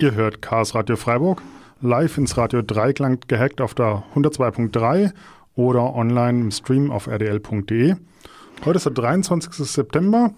Ihr 0.00 0.14
hört 0.14 0.40
Chaos 0.40 0.74
Radio 0.74 0.96
Freiburg, 0.96 1.42
live 1.82 2.16
ins 2.16 2.38
Radio 2.38 2.62
Dreiklang 2.62 3.18
gehackt 3.28 3.60
auf 3.60 3.74
der 3.74 4.02
102.3 4.14 5.12
oder 5.56 5.94
online 5.94 6.40
im 6.40 6.50
Stream 6.50 6.90
auf 6.90 7.06
rdl.de. 7.06 7.96
Heute 8.64 8.76
ist 8.78 8.86
der 8.86 8.94
23. 8.94 9.52
September, 9.52 10.32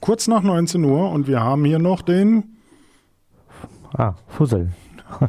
kurz 0.00 0.26
nach 0.26 0.42
19 0.42 0.82
Uhr 0.82 1.12
und 1.12 1.28
wir 1.28 1.40
haben 1.40 1.64
hier 1.64 1.78
noch 1.78 2.02
den... 2.02 2.56
Ah, 3.96 4.14
Fussel. 4.26 4.70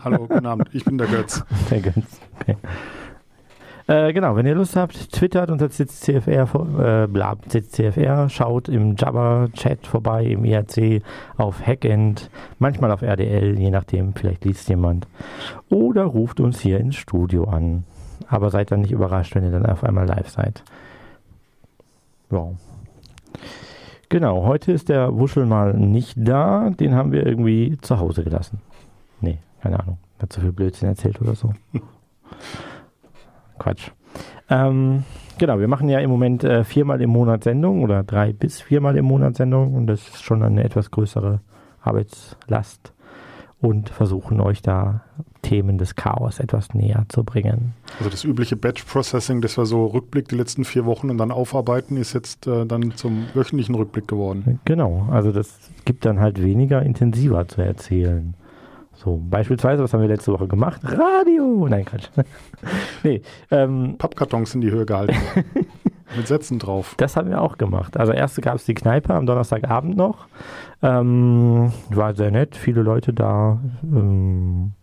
Hallo, 0.03 0.25
guten 0.25 0.47
Abend, 0.47 0.69
ich 0.73 0.83
bin 0.83 0.97
der 0.97 1.05
Götz. 1.05 1.43
Der 1.69 1.81
Götz, 1.81 2.19
okay. 2.41 2.57
Äh, 3.87 4.13
genau, 4.13 4.35
wenn 4.35 4.47
ihr 4.47 4.55
Lust 4.55 4.75
habt, 4.75 5.11
twittert 5.11 5.51
unter 5.51 5.69
CCFR, 5.69 7.03
äh, 7.03 7.07
bla, 7.07 7.35
CCFR, 7.47 8.29
schaut 8.29 8.67
im 8.67 8.95
Jabber-Chat 8.95 9.85
vorbei, 9.85 10.25
im 10.25 10.43
IRC, 10.43 11.03
auf 11.37 11.65
Hackend, 11.65 12.31
manchmal 12.57 12.91
auf 12.91 13.03
RDL, 13.03 13.59
je 13.59 13.69
nachdem, 13.69 14.15
vielleicht 14.15 14.43
liest 14.43 14.69
jemand. 14.69 15.07
Oder 15.69 16.05
ruft 16.05 16.39
uns 16.39 16.61
hier 16.61 16.79
ins 16.79 16.95
Studio 16.95 17.43
an. 17.43 17.83
Aber 18.27 18.49
seid 18.49 18.71
dann 18.71 18.81
nicht 18.81 18.91
überrascht, 18.91 19.35
wenn 19.35 19.43
ihr 19.43 19.51
dann 19.51 19.67
auf 19.67 19.83
einmal 19.83 20.07
live 20.07 20.29
seid. 20.29 20.63
Ja. 22.31 22.49
Genau, 24.09 24.45
heute 24.45 24.71
ist 24.71 24.89
der 24.89 25.15
Wuschel 25.15 25.45
mal 25.45 25.75
nicht 25.75 26.15
da, 26.17 26.71
den 26.71 26.95
haben 26.95 27.11
wir 27.11 27.23
irgendwie 27.23 27.77
zu 27.81 27.99
Hause 27.99 28.23
gelassen. 28.23 28.61
Nee, 29.21 29.37
keine 29.61 29.79
Ahnung, 29.79 29.99
hat 30.19 30.33
zu 30.33 30.41
viel 30.41 30.51
Blödsinn 30.51 30.89
erzählt 30.89 31.21
oder 31.21 31.35
so. 31.35 31.53
Quatsch. 33.59 33.91
Ähm, 34.49 35.03
genau, 35.37 35.59
wir 35.59 35.67
machen 35.67 35.89
ja 35.89 35.99
im 35.99 36.09
Moment 36.09 36.43
äh, 36.43 36.63
viermal 36.63 37.01
im 37.01 37.09
Monat 37.09 37.43
Sendung 37.43 37.83
oder 37.83 38.03
drei 38.03 38.33
bis 38.33 38.61
viermal 38.61 38.97
im 38.97 39.05
Monat 39.05 39.35
Sendung 39.35 39.73
und 39.73 39.87
das 39.87 40.07
ist 40.07 40.23
schon 40.23 40.43
eine 40.43 40.63
etwas 40.63 40.91
größere 40.91 41.41
Arbeitslast 41.81 42.93
und 43.61 43.89
versuchen 43.89 44.41
euch 44.41 44.61
da 44.61 45.01
Themen 45.41 45.77
des 45.77 45.95
Chaos 45.95 46.39
etwas 46.39 46.73
näher 46.73 47.05
zu 47.09 47.23
bringen. 47.23 47.73
Also 47.99 48.09
das 48.09 48.23
übliche 48.23 48.55
Batch-Processing, 48.55 49.41
das 49.41 49.57
war 49.57 49.65
so 49.65 49.85
Rückblick 49.85 50.27
die 50.27 50.35
letzten 50.35 50.65
vier 50.65 50.85
Wochen 50.85 51.09
und 51.09 51.17
dann 51.19 51.31
aufarbeiten, 51.31 51.97
ist 51.97 52.13
jetzt 52.13 52.47
äh, 52.47 52.65
dann 52.65 52.95
zum 52.95 53.25
wöchentlichen 53.33 53.75
Rückblick 53.75 54.07
geworden. 54.07 54.59
Genau, 54.65 55.07
also 55.11 55.31
das 55.31 55.57
gibt 55.85 56.05
dann 56.05 56.19
halt 56.19 56.41
weniger 56.41 56.81
intensiver 56.81 57.47
zu 57.47 57.61
erzählen. 57.61 58.33
So, 58.95 59.21
beispielsweise, 59.29 59.83
was 59.83 59.93
haben 59.93 60.01
wir 60.01 60.07
letzte 60.07 60.31
Woche 60.31 60.47
gemacht? 60.47 60.81
Radio! 60.83 61.67
Nein, 61.69 61.85
Quatsch. 61.85 62.09
nee, 63.03 63.21
ähm, 63.51 63.95
Pappkartons 63.97 64.55
in 64.55 64.61
die 64.61 64.71
Höhe 64.71 64.85
gehalten. 64.85 65.15
Mit 66.15 66.27
Sätzen 66.27 66.59
drauf. 66.59 66.95
Das 66.97 67.17
haben 67.17 67.29
wir 67.29 67.41
auch 67.41 67.57
gemacht. 67.57 67.97
Also 67.97 68.13
erst 68.13 68.41
gab 68.41 68.55
es 68.55 68.65
die 68.65 68.73
Kneipe 68.73 69.13
am 69.13 69.25
Donnerstagabend 69.25 69.97
noch. 69.97 70.27
Ähm, 70.81 71.73
war 71.89 72.15
sehr 72.15 72.31
nett, 72.31 72.55
viele 72.55 72.83
Leute 72.83 73.11
da. 73.11 73.59
Ähm, 73.83 74.73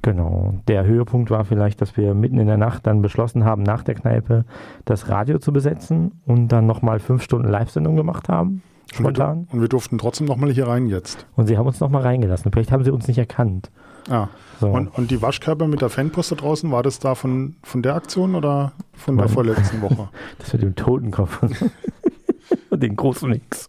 genau. 0.00 0.54
Der 0.68 0.86
Höhepunkt 0.86 1.30
war 1.30 1.44
vielleicht, 1.44 1.82
dass 1.82 1.96
wir 1.96 2.14
mitten 2.14 2.38
in 2.38 2.46
der 2.46 2.56
Nacht 2.56 2.86
dann 2.86 3.02
beschlossen 3.02 3.44
haben, 3.44 3.64
nach 3.64 3.82
der 3.82 3.96
Kneipe 3.96 4.44
das 4.84 5.08
Radio 5.08 5.38
zu 5.38 5.52
besetzen 5.52 6.22
und 6.24 6.48
dann 6.48 6.66
nochmal 6.66 7.00
fünf 7.00 7.22
Stunden 7.22 7.48
Live-Sendung 7.48 7.96
gemacht 7.96 8.28
haben. 8.28 8.62
Spontan. 8.92 9.30
Und 9.30 9.46
wir, 9.48 9.54
und 9.54 9.60
wir 9.62 9.68
durften 9.68 9.98
trotzdem 9.98 10.26
nochmal 10.26 10.50
hier 10.50 10.66
rein 10.66 10.86
jetzt. 10.86 11.26
Und 11.36 11.46
sie 11.46 11.58
haben 11.58 11.66
uns 11.66 11.80
nochmal 11.80 12.02
reingelassen. 12.02 12.50
Vielleicht 12.52 12.72
haben 12.72 12.84
sie 12.84 12.90
uns 12.90 13.06
nicht 13.08 13.18
erkannt. 13.18 13.70
Ah. 14.08 14.28
So. 14.60 14.68
Und, 14.68 14.88
und 14.88 15.10
die 15.10 15.22
Waschkörper 15.22 15.68
mit 15.68 15.82
der 15.82 15.88
Fanpost 15.88 16.32
da 16.32 16.36
draußen, 16.36 16.70
war 16.72 16.82
das 16.82 16.98
da 16.98 17.14
von, 17.14 17.56
von 17.62 17.82
der 17.82 17.94
Aktion 17.94 18.34
oder 18.34 18.72
von 18.94 19.16
der 19.16 19.28
vorletzten 19.28 19.82
Woche? 19.82 20.08
das 20.38 20.52
mit 20.52 20.62
dem 20.62 20.74
Totenkopf 20.74 21.42
und 22.70 22.82
den 22.82 22.96
großen 22.96 23.30
Nix. 23.30 23.68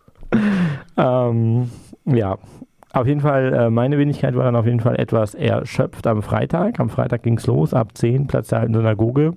Ähm, 0.98 1.70
ja, 2.06 2.38
auf 2.92 3.06
jeden 3.06 3.22
Fall, 3.22 3.54
äh, 3.54 3.70
meine 3.70 4.00
Wenigkeit 4.00 4.36
war 4.36 4.46
dann 4.46 4.56
auf 4.56 4.66
jeden 4.66 4.80
Fall 4.80 5.00
etwas 5.00 5.36
erschöpft 5.36 6.08
am 6.08 6.24
Freitag. 6.24 6.80
Am 6.80 6.90
Freitag 6.90 7.22
ging 7.22 7.38
es 7.38 7.46
los, 7.46 7.74
ab 7.74 7.96
10, 7.96 8.26
Platz 8.28 8.48
der 8.48 8.62
alten 8.62 8.74
Synagoge. 8.74 9.34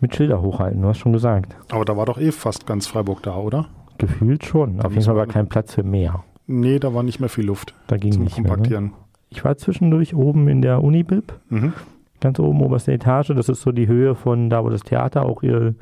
Mit 0.00 0.16
Schilder 0.16 0.40
hochhalten, 0.40 0.82
du 0.82 0.88
hast 0.88 0.98
schon 0.98 1.12
gesagt. 1.12 1.54
Aber 1.70 1.84
da 1.84 1.96
war 1.96 2.06
doch 2.06 2.18
eh 2.18 2.32
fast 2.32 2.66
ganz 2.66 2.86
Freiburg 2.86 3.22
da, 3.22 3.36
oder? 3.36 3.66
Gefühlt 4.00 4.44
schon. 4.44 4.80
Auf 4.80 4.92
jeden 4.92 5.04
Fall 5.04 5.16
war 5.16 5.26
kein 5.26 5.48
Platz 5.48 5.74
für 5.74 5.82
mehr. 5.82 6.24
Nee, 6.46 6.78
da 6.78 6.94
war 6.94 7.02
nicht 7.02 7.20
mehr 7.20 7.28
viel 7.28 7.46
Luft. 7.46 7.74
Da 7.86 7.96
ging 7.96 8.12
zum 8.12 8.24
nicht 8.24 8.34
Kompaktieren. 8.34 8.84
Mehr, 8.84 8.92
ne? 8.92 8.98
Ich 9.28 9.44
war 9.44 9.56
zwischendurch 9.56 10.14
oben 10.14 10.48
in 10.48 10.62
der 10.62 10.82
Unibib. 10.82 11.32
Mhm. 11.48 11.72
Ganz 12.20 12.40
oben, 12.40 12.60
oberste 12.60 12.92
Etage. 12.92 13.28
Das 13.28 13.48
ist 13.48 13.62
so 13.62 13.72
die 13.72 13.86
Höhe 13.86 14.14
von 14.14 14.50
da, 14.50 14.64
wo 14.64 14.68
das 14.70 14.82
Theater 14.82 15.24
auch 15.24 15.42
ihr, 15.42 15.74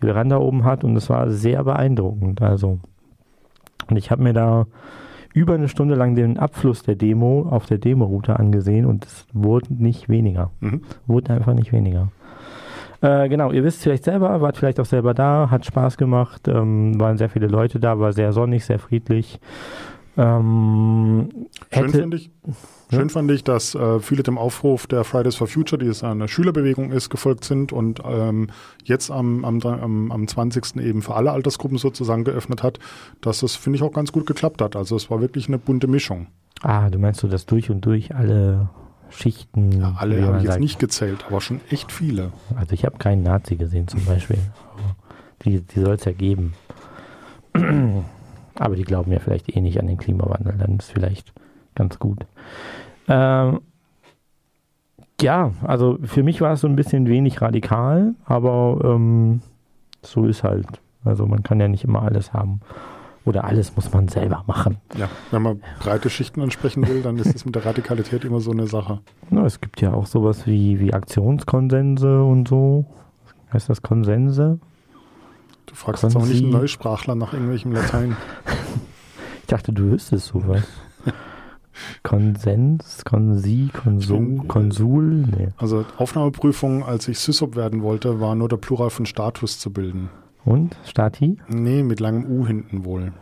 die 0.00 0.06
Veranda 0.06 0.38
oben 0.38 0.64
hat. 0.64 0.82
Und 0.82 0.94
das 0.94 1.08
war 1.08 1.30
sehr 1.30 1.62
beeindruckend. 1.62 2.42
Also. 2.42 2.80
Und 3.88 3.96
ich 3.96 4.10
habe 4.10 4.22
mir 4.22 4.32
da 4.32 4.66
über 5.34 5.54
eine 5.54 5.68
Stunde 5.68 5.94
lang 5.94 6.14
den 6.14 6.38
Abfluss 6.38 6.82
der 6.82 6.96
Demo 6.96 7.46
auf 7.48 7.66
der 7.66 7.78
Demo-Route 7.78 8.38
angesehen 8.38 8.86
und 8.86 9.04
es 9.04 9.26
wurde 9.32 9.72
nicht 9.72 10.08
weniger. 10.08 10.50
Mhm. 10.60 10.82
Wurde 11.06 11.32
einfach 11.32 11.54
nicht 11.54 11.72
weniger. 11.72 12.10
Äh, 13.00 13.28
genau, 13.28 13.52
ihr 13.52 13.62
wisst 13.62 13.82
vielleicht 13.82 14.04
selber, 14.04 14.40
wart 14.40 14.56
vielleicht 14.56 14.80
auch 14.80 14.86
selber 14.86 15.14
da, 15.14 15.48
hat 15.50 15.64
Spaß 15.64 15.96
gemacht, 15.96 16.48
ähm, 16.48 16.98
waren 16.98 17.16
sehr 17.16 17.28
viele 17.28 17.46
Leute 17.46 17.78
da, 17.78 17.98
war 18.00 18.12
sehr 18.12 18.32
sonnig, 18.32 18.64
sehr 18.64 18.78
friedlich. 18.78 19.38
Ähm, 20.16 21.28
schön 21.72 21.90
fand 21.90 22.14
ich, 22.14 22.30
schön 22.90 23.08
fand 23.08 23.30
ich, 23.30 23.44
dass 23.44 23.76
äh, 23.76 24.00
viele 24.00 24.24
dem 24.24 24.36
Aufruf 24.36 24.88
der 24.88 25.04
Fridays 25.04 25.36
for 25.36 25.46
Future, 25.46 25.78
die 25.78 25.86
es 25.86 26.02
eine 26.02 26.26
Schülerbewegung 26.26 26.90
ist, 26.90 27.08
gefolgt 27.08 27.44
sind 27.44 27.72
und 27.72 28.02
ähm, 28.04 28.48
jetzt 28.82 29.12
am, 29.12 29.44
am, 29.44 29.62
am, 29.62 30.10
am 30.10 30.26
20. 30.26 30.78
eben 30.78 31.02
für 31.02 31.14
alle 31.14 31.30
Altersgruppen 31.30 31.78
sozusagen 31.78 32.24
geöffnet 32.24 32.64
hat, 32.64 32.80
dass 33.20 33.40
das, 33.40 33.54
finde 33.54 33.76
ich, 33.76 33.82
auch 33.84 33.92
ganz 33.92 34.10
gut 34.10 34.26
geklappt 34.26 34.60
hat. 34.60 34.74
Also 34.74 34.96
es 34.96 35.08
war 35.08 35.20
wirklich 35.20 35.46
eine 35.46 35.58
bunte 35.58 35.86
Mischung. 35.86 36.26
Ah, 36.62 36.90
du 36.90 36.98
meinst 36.98 37.20
so, 37.20 37.28
dass 37.28 37.46
durch 37.46 37.70
und 37.70 37.86
durch 37.86 38.12
alle 38.16 38.70
Schichten. 39.10 39.80
Ja, 39.80 39.94
alle 39.98 40.24
habe 40.26 40.38
ich 40.38 40.44
jetzt 40.44 40.60
nicht 40.60 40.78
gezählt, 40.78 41.24
aber 41.28 41.40
schon 41.40 41.60
echt 41.70 41.92
viele. 41.92 42.32
Also 42.56 42.72
ich 42.74 42.84
habe 42.84 42.98
keinen 42.98 43.22
Nazi 43.22 43.56
gesehen 43.56 43.88
zum 43.88 44.04
Beispiel. 44.04 44.38
die 45.44 45.60
die 45.60 45.80
soll 45.80 45.94
es 45.94 46.04
ja 46.04 46.12
geben. 46.12 46.54
aber 48.54 48.76
die 48.76 48.84
glauben 48.84 49.12
ja 49.12 49.18
vielleicht 49.18 49.54
eh 49.54 49.60
nicht 49.60 49.78
an 49.80 49.86
den 49.86 49.96
Klimawandel, 49.96 50.54
dann 50.58 50.76
ist 50.76 50.90
vielleicht 50.90 51.32
ganz 51.74 51.98
gut. 51.98 52.26
Ähm, 53.08 53.60
ja, 55.20 55.52
also 55.62 55.98
für 56.04 56.22
mich 56.22 56.40
war 56.40 56.52
es 56.52 56.60
so 56.60 56.68
ein 56.68 56.76
bisschen 56.76 57.08
wenig 57.08 57.40
radikal, 57.40 58.14
aber 58.24 58.80
ähm, 58.84 59.40
so 60.02 60.26
ist 60.26 60.44
halt. 60.44 60.80
Also 61.04 61.26
man 61.26 61.42
kann 61.42 61.60
ja 61.60 61.68
nicht 61.68 61.84
immer 61.84 62.02
alles 62.02 62.32
haben. 62.32 62.60
Oder 63.28 63.44
alles 63.44 63.76
muss 63.76 63.92
man 63.92 64.08
selber 64.08 64.42
machen. 64.46 64.78
Ja, 64.96 65.10
wenn 65.30 65.42
man 65.42 65.60
breite 65.80 66.08
Schichten 66.08 66.40
ansprechen 66.40 66.88
will, 66.88 67.02
dann 67.02 67.18
ist 67.18 67.34
es 67.34 67.44
mit 67.44 67.54
der 67.54 67.66
Radikalität 67.66 68.24
immer 68.24 68.40
so 68.40 68.52
eine 68.52 68.66
Sache. 68.66 69.00
Na, 69.28 69.44
es 69.44 69.60
gibt 69.60 69.82
ja 69.82 69.92
auch 69.92 70.06
sowas 70.06 70.46
wie, 70.46 70.80
wie 70.80 70.94
Aktionskonsense 70.94 72.22
und 72.22 72.48
so. 72.48 72.86
Heißt 73.52 73.68
das 73.68 73.82
Konsense? 73.82 74.60
Du 75.66 75.74
fragst 75.74 76.00
Konsi. 76.00 76.16
jetzt 76.16 76.24
auch 76.24 76.28
nicht 76.28 76.42
einen 76.42 76.52
Neusprachler 76.52 77.14
nach 77.14 77.34
irgendwelchem 77.34 77.72
Latein. 77.72 78.16
ich 79.40 79.46
dachte, 79.46 79.74
du 79.74 79.90
wüsstest 79.90 80.28
sowas. 80.28 80.62
Konsens, 82.02 83.04
Konsi, 83.04 83.70
Konsul, 83.72 84.38
Konsul? 84.48 85.26
Nee. 85.36 85.48
Also 85.58 85.84
Aufnahmeprüfung, 85.98 86.82
als 86.82 87.08
ich 87.08 87.18
Sysop 87.18 87.56
werden 87.56 87.82
wollte, 87.82 88.20
war 88.20 88.34
nur 88.34 88.48
der 88.48 88.56
Plural 88.56 88.90
von 88.90 89.04
Status 89.06 89.58
zu 89.58 89.70
bilden. 89.70 90.08
Und? 90.48 90.76
Stati? 90.84 91.36
Nee, 91.48 91.82
mit 91.82 92.00
langem 92.00 92.24
U 92.24 92.46
hinten 92.46 92.86
wohl. 92.86 93.12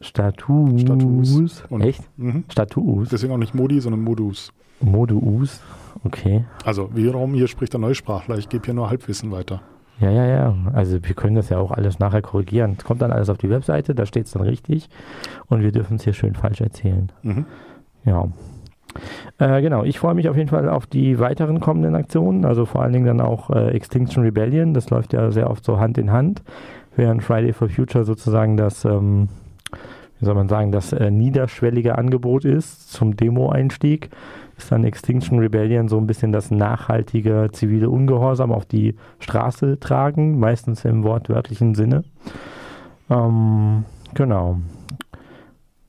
Status. 0.00 0.80
Status. 0.82 1.64
Und, 1.68 1.80
Echt? 1.80 2.02
Mhm. 2.16 2.44
Status. 2.48 3.08
Deswegen 3.08 3.32
auch 3.32 3.38
nicht 3.38 3.56
Modi, 3.56 3.80
sondern 3.80 4.02
Modus. 4.02 4.52
Modus, 4.80 5.60
okay. 6.04 6.44
Also 6.64 6.94
wiederum, 6.94 7.34
hier 7.34 7.48
spricht 7.48 7.72
der 7.72 7.80
Neusprachler. 7.80 8.38
Ich 8.38 8.48
gebe 8.48 8.64
hier 8.64 8.74
nur 8.74 8.88
Halbwissen 8.88 9.32
weiter. 9.32 9.62
Ja, 9.98 10.10
ja, 10.10 10.26
ja. 10.26 10.56
Also 10.74 11.02
wir 11.02 11.14
können 11.14 11.34
das 11.34 11.48
ja 11.48 11.58
auch 11.58 11.72
alles 11.72 11.98
nachher 11.98 12.22
korrigieren. 12.22 12.76
Es 12.78 12.84
kommt 12.84 13.02
dann 13.02 13.10
alles 13.10 13.30
auf 13.30 13.38
die 13.38 13.50
Webseite, 13.50 13.94
da 13.94 14.06
steht 14.06 14.26
es 14.26 14.32
dann 14.32 14.42
richtig. 14.42 14.88
Und 15.48 15.62
wir 15.62 15.72
dürfen 15.72 15.96
es 15.96 16.04
hier 16.04 16.12
schön 16.12 16.34
falsch 16.34 16.60
erzählen. 16.60 17.10
Mhm. 17.22 17.46
Ja. 18.04 18.28
Äh, 19.38 19.62
genau, 19.62 19.84
ich 19.84 19.98
freue 19.98 20.14
mich 20.14 20.28
auf 20.28 20.36
jeden 20.36 20.48
Fall 20.48 20.68
auf 20.68 20.86
die 20.86 21.18
weiteren 21.18 21.60
kommenden 21.60 21.94
Aktionen, 21.94 22.44
also 22.44 22.64
vor 22.64 22.82
allen 22.82 22.92
Dingen 22.92 23.06
dann 23.06 23.20
auch 23.20 23.50
äh, 23.50 23.68
Extinction 23.70 24.22
Rebellion, 24.22 24.74
das 24.74 24.90
läuft 24.90 25.12
ja 25.12 25.30
sehr 25.30 25.50
oft 25.50 25.64
so 25.64 25.78
Hand 25.78 25.98
in 25.98 26.12
Hand, 26.12 26.42
während 26.96 27.22
Friday 27.22 27.52
for 27.52 27.68
Future 27.68 28.04
sozusagen 28.04 28.56
das, 28.56 28.84
ähm, 28.84 29.28
wie 30.18 30.24
soll 30.24 30.34
man 30.34 30.48
sagen, 30.48 30.72
das 30.72 30.92
äh, 30.92 31.10
niederschwellige 31.10 31.98
Angebot 31.98 32.44
ist 32.44 32.92
zum 32.92 33.16
Demo-Einstieg, 33.16 34.10
ist 34.56 34.72
dann 34.72 34.84
Extinction 34.84 35.38
Rebellion 35.38 35.88
so 35.88 35.98
ein 35.98 36.06
bisschen 36.06 36.32
das 36.32 36.50
nachhaltige 36.50 37.48
zivile 37.52 37.90
Ungehorsam 37.90 38.52
auf 38.52 38.64
die 38.64 38.94
Straße 39.18 39.78
tragen, 39.78 40.38
meistens 40.38 40.84
im 40.84 41.04
wortwörtlichen 41.04 41.74
Sinne. 41.74 42.04
Ähm, 43.10 43.84
genau. 44.14 44.58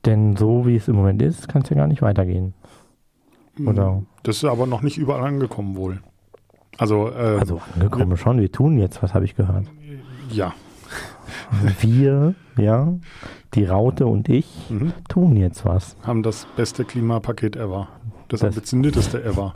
Denn 0.04 0.36
so 0.36 0.66
wie 0.66 0.76
es 0.76 0.88
im 0.88 0.96
Moment 0.96 1.22
ist, 1.22 1.48
kann 1.48 1.62
es 1.62 1.70
ja 1.70 1.76
gar 1.76 1.86
nicht 1.86 2.02
weitergehen. 2.02 2.54
Oder? 3.66 4.02
Das 4.22 4.36
ist 4.36 4.44
aber 4.44 4.66
noch 4.66 4.82
nicht 4.82 4.98
überall 4.98 5.24
angekommen 5.26 5.76
wohl. 5.76 6.00
Also, 6.76 7.08
äh, 7.10 7.38
also 7.38 7.60
angekommen 7.74 8.10
wir, 8.10 8.16
schon, 8.16 8.40
wir 8.40 8.52
tun 8.52 8.78
jetzt, 8.78 9.02
was 9.02 9.14
habe 9.14 9.24
ich 9.24 9.34
gehört? 9.34 9.66
Ja. 10.30 10.54
Wir, 11.80 12.34
ja. 12.56 12.92
die 13.54 13.64
Raute 13.64 14.06
und 14.06 14.28
ich 14.28 14.46
Mhm. 14.70 14.92
tun 15.08 15.36
jetzt 15.36 15.64
was. 15.64 15.96
Haben 16.02 16.22
das 16.22 16.46
beste 16.56 16.84
Klimapaket 16.84 17.56
ever. 17.56 17.88
Das, 18.28 18.40
Das- 18.40 18.48
ambitionierteste 18.54 19.22
ever. 19.24 19.54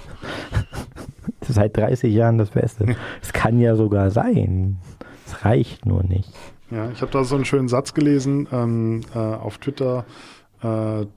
Seit 1.43 1.77
30 1.77 2.13
Jahren 2.15 2.39
das 2.39 2.51
Beste. 2.51 2.97
Es 3.21 3.33
kann 3.33 3.59
ja 3.59 3.77
sogar 3.77 4.11
sein. 4.11 4.79
Es 5.27 5.45
reicht 5.45 5.85
nur 5.87 6.03
nicht. 6.03 6.33
Ja, 6.71 6.91
ich 6.91 7.03
habe 7.03 7.13
da 7.13 7.25
so 7.25 7.35
einen 7.35 7.45
schönen 7.45 7.69
Satz 7.69 7.93
gelesen 7.95 8.49
ähm, 8.53 9.03
äh, 9.15 9.19
auf 9.19 9.59
Twitter, 9.59 10.05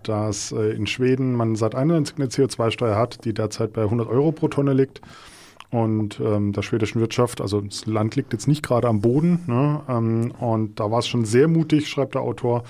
dass 0.03 0.51
äh, 0.51 0.71
in 0.75 0.87
Schweden 0.87 1.33
man 1.33 1.55
seit 1.55 1.75
91 1.75 2.17
eine 2.17 2.27
CO2-Steuer 2.27 2.95
hat, 2.95 3.25
die 3.25 3.33
derzeit 3.33 3.73
bei 3.73 3.83
100 3.83 4.07
Euro 4.07 4.31
pro 4.31 4.47
Tonne 4.47 4.73
liegt. 4.73 5.01
Und 5.71 6.19
ähm, 6.19 6.53
der 6.53 6.61
schwedischen 6.61 7.01
Wirtschaft, 7.01 7.41
also 7.41 7.61
das 7.61 7.85
Land 7.85 8.15
liegt 8.15 8.33
jetzt 8.33 8.47
nicht 8.47 8.63
gerade 8.63 8.87
am 8.87 9.01
Boden. 9.01 9.41
Ne? 9.47 9.81
Ähm, 9.89 10.31
und 10.39 10.79
da 10.79 10.89
war 10.89 10.99
es 10.99 11.07
schon 11.07 11.25
sehr 11.25 11.47
mutig, 11.47 11.89
schreibt 11.89 12.15
der 12.15 12.21
Autor, 12.21 12.63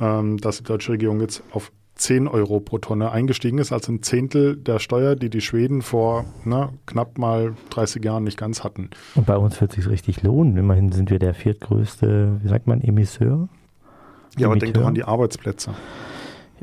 ähm, 0.00 0.38
dass 0.38 0.58
die 0.58 0.64
deutsche 0.64 0.92
Regierung 0.92 1.20
jetzt 1.20 1.42
auf 1.52 1.72
10 1.94 2.26
Euro 2.26 2.60
pro 2.60 2.78
Tonne 2.78 3.12
eingestiegen 3.12 3.58
ist, 3.58 3.72
also 3.72 3.92
ein 3.92 4.02
Zehntel 4.02 4.56
der 4.56 4.78
Steuer, 4.78 5.14
die 5.14 5.30
die 5.30 5.40
Schweden 5.40 5.82
vor 5.82 6.24
ne, 6.44 6.70
knapp 6.86 7.18
mal 7.18 7.54
30 7.70 8.04
Jahren 8.04 8.24
nicht 8.24 8.38
ganz 8.38 8.64
hatten. 8.64 8.90
Und 9.14 9.26
bei 9.26 9.36
uns 9.36 9.60
wird 9.60 9.70
es 9.72 9.76
sich 9.76 9.88
richtig 9.88 10.22
lohnen. 10.22 10.56
Immerhin 10.56 10.90
sind 10.90 11.10
wir 11.10 11.18
der 11.18 11.34
viertgrößte, 11.34 12.40
wie 12.42 12.48
sagt 12.48 12.66
man, 12.66 12.80
Emisseur. 12.80 13.48
Ja, 14.36 14.46
aber 14.46 14.54
denk 14.56 14.64
Emiteur. 14.64 14.82
doch 14.82 14.88
an 14.88 14.94
die 14.94 15.04
Arbeitsplätze. 15.04 15.74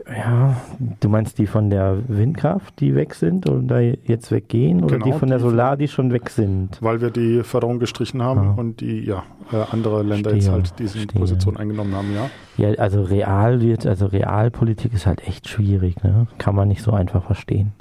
Ja, 0.07 0.55
du 0.99 1.09
meinst 1.09 1.37
die 1.37 1.47
von 1.47 1.69
der 1.69 1.97
Windkraft, 2.07 2.79
die 2.79 2.95
weg 2.95 3.13
sind 3.15 3.49
oder 3.49 3.79
jetzt 3.81 4.31
weggehen? 4.31 4.83
Oder 4.83 4.97
Genau, 4.97 5.05
die 5.05 5.11
von 5.13 5.29
der 5.29 5.39
Solar, 5.39 5.77
die 5.77 5.87
schon 5.87 6.11
weg 6.13 6.29
sind? 6.29 6.77
Weil 6.81 7.01
wir 7.01 7.09
die 7.11 7.43
Förderung 7.43 7.79
gestrichen 7.79 8.21
haben 8.21 8.39
Ah. 8.39 8.53
und 8.57 8.81
die 8.81 9.01
ja 9.05 9.23
äh, 9.51 9.57
andere 9.71 10.03
Länder 10.03 10.33
jetzt 10.33 10.45
Verstehe, 10.45 10.51
halt 10.53 10.73
diese 10.79 10.97
verstehe. 10.99 11.19
Position 11.19 11.57
eingenommen 11.57 11.95
haben, 11.95 12.07
ja. 12.13 12.29
Ja, 12.69 12.77
also 12.79 13.01
real 13.03 13.61
wird, 13.61 13.85
also 13.85 14.05
Realpolitik 14.05 14.93
ist 14.93 15.05
halt 15.07 15.27
echt 15.27 15.47
schwierig, 15.47 16.03
ne? 16.03 16.27
Kann 16.37 16.55
man 16.55 16.67
nicht 16.67 16.81
so 16.83 16.91
einfach 16.91 17.23
verstehen. 17.23 17.71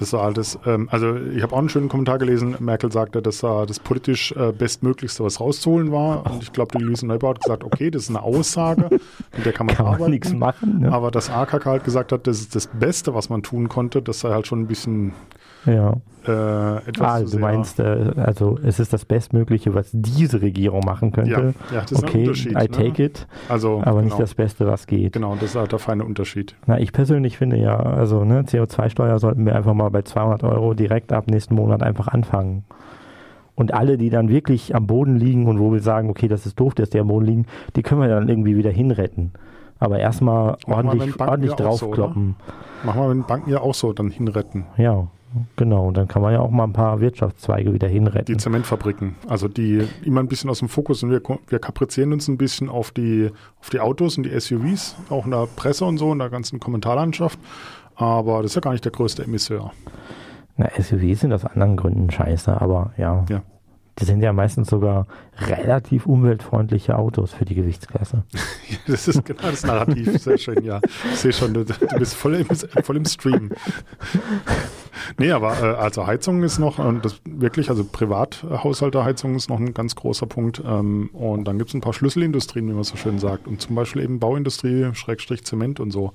Das 0.00 0.12
war 0.14 0.22
altes, 0.22 0.58
ähm, 0.66 0.88
also 0.90 1.14
ich 1.14 1.42
habe 1.42 1.54
auch 1.54 1.58
einen 1.58 1.68
schönen 1.68 1.88
Kommentar 1.88 2.18
gelesen, 2.18 2.56
Merkel 2.58 2.90
sagte, 2.90 3.22
dass 3.22 3.38
da 3.40 3.66
das 3.66 3.78
politisch 3.78 4.32
äh, 4.32 4.50
bestmöglichste, 4.52 5.22
was 5.22 5.38
rauszuholen 5.40 5.92
war. 5.92 6.28
Und 6.30 6.42
ich 6.42 6.52
glaube, 6.52 6.76
die 6.78 6.82
Luise 6.82 7.06
Neubauer 7.06 7.34
hat 7.34 7.42
gesagt, 7.42 7.62
okay, 7.64 7.90
das 7.90 8.04
ist 8.04 8.08
eine 8.10 8.22
Aussage, 8.22 8.88
mit 9.36 9.44
der 9.46 9.52
kann 9.52 9.66
man 9.66 9.76
Kann 9.76 9.84
man 9.86 9.94
arbeiten. 9.94 10.10
nichts 10.10 10.32
machen, 10.32 10.80
ne? 10.80 10.90
Aber 10.92 11.10
das 11.12 11.30
AKK 11.30 11.66
halt 11.66 11.84
gesagt 11.84 12.10
hat, 12.12 12.26
das 12.26 12.40
ist 12.40 12.56
das 12.56 12.66
Beste, 12.66 13.14
was 13.14 13.28
man 13.28 13.42
tun 13.42 13.68
konnte, 13.68 14.02
das 14.02 14.20
sei 14.20 14.30
halt 14.30 14.46
schon 14.46 14.60
ein 14.62 14.66
bisschen 14.66 15.12
Ja. 15.66 15.92
äh, 16.26 16.76
etwas 16.88 17.06
Ah, 17.22 17.24
zu 17.26 17.36
du 17.36 17.38
meinst, 17.38 17.78
äh, 17.80 18.12
also 18.16 18.58
es 18.64 18.80
ist 18.80 18.92
das 18.94 19.04
Bestmögliche, 19.04 19.74
was 19.74 19.90
diese 19.92 20.40
Regierung 20.40 20.82
machen 20.84 21.12
könnte. 21.12 21.30
ja, 21.30 21.40
ja, 21.74 21.80
das 21.82 21.92
ist 21.92 21.98
ein 21.98 22.04
okay, 22.08 22.18
Unterschied. 22.20 22.52
I 22.52 22.54
ne? 22.54 22.68
take 22.70 23.02
it, 23.04 23.26
Also, 23.50 23.80
aber 23.82 24.00
genau, 24.00 24.04
nicht 24.04 24.18
das 24.18 24.34
Beste, 24.34 24.66
was 24.66 24.86
geht. 24.86 25.12
Genau, 25.12 25.34
das 25.34 25.50
ist 25.50 25.56
halt 25.56 25.72
der 25.72 25.78
feine 25.78 26.04
Unterschied. 26.04 26.54
Na, 26.66 26.78
ich 26.80 26.92
persönlich 26.92 27.36
finde 27.36 27.56
ja, 27.58 27.76
also 27.78 28.24
ne, 28.24 28.42
CO2-Steuer 28.42 29.18
sollten 29.18 29.44
wir 29.44 29.54
einfach 29.54 29.74
mal 29.74 29.89
bei 29.90 30.02
200 30.02 30.42
Euro 30.44 30.74
direkt 30.74 31.12
ab 31.12 31.26
nächsten 31.28 31.54
Monat 31.54 31.82
einfach 31.82 32.08
anfangen. 32.08 32.64
Und 33.54 33.74
alle, 33.74 33.98
die 33.98 34.08
dann 34.08 34.30
wirklich 34.30 34.74
am 34.74 34.86
Boden 34.86 35.16
liegen 35.16 35.46
und 35.46 35.58
wo 35.58 35.72
wir 35.72 35.80
sagen, 35.80 36.08
okay, 36.08 36.28
das 36.28 36.46
ist 36.46 36.58
doof, 36.58 36.74
dass 36.74 36.90
die 36.90 36.98
am 36.98 37.08
Boden 37.08 37.26
liegen, 37.26 37.46
die 37.76 37.82
können 37.82 38.00
wir 38.00 38.08
dann 38.08 38.28
irgendwie 38.28 38.56
wieder 38.56 38.70
hinretten. 38.70 39.32
Aber 39.78 39.98
erstmal 39.98 40.56
ordentlich, 40.66 41.18
ordentlich 41.20 41.58
ja 41.58 41.66
auch 41.66 41.78
so, 41.78 41.86
draufkloppen. 41.86 42.36
Machen 42.84 43.00
wir 43.00 43.08
mit 43.08 43.24
den 43.24 43.26
Banken 43.26 43.50
ja 43.50 43.60
auch 43.60 43.74
so, 43.74 43.92
dann 43.92 44.10
hinretten. 44.10 44.64
ja, 44.76 45.08
genau. 45.56 45.88
Und 45.88 45.96
dann 45.96 46.06
kann 46.08 46.22
man 46.22 46.32
ja 46.32 46.40
auch 46.40 46.50
mal 46.50 46.64
ein 46.64 46.72
paar 46.72 47.00
Wirtschaftszweige 47.00 47.72
wieder 47.72 47.88
Die 47.88 47.94
hinretten. 47.94 48.38
Zementfabriken, 48.38 49.16
also 49.26 49.48
die 49.48 49.86
immer 50.04 50.20
ein 50.20 50.28
bisschen 50.28 50.50
aus 50.50 50.58
dem 50.58 50.68
Fokus 50.68 51.02
und 51.02 51.10
wir, 51.10 51.22
wir 51.48 51.58
kaprizieren 51.58 52.12
uns 52.12 52.28
ein 52.28 52.36
bisschen 52.36 52.68
auf 52.68 52.90
die, 52.90 53.30
auf 53.60 53.70
die 53.70 53.80
Autos 53.80 54.16
und 54.16 54.24
die 54.24 54.38
SUVs, 54.38 54.96
auch 55.08 55.24
in 55.24 55.30
der 55.30 55.46
Presse 55.56 55.84
und 55.84 55.98
so, 55.98 56.12
in 56.12 56.18
der 56.18 56.30
ganzen 56.30 56.60
Kommentarlandschaft. 56.60 57.38
Aber 58.00 58.40
das 58.40 58.52
ist 58.52 58.54
ja 58.54 58.62
gar 58.62 58.72
nicht 58.72 58.84
der 58.84 58.92
größte 58.92 59.24
Emisseur. 59.24 59.72
Na, 60.56 60.70
SUVs 60.78 61.20
sind 61.20 61.34
aus 61.34 61.44
anderen 61.44 61.76
Gründen 61.76 62.10
scheiße, 62.10 62.58
aber 62.58 62.92
ja. 62.96 63.26
Ja. 63.28 63.42
Die 63.98 64.04
sind 64.06 64.22
ja 64.22 64.32
meistens 64.32 64.70
sogar 64.70 65.06
relativ 65.48 66.06
umweltfreundliche 66.06 66.96
Autos 66.96 67.32
für 67.32 67.44
die 67.44 67.54
Gewichtsklasse. 67.54 68.24
Das 68.86 69.06
ist 69.08 69.24
genau 69.24 69.42
das 69.42 69.64
Narrativ, 69.64 70.18
sehr 70.22 70.38
schön, 70.38 70.64
ja. 70.64 70.80
Ich 71.12 71.18
sehe 71.18 71.32
schon, 71.32 71.54
du, 71.54 71.64
du 71.64 71.98
bist 71.98 72.14
voll 72.14 72.34
im, 72.34 72.46
voll 72.46 72.96
im 72.96 73.04
Stream. 73.04 73.50
Nee, 75.18 75.32
aber 75.32 75.52
äh, 75.60 75.76
also 75.76 76.06
Heizung 76.06 76.42
ist 76.42 76.58
noch, 76.58 76.78
und 76.78 77.04
das 77.04 77.20
wirklich, 77.24 77.70
also 77.70 77.84
Privathaushalterheizung 77.84 79.34
ist 79.34 79.48
noch 79.48 79.58
ein 79.58 79.74
ganz 79.74 79.94
großer 79.94 80.26
Punkt. 80.26 80.62
Ähm, 80.66 81.10
und 81.12 81.44
dann 81.44 81.58
gibt 81.58 81.70
es 81.70 81.74
ein 81.74 81.80
paar 81.80 81.92
Schlüsselindustrien, 81.92 82.68
wie 82.68 82.72
man 82.72 82.84
so 82.84 82.96
schön 82.96 83.18
sagt. 83.18 83.46
Und 83.46 83.60
zum 83.60 83.74
Beispiel 83.76 84.02
eben 84.02 84.18
Bauindustrie, 84.18 84.90
Schrägstrich 84.94 85.44
Zement 85.44 85.80
und 85.80 85.90
so. 85.90 86.12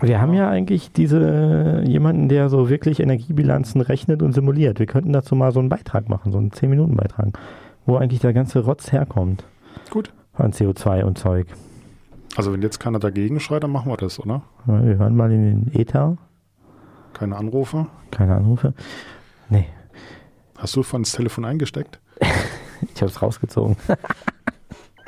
Wir 0.00 0.20
haben 0.20 0.34
ja 0.34 0.48
eigentlich 0.48 0.92
diese 0.92 1.82
jemanden, 1.86 2.28
der 2.28 2.48
so 2.48 2.68
wirklich 2.68 3.00
Energiebilanzen 3.00 3.80
rechnet 3.80 4.22
und 4.22 4.32
simuliert. 4.32 4.78
Wir 4.78 4.86
könnten 4.86 5.12
dazu 5.12 5.34
mal 5.34 5.52
so 5.52 5.60
einen 5.60 5.68
Beitrag 5.68 6.08
machen, 6.08 6.32
so 6.32 6.38
einen 6.38 6.50
10-Minuten-Beitrag, 6.50 7.38
wo 7.88 7.96
eigentlich 7.96 8.20
der 8.20 8.32
ganze 8.32 8.60
Rotz 8.60 8.92
herkommt 8.92 9.44
Gut. 9.90 10.12
an 10.34 10.52
CO2 10.52 11.02
und 11.02 11.18
Zeug. 11.18 11.48
Also 12.36 12.52
wenn 12.52 12.62
jetzt 12.62 12.78
keiner 12.78 12.98
dagegen 12.98 13.40
schreit, 13.40 13.64
dann 13.64 13.72
machen 13.72 13.90
wir 13.90 13.96
das, 13.96 14.20
oder? 14.20 14.42
Wir 14.66 14.98
hören 14.98 15.16
mal 15.16 15.32
in 15.32 15.64
den 15.64 15.74
Ether. 15.74 16.18
Keine 17.14 17.36
Anrufe. 17.36 17.86
Keine 18.10 18.36
Anrufe. 18.36 18.74
Nee, 19.48 19.66
Hast 20.58 20.74
du 20.74 20.82
von 20.82 21.04
das 21.04 21.12
Telefon 21.12 21.44
eingesteckt? 21.44 22.00
ich 22.94 23.00
habe 23.00 23.06
es 23.10 23.22
rausgezogen. 23.22 23.76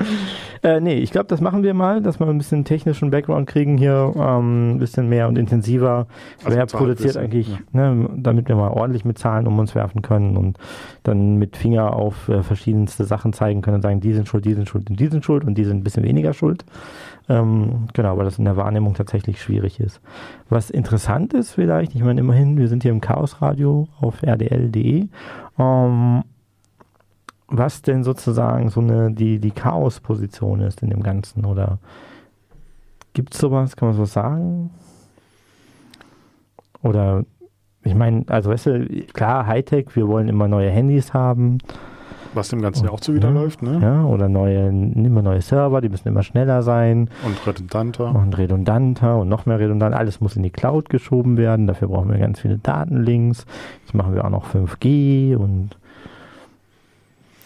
äh, 0.62 0.80
nee, 0.80 0.94
ich 0.94 1.10
glaube, 1.10 1.26
das 1.26 1.40
machen 1.40 1.62
wir 1.62 1.74
mal, 1.74 2.00
dass 2.00 2.20
wir 2.20 2.26
ein 2.26 2.38
bisschen 2.38 2.64
technischen 2.64 3.10
Background 3.10 3.48
kriegen 3.48 3.78
hier, 3.78 4.12
ähm, 4.16 4.72
ein 4.72 4.78
bisschen 4.78 5.08
mehr 5.08 5.28
und 5.28 5.36
intensiver. 5.36 6.06
Also 6.44 6.56
Wer 6.56 6.66
produziert 6.66 7.16
eigentlich, 7.16 7.48
ne, 7.72 8.08
damit 8.16 8.48
wir 8.48 8.56
mal 8.56 8.70
ordentlich 8.70 9.04
mit 9.04 9.18
Zahlen 9.18 9.46
um 9.46 9.58
uns 9.58 9.74
werfen 9.74 10.02
können 10.02 10.36
und 10.36 10.58
dann 11.02 11.36
mit 11.36 11.56
Finger 11.56 11.94
auf 11.94 12.28
äh, 12.28 12.42
verschiedenste 12.42 13.04
Sachen 13.04 13.32
zeigen 13.32 13.62
können 13.62 13.76
und 13.76 13.82
sagen, 13.82 14.00
die 14.00 14.12
sind 14.12 14.28
schuld, 14.28 14.44
die 14.44 14.54
sind 14.54 14.68
schuld 14.68 14.88
und 14.90 14.98
die 14.98 15.06
sind 15.06 15.24
schuld 15.24 15.44
und 15.44 15.56
die 15.56 15.64
sind 15.64 15.78
ein 15.78 15.84
bisschen 15.84 16.04
weniger 16.04 16.32
schuld. 16.32 16.64
Ähm, 17.28 17.88
genau, 17.92 18.16
weil 18.18 18.24
das 18.24 18.38
in 18.38 18.44
der 18.44 18.56
Wahrnehmung 18.56 18.94
tatsächlich 18.94 19.40
schwierig 19.40 19.78
ist. 19.78 20.00
Was 20.48 20.68
interessant 20.68 21.32
ist 21.32 21.52
vielleicht, 21.52 21.94
ich 21.94 22.02
meine 22.02 22.20
immerhin, 22.20 22.58
wir 22.58 22.66
sind 22.66 22.82
hier 22.82 22.92
im 22.92 23.00
Chaosradio 23.00 23.86
auf 24.00 24.22
rdl.de. 24.22 25.06
Ähm, 25.58 26.24
was 27.50 27.82
denn 27.82 28.04
sozusagen 28.04 28.68
so 28.70 28.80
eine 28.80 29.10
die, 29.10 29.38
die 29.38 29.50
Chaos-Position 29.50 30.60
ist 30.60 30.82
in 30.82 30.90
dem 30.90 31.02
Ganzen 31.02 31.44
oder 31.44 31.78
gibt 33.12 33.34
es 33.34 33.40
sowas, 33.40 33.76
kann 33.76 33.88
man 33.88 33.96
sowas 33.96 34.12
sagen? 34.12 34.70
Oder 36.82 37.24
ich 37.82 37.94
meine, 37.94 38.24
also 38.28 38.50
weißt 38.50 38.66
du, 38.66 38.86
klar, 39.12 39.46
Hightech, 39.46 39.94
wir 39.94 40.06
wollen 40.08 40.28
immer 40.28 40.48
neue 40.48 40.70
Handys 40.70 41.12
haben, 41.14 41.58
Was 42.34 42.50
dem 42.50 42.62
Ganzen 42.62 42.84
ja 42.84 42.90
auch 42.90 43.00
zuwiderläuft, 43.00 43.62
ne? 43.62 43.80
ja, 43.82 44.04
oder 44.04 44.28
neue, 44.28 44.68
immer 44.68 45.22
neue 45.22 45.40
Server, 45.40 45.80
die 45.80 45.88
müssen 45.88 46.08
immer 46.08 46.22
schneller 46.22 46.62
sein 46.62 47.10
Und 47.24 47.46
redundanter. 47.46 48.14
und 48.14 48.36
redundanter 48.38 49.18
und 49.18 49.28
noch 49.28 49.46
mehr 49.46 49.58
redundant. 49.58 49.94
Alles 49.94 50.20
muss 50.20 50.36
in 50.36 50.42
die 50.42 50.50
Cloud 50.50 50.88
geschoben 50.88 51.36
werden. 51.36 51.66
Dafür 51.66 51.88
brauchen 51.88 52.10
wir 52.10 52.18
ganz 52.18 52.40
viele 52.40 52.58
Datenlinks. 52.58 53.46
Jetzt 53.80 53.94
machen 53.94 54.14
wir 54.14 54.24
auch 54.24 54.30
noch 54.30 54.46
5G 54.46 55.34
und 55.36 55.70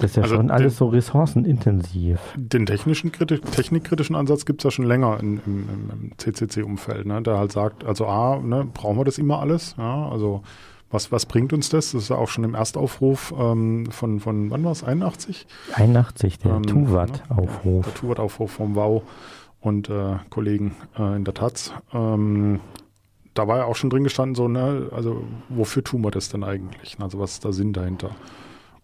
das 0.04 0.10
ist 0.12 0.16
ja 0.16 0.22
Also 0.24 0.36
schon 0.36 0.46
den- 0.46 0.50
alles 0.52 0.76
so 0.76 0.86
ressourcenintensiv. 0.88 2.18
Den 2.36 2.66
technischen, 2.66 3.10
kriti- 3.12 3.40
technikkritischen 3.40 4.16
Ansatz 4.16 4.44
gibt 4.44 4.60
es 4.60 4.64
ja 4.64 4.70
schon 4.70 4.84
länger 4.86 5.18
in, 5.20 5.40
im, 5.46 5.68
im, 5.92 6.12
CCC-Umfeld, 6.18 7.06
ne? 7.06 7.22
der 7.22 7.38
halt 7.38 7.52
sagt, 7.52 7.84
also 7.84 8.06
A, 8.06 8.38
ne, 8.40 8.66
brauchen 8.72 8.96
wir 8.98 9.04
das 9.04 9.18
immer 9.18 9.40
alles? 9.40 9.74
Ja, 9.78 10.08
also 10.08 10.42
was, 10.90 11.10
was 11.10 11.26
bringt 11.26 11.52
uns 11.52 11.70
das? 11.70 11.92
Das 11.92 12.02
ist 12.04 12.08
ja 12.10 12.16
auch 12.16 12.28
schon 12.28 12.44
im 12.44 12.54
Erstaufruf 12.54 13.34
ähm, 13.38 13.86
von, 13.90 14.20
von, 14.20 14.50
wann 14.50 14.62
war 14.64 14.72
es, 14.72 14.84
81? 14.84 15.46
81, 15.74 16.38
der 16.38 16.52
Ähm, 16.52 16.62
Ja, 16.64 16.70
Tuvat-Aufruf. 16.72 17.84
der 17.84 17.94
Tuvat-Aufruf 17.94 18.50
vom 18.52 18.74
WOW 18.76 19.02
und 19.60 19.88
äh, 19.88 20.16
Kollegen 20.30 20.76
äh, 20.98 21.16
in 21.16 21.24
der 21.24 21.34
Taz. 21.34 21.72
Ähm, 21.92 22.60
da 23.32 23.48
war 23.48 23.58
ja 23.58 23.64
auch 23.64 23.74
schon 23.74 23.90
drin 23.90 24.04
gestanden, 24.04 24.36
so, 24.36 24.46
ne, 24.46 24.88
also 24.94 25.24
wofür 25.48 25.82
tun 25.82 26.02
wir 26.04 26.12
das 26.12 26.28
denn 26.28 26.44
eigentlich? 26.44 26.96
Also 27.00 27.18
was 27.18 27.32
ist 27.32 27.44
der 27.44 27.52
Sinn 27.52 27.72
dahinter? 27.72 28.10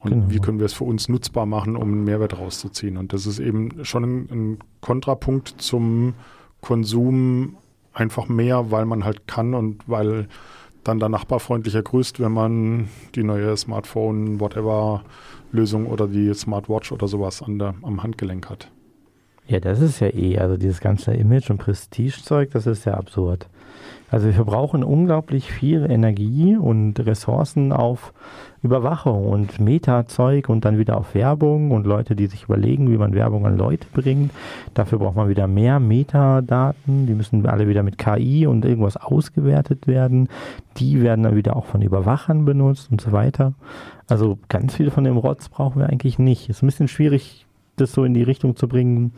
Und 0.01 0.11
Genau. 0.11 0.31
wie 0.31 0.39
können 0.39 0.59
wir 0.59 0.67
es 0.67 0.73
für 0.73 0.85
uns 0.85 1.09
nutzbar 1.09 1.47
machen, 1.47 1.77
um 1.77 1.83
einen 1.93 2.05
Mehrwert 2.05 2.39
rauszuziehen? 2.39 2.97
Und 2.97 3.13
das 3.13 3.27
ist 3.27 3.39
eben 3.39 3.85
schon 3.85 4.05
ein, 4.05 4.29
ein 4.31 4.59
Kontrapunkt 4.81 5.55
zum 5.59 6.15
Konsum 6.63 7.57
einfach 7.93 8.29
mehr, 8.29 8.71
weil 8.71 8.87
man 8.87 9.05
halt 9.05 9.27
kann 9.27 9.55
und 9.55 9.89
weil 9.89 10.29
dann 10.85 10.99
der 10.99 11.11
Nachbar 11.11 11.41
freundlicher 11.41 11.83
grüßt, 11.83 12.21
wenn 12.21 12.33
man 12.33 12.89
die 13.15 13.23
neue 13.23 13.55
Smartphone, 13.57 14.41
whatever 14.41 15.03
Lösung 15.53 15.87
oder 15.87 16.07
die 16.07 16.33
Smartwatch 16.33 16.93
oder 16.93 17.07
sowas 17.07 17.43
an 17.43 17.59
der, 17.59 17.75
am 17.83 18.03
Handgelenk 18.03 18.49
hat. 18.49 18.71
Ja, 19.47 19.61
das 19.61 19.81
ist 19.81 20.01
ja 20.01 20.09
eh, 20.15 20.39
also 20.39 20.57
dieses 20.57 20.81
ganze 20.81 21.13
Image- 21.13 21.51
und 21.51 21.59
Prestigezeug, 21.59 22.53
das 22.53 22.67
ist 22.67 22.87
ja 22.87 22.95
absurd. 22.95 23.49
Also 24.11 24.27
wir 24.27 24.35
verbrauchen 24.35 24.83
unglaublich 24.83 25.53
viel 25.53 25.89
Energie 25.89 26.57
und 26.57 26.99
Ressourcen 26.99 27.73
auf 27.73 28.13
Überwachung 28.63 29.29
und 29.29 29.61
Meta-Zeug 29.61 30.49
und 30.49 30.65
dann 30.65 30.79
wieder 30.79 30.97
auf 30.97 31.15
Werbung 31.15 31.71
und 31.71 31.87
Leute, 31.87 32.17
die 32.17 32.27
sich 32.27 32.45
überlegen, 32.45 32.91
wie 32.91 32.99
man 32.99 33.15
Werbung 33.15 33.47
an 33.47 33.57
Leute 33.57 33.87
bringt. 33.93 34.33
Dafür 34.75 34.99
braucht 34.99 35.17
man 35.17 35.29
wieder 35.29 35.47
mehr 35.47 35.79
Metadaten. 35.79 37.07
Die 37.07 37.15
müssen 37.15 37.47
alle 37.47 37.69
wieder 37.69 37.85
mit 37.85 37.99
KI 37.99 38.47
und 38.47 38.65
irgendwas 38.65 38.97
ausgewertet 38.97 39.87
werden. 39.87 40.29
Die 40.77 41.01
werden 41.01 41.23
dann 41.23 41.37
wieder 41.37 41.57
auch 41.57 41.67
von 41.67 41.81
Überwachern 41.81 42.45
benutzt 42.45 42.91
und 42.91 43.01
so 43.01 43.13
weiter. 43.13 43.55
Also 44.09 44.39
ganz 44.49 44.75
viel 44.75 44.91
von 44.91 45.05
dem 45.05 45.17
Rotz 45.17 45.49
brauchen 45.49 45.81
wir 45.81 45.89
eigentlich 45.89 46.19
nicht. 46.19 46.51
Es 46.51 46.57
ist 46.57 46.63
ein 46.63 46.67
bisschen 46.67 46.89
schwierig, 46.89 47.47
das 47.77 47.93
so 47.93 48.05
in 48.05 48.13
die 48.13 48.25
Richtung 48.25 48.57
zu 48.57 48.67
bringen, 48.67 49.13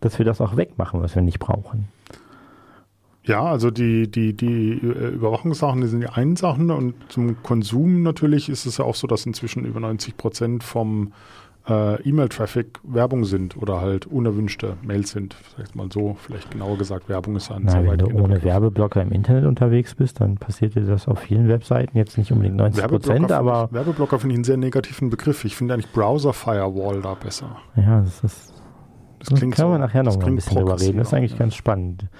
dass 0.00 0.18
wir 0.18 0.26
das 0.26 0.42
auch 0.42 0.56
wegmachen, 0.58 1.00
was 1.00 1.14
wir 1.14 1.22
nicht 1.22 1.38
brauchen. 1.38 1.88
Ja, 3.26 3.42
also 3.42 3.70
die, 3.70 4.10
die, 4.10 4.34
die 4.34 4.72
äh, 4.72 5.08
Überwachungssachen, 5.08 5.80
die 5.80 5.86
sind 5.86 6.00
die 6.00 6.08
einen 6.08 6.36
Sachen 6.36 6.70
und 6.70 6.94
zum 7.08 7.42
Konsum 7.42 8.02
natürlich 8.02 8.50
ist 8.50 8.66
es 8.66 8.76
ja 8.76 8.84
auch 8.84 8.94
so, 8.94 9.06
dass 9.06 9.24
inzwischen 9.24 9.64
über 9.64 9.80
90 9.80 10.16
Prozent 10.18 10.62
vom 10.62 11.12
äh, 11.66 12.02
E-Mail-Traffic 12.02 12.80
Werbung 12.82 13.24
sind 13.24 13.56
oder 13.56 13.80
halt 13.80 14.04
unerwünschte 14.06 14.76
Mails 14.82 15.12
sind. 15.12 15.34
Vielleicht 15.34 15.74
mal 15.74 15.88
so, 15.90 16.18
vielleicht 16.20 16.50
genauer 16.50 16.76
gesagt, 16.76 17.08
Werbung 17.08 17.36
ist 17.36 17.50
ein 17.50 17.62
Nein, 17.62 17.88
Wenn 17.88 17.98
du 17.98 18.06
ohne. 18.08 18.42
Werbeblocker 18.42 19.00
im 19.00 19.12
Internet 19.12 19.46
unterwegs 19.46 19.94
bist, 19.94 20.20
dann 20.20 20.34
passiert 20.34 20.74
dir 20.74 20.82
das 20.82 21.08
auf 21.08 21.20
vielen 21.20 21.48
Webseiten, 21.48 21.96
jetzt 21.96 22.18
nicht 22.18 22.30
unbedingt 22.30 22.56
90 22.56 22.86
Prozent, 22.86 23.32
aber. 23.32 23.68
Ich, 23.70 23.74
Werbeblocker 23.74 24.18
finde 24.18 24.34
ich 24.34 24.38
einen 24.38 24.44
sehr 24.44 24.58
negativen 24.58 25.08
Begriff. 25.08 25.46
Ich 25.46 25.56
finde 25.56 25.72
eigentlich 25.72 25.90
Browser 25.92 26.34
Firewall 26.34 27.00
da 27.00 27.14
besser. 27.14 27.56
Ja, 27.76 28.00
das 28.00 28.22
ist. 28.22 28.52
Das, 29.20 29.30
das 29.30 29.38
klingt 29.38 29.54
kann 29.54 29.66
so, 29.66 29.70
man 29.70 29.80
nachher 29.80 30.02
noch 30.02 30.18
mal 30.18 30.26
ein 30.26 30.34
bisschen 30.34 30.58
drüber 30.58 30.78
reden. 30.78 30.98
Das 30.98 31.06
ist 31.06 31.14
eigentlich 31.14 31.32
ja. 31.32 31.38
ganz 31.38 31.54
spannend 31.54 32.10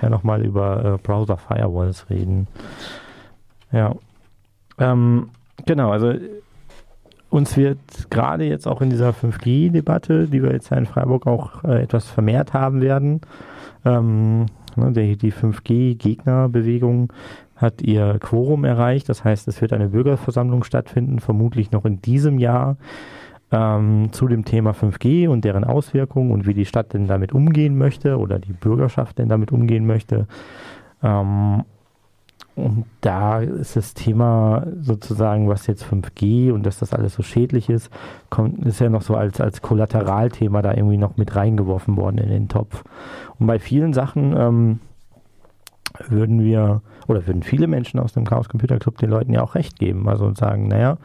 nachher 0.00 0.10
nochmal 0.10 0.44
über 0.44 0.84
äh, 0.84 0.98
Browser 0.98 1.36
Firewalls 1.36 2.08
reden. 2.08 2.46
Ja. 3.72 3.94
Ähm, 4.78 5.28
genau, 5.66 5.90
also 5.90 6.14
uns 7.28 7.56
wird 7.56 7.78
gerade 8.10 8.44
jetzt 8.44 8.66
auch 8.66 8.80
in 8.80 8.90
dieser 8.90 9.10
5G-Debatte, 9.10 10.26
die 10.26 10.42
wir 10.42 10.52
jetzt 10.52 10.70
ja 10.70 10.78
in 10.78 10.86
Freiburg 10.86 11.26
auch 11.26 11.64
äh, 11.64 11.82
etwas 11.82 12.06
vermehrt 12.06 12.54
haben 12.54 12.80
werden, 12.80 13.20
ähm, 13.84 14.46
ne, 14.76 14.92
die, 14.92 15.16
die 15.16 15.32
5G-Gegnerbewegung 15.32 17.12
hat 17.56 17.82
ihr 17.82 18.18
Quorum 18.18 18.64
erreicht. 18.64 19.08
Das 19.08 19.22
heißt, 19.22 19.46
es 19.48 19.60
wird 19.60 19.74
eine 19.74 19.88
Bürgerversammlung 19.88 20.64
stattfinden, 20.64 21.20
vermutlich 21.20 21.72
noch 21.72 21.84
in 21.84 22.00
diesem 22.00 22.38
Jahr 22.38 22.78
ähm, 23.52 24.08
zu 24.12 24.28
dem 24.28 24.44
Thema 24.44 24.72
5G 24.72 25.28
und 25.28 25.44
deren 25.44 25.64
Auswirkungen 25.64 26.30
und 26.30 26.46
wie 26.46 26.54
die 26.54 26.66
Stadt 26.66 26.92
denn 26.92 27.06
damit 27.06 27.32
umgehen 27.32 27.76
möchte 27.76 28.18
oder 28.18 28.38
die 28.38 28.52
Bürgerschaft 28.52 29.18
denn 29.18 29.28
damit 29.28 29.52
umgehen 29.52 29.86
möchte. 29.86 30.26
Ähm, 31.02 31.64
und 32.56 32.84
da 33.00 33.40
ist 33.40 33.76
das 33.76 33.94
Thema 33.94 34.66
sozusagen, 34.80 35.48
was 35.48 35.66
jetzt 35.66 35.84
5G 35.84 36.52
und 36.52 36.66
dass 36.66 36.78
das 36.78 36.92
alles 36.92 37.14
so 37.14 37.22
schädlich 37.22 37.70
ist, 37.70 37.90
kommt, 38.28 38.64
ist 38.66 38.80
ja 38.80 38.90
noch 38.90 39.02
so 39.02 39.14
als, 39.14 39.40
als 39.40 39.62
Kollateralthema 39.62 40.60
da 40.60 40.74
irgendwie 40.74 40.98
noch 40.98 41.16
mit 41.16 41.34
reingeworfen 41.36 41.96
worden 41.96 42.18
in 42.18 42.28
den 42.28 42.48
Topf. 42.48 42.84
Und 43.38 43.46
bei 43.46 43.58
vielen 43.58 43.92
Sachen 43.92 44.36
ähm, 44.36 44.80
würden 46.08 46.42
wir, 46.44 46.82
oder 47.06 47.26
würden 47.26 47.42
viele 47.42 47.66
Menschen 47.66 47.98
aus 47.98 48.12
dem 48.12 48.24
Chaos 48.24 48.48
Computer 48.48 48.78
Club 48.78 48.98
den 48.98 49.10
Leuten 49.10 49.32
ja 49.32 49.42
auch 49.42 49.54
recht 49.54 49.78
geben. 49.78 50.08
Also 50.08 50.34
sagen, 50.34 50.68
naja, 50.68 50.98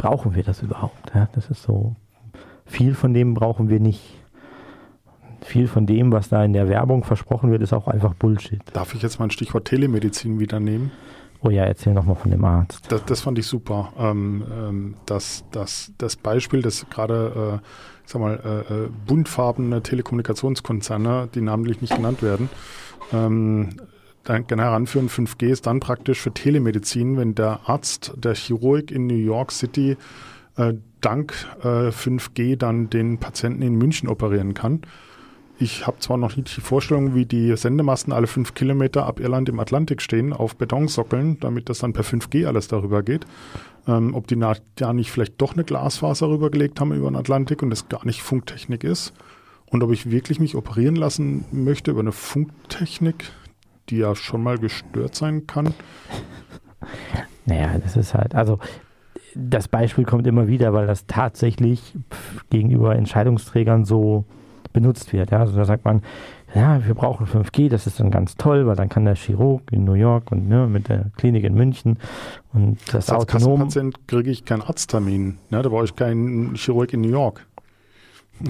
brauchen 0.00 0.34
wir 0.34 0.42
das 0.42 0.62
überhaupt? 0.62 1.12
Ja, 1.14 1.28
das 1.34 1.50
ist 1.50 1.62
so, 1.62 1.94
viel 2.64 2.94
von 2.94 3.12
dem 3.12 3.34
brauchen 3.34 3.68
wir 3.68 3.80
nicht. 3.80 4.00
Viel 5.42 5.68
von 5.68 5.86
dem, 5.86 6.10
was 6.12 6.30
da 6.30 6.42
in 6.44 6.52
der 6.52 6.68
Werbung 6.68 7.04
versprochen 7.04 7.50
wird, 7.50 7.62
ist 7.62 7.72
auch 7.72 7.86
einfach 7.86 8.14
Bullshit. 8.14 8.62
Darf 8.72 8.94
ich 8.94 9.02
jetzt 9.02 9.18
mal 9.18 9.26
ein 9.26 9.30
Stichwort 9.30 9.66
Telemedizin 9.66 10.38
wieder 10.38 10.58
nehmen? 10.58 10.90
Oh 11.42 11.50
ja, 11.50 11.64
erzähl 11.64 11.94
nochmal 11.94 12.16
von 12.16 12.30
dem 12.30 12.44
Arzt. 12.44 12.90
Das, 12.92 13.04
das 13.04 13.20
fand 13.22 13.38
ich 13.38 13.46
super. 13.46 13.92
Ähm, 13.98 14.44
ähm, 14.50 14.94
das, 15.06 15.44
das, 15.50 15.92
das 15.98 16.16
Beispiel, 16.16 16.62
das 16.62 16.86
gerade, 16.90 17.60
äh, 17.62 17.66
ich 18.04 18.12
sag 18.12 18.20
mal, 18.20 18.40
äh, 18.68 18.74
äh 18.74 18.88
buntfarbene 19.06 19.82
Telekommunikationskonzerne, 19.82 21.28
die 21.34 21.40
namentlich 21.40 21.80
nicht 21.80 21.94
genannt 21.94 22.22
werden, 22.22 22.50
ähm, 23.12 23.70
gerne 24.24 24.62
heranführen. 24.62 25.08
5G 25.08 25.46
ist 25.46 25.66
dann 25.66 25.80
praktisch 25.80 26.20
für 26.20 26.32
Telemedizin, 26.32 27.16
wenn 27.16 27.34
der 27.34 27.60
Arzt, 27.66 28.12
der 28.16 28.34
Chirurg 28.34 28.90
in 28.90 29.06
New 29.06 29.14
York 29.14 29.52
City 29.52 29.96
äh, 30.56 30.74
dank 31.00 31.32
äh, 31.62 31.88
5G 31.88 32.56
dann 32.56 32.90
den 32.90 33.18
Patienten 33.18 33.62
in 33.62 33.76
München 33.76 34.08
operieren 34.08 34.54
kann. 34.54 34.82
Ich 35.58 35.86
habe 35.86 35.98
zwar 35.98 36.16
noch 36.16 36.36
nicht 36.36 36.56
die 36.56 36.62
Vorstellung, 36.62 37.14
wie 37.14 37.26
die 37.26 37.54
Sendemasten 37.54 38.14
alle 38.14 38.26
fünf 38.26 38.54
Kilometer 38.54 39.04
ab 39.04 39.20
Irland 39.20 39.46
im 39.50 39.60
Atlantik 39.60 40.00
stehen, 40.00 40.32
auf 40.32 40.56
Betonsockeln, 40.56 41.38
damit 41.40 41.68
das 41.68 41.80
dann 41.80 41.92
per 41.92 42.02
5G 42.02 42.46
alles 42.46 42.68
darüber 42.68 43.02
geht. 43.02 43.26
Ähm, 43.86 44.14
ob 44.14 44.26
die 44.26 44.38
da 44.76 44.92
nicht 44.92 45.10
vielleicht 45.10 45.40
doch 45.40 45.52
eine 45.52 45.64
Glasfaser 45.64 46.30
rübergelegt 46.30 46.80
haben 46.80 46.92
über 46.92 47.10
den 47.10 47.16
Atlantik 47.16 47.62
und 47.62 47.72
es 47.72 47.88
gar 47.88 48.06
nicht 48.06 48.22
Funktechnik 48.22 48.84
ist. 48.84 49.12
Und 49.66 49.82
ob 49.82 49.92
ich 49.92 50.10
wirklich 50.10 50.40
mich 50.40 50.56
operieren 50.56 50.96
lassen 50.96 51.44
möchte 51.52 51.90
über 51.90 52.00
eine 52.00 52.12
Funktechnik, 52.12 53.30
die 53.90 53.98
ja 53.98 54.14
schon 54.14 54.42
mal 54.42 54.58
gestört 54.58 55.14
sein 55.14 55.46
kann. 55.46 55.74
Naja, 57.46 57.78
das 57.82 57.96
ist 57.96 58.14
halt, 58.14 58.34
also 58.34 58.58
das 59.34 59.68
Beispiel 59.68 60.04
kommt 60.04 60.26
immer 60.26 60.48
wieder, 60.48 60.72
weil 60.72 60.86
das 60.86 61.06
tatsächlich 61.06 61.94
gegenüber 62.50 62.96
Entscheidungsträgern 62.96 63.84
so 63.84 64.24
benutzt 64.72 65.12
wird. 65.12 65.30
Ja? 65.30 65.40
Also 65.40 65.56
da 65.56 65.64
sagt 65.64 65.84
man, 65.84 66.02
ja, 66.54 66.84
wir 66.84 66.94
brauchen 66.94 67.26
5G, 67.26 67.68
das 67.68 67.86
ist 67.86 68.00
dann 68.00 68.10
ganz 68.10 68.36
toll, 68.36 68.66
weil 68.66 68.76
dann 68.76 68.88
kann 68.88 69.04
der 69.04 69.14
Chirurg 69.14 69.62
in 69.70 69.84
New 69.84 69.94
York 69.94 70.32
und 70.32 70.48
ne, 70.48 70.66
mit 70.66 70.88
der 70.88 71.10
Klinik 71.16 71.44
in 71.44 71.54
München 71.54 71.98
und 72.52 72.78
das 72.92 73.10
Als 73.10 73.10
autonom. 73.10 73.62
Als 73.62 73.74
Kassenpatient 73.74 74.08
kriege 74.08 74.30
ich 74.30 74.44
keinen 74.44 74.62
Arzttermin, 74.62 75.38
ne? 75.50 75.62
da 75.62 75.68
brauche 75.68 75.84
ich 75.84 75.94
keinen 75.94 76.54
Chirurg 76.54 76.92
in 76.92 77.02
New 77.02 77.10
York. 77.10 77.46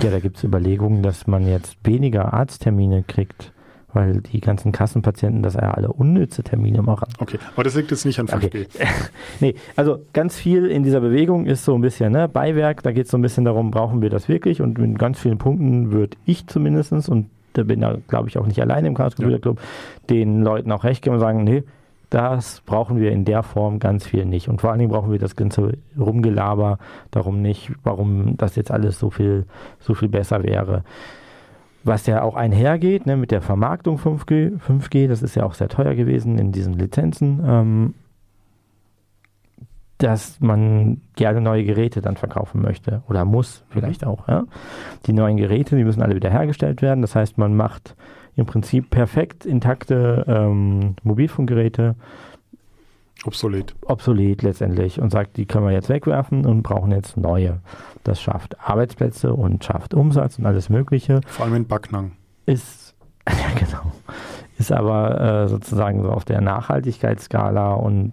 Ja, 0.03 0.11
da 0.11 0.21
gibt 0.21 0.37
es 0.39 0.45
Überlegungen, 0.45 1.03
dass 1.03 1.27
man 1.27 1.47
jetzt 1.47 1.77
weniger 1.85 2.33
Arzttermine 2.33 3.03
kriegt 3.03 3.53
weil 3.93 4.21
die 4.21 4.41
ganzen 4.41 4.73
Kassenpatienten 4.73 5.43
das 5.43 5.55
ja 5.55 5.71
alle 5.71 5.93
unnütze 5.93 6.43
Termine 6.43 6.83
machen. 6.83 7.09
Okay, 7.19 7.39
aber 7.55 7.65
das 7.65 7.75
liegt 7.75 7.91
jetzt 7.91 8.05
nicht 8.05 8.19
an 8.19 8.27
5G. 8.27 8.47
Okay. 8.47 8.67
nee, 9.41 9.55
also 9.77 10.05
ganz 10.13 10.37
viel 10.37 10.67
in 10.67 10.83
dieser 10.83 11.01
Bewegung 11.01 11.47
ist 11.47 11.65
so 11.65 11.75
ein 11.75 11.81
bisschen 11.81 12.13
ne, 12.13 12.29
Beiwerk, 12.29 12.83
da 12.83 12.93
geht 12.93 13.07
es 13.07 13.11
so 13.11 13.19
ein 13.19 13.23
bisschen 13.23 13.45
darum, 13.45 13.71
brauchen 13.71 14.03
wir 14.03 14.11
das 14.11 14.29
wirklich 14.29 14.61
und 14.61 14.79
in 14.79 14.99
ganz 14.99 15.19
vielen 15.19 15.39
Punkten 15.39 15.93
würde 15.93 16.17
ich 16.25 16.47
zumindest 16.47 17.09
und 17.09 17.31
da 17.53 17.65
bin 17.65 17.81
ja, 17.81 17.97
glaube 18.09 18.29
ich, 18.29 18.39
auch 18.39 18.47
nicht 18.47 18.61
alleine 18.61 18.89
im 18.89 18.95
Chaos 18.95 19.17
Computer 19.17 19.41
Club, 19.41 19.59
ja. 19.59 20.15
den 20.15 20.43
Leuten 20.43 20.71
auch 20.73 20.85
recht 20.85 21.03
geben 21.03 21.15
und 21.15 21.21
sagen, 21.21 21.45
nee, 21.45 21.65
das 22.11 22.61
brauchen 22.67 23.01
wir 23.01 23.13
in 23.13 23.25
der 23.25 23.43
Form 23.43 23.79
ganz 23.79 24.07
viel 24.07 24.25
nicht. 24.25 24.49
Und 24.49 24.61
vor 24.61 24.71
allen 24.71 24.81
Dingen 24.81 24.91
brauchen 24.91 25.13
wir 25.13 25.19
das 25.19 25.37
ganze 25.37 25.75
Rumgelaber 25.99 26.79
darum 27.13 27.41
nicht, 27.41 27.71
warum 27.85 28.37
das 28.37 28.57
jetzt 28.57 28.73
alles 28.73 28.99
so 28.99 29.11
viel, 29.11 29.47
so 29.79 29.95
viel 29.95 30.09
besser 30.09 30.43
wäre 30.43 30.83
was 31.85 32.07
ja 32.07 32.23
auch 32.23 32.35
einhergeht 32.35 33.07
ne, 33.07 33.17
mit 33.17 33.31
der 33.31 33.43
Vermarktung 33.43 33.99
5G, 33.99 34.59
5G, 34.61 35.09
das 35.09 35.23
ist 35.23 35.35
ja 35.35 35.45
auch 35.45 35.55
sehr 35.55 35.69
teuer 35.69 35.95
gewesen 35.95 36.39
in 36.39 36.53
diesen 36.53 36.75
Lizenzen, 36.75 37.43
ähm, 37.45 37.95
dass 39.99 40.41
man 40.41 41.01
gerne 41.17 41.41
neue 41.41 41.65
Geräte 41.65 42.01
dann 42.01 42.17
verkaufen 42.17 42.63
möchte 42.63 43.03
oder 43.09 43.25
muss 43.25 43.65
vielleicht 43.69 44.07
auch. 44.07 44.29
Ja? 44.29 44.45
Die 45.07 45.13
neuen 45.13 45.37
Geräte, 45.37 45.77
die 45.77 45.85
müssen 45.85 46.03
alle 46.03 46.15
wieder 46.15 46.31
hergestellt 46.31 46.81
werden. 46.81 47.03
Das 47.03 47.15
heißt, 47.15 47.37
man 47.37 47.55
macht 47.55 47.97
im 48.37 48.47
Prinzip 48.47 48.89
perfekt 48.91 49.45
intakte 49.45 50.25
ähm, 50.27 50.95
Mobilfunkgeräte 51.03 51.97
obsolet. 53.25 53.75
Obsolet 53.87 54.43
letztendlich 54.43 55.01
und 55.01 55.11
sagt, 55.11 55.37
die 55.37 55.47
können 55.47 55.67
wir 55.67 55.73
jetzt 55.73 55.89
wegwerfen 55.89 56.47
und 56.47 56.63
brauchen 56.63 56.93
jetzt 56.93 57.17
neue. 57.17 57.61
Das 58.05 58.21
schafft 58.21 58.59
Arbeitsplätze 58.61 59.35
und 59.35 59.65
schafft 59.65 59.95
Umsatz 59.95 60.39
und 60.39 60.47
alles 60.47 60.69
Mögliche. 60.69 61.21
Vor 61.27 61.45
allem 61.45 61.55
in 61.57 61.67
Backnang. 61.67 62.13
Ist, 62.47 62.95
ja 63.29 63.35
genau, 63.59 63.93
ist 64.59 64.73
aber 64.73 65.21
äh, 65.21 65.49
sozusagen 65.49 66.03
so 66.03 66.11
auf 66.11 66.25
der 66.25 66.41
Nachhaltigkeitsskala 66.41 67.75
und 67.75 68.13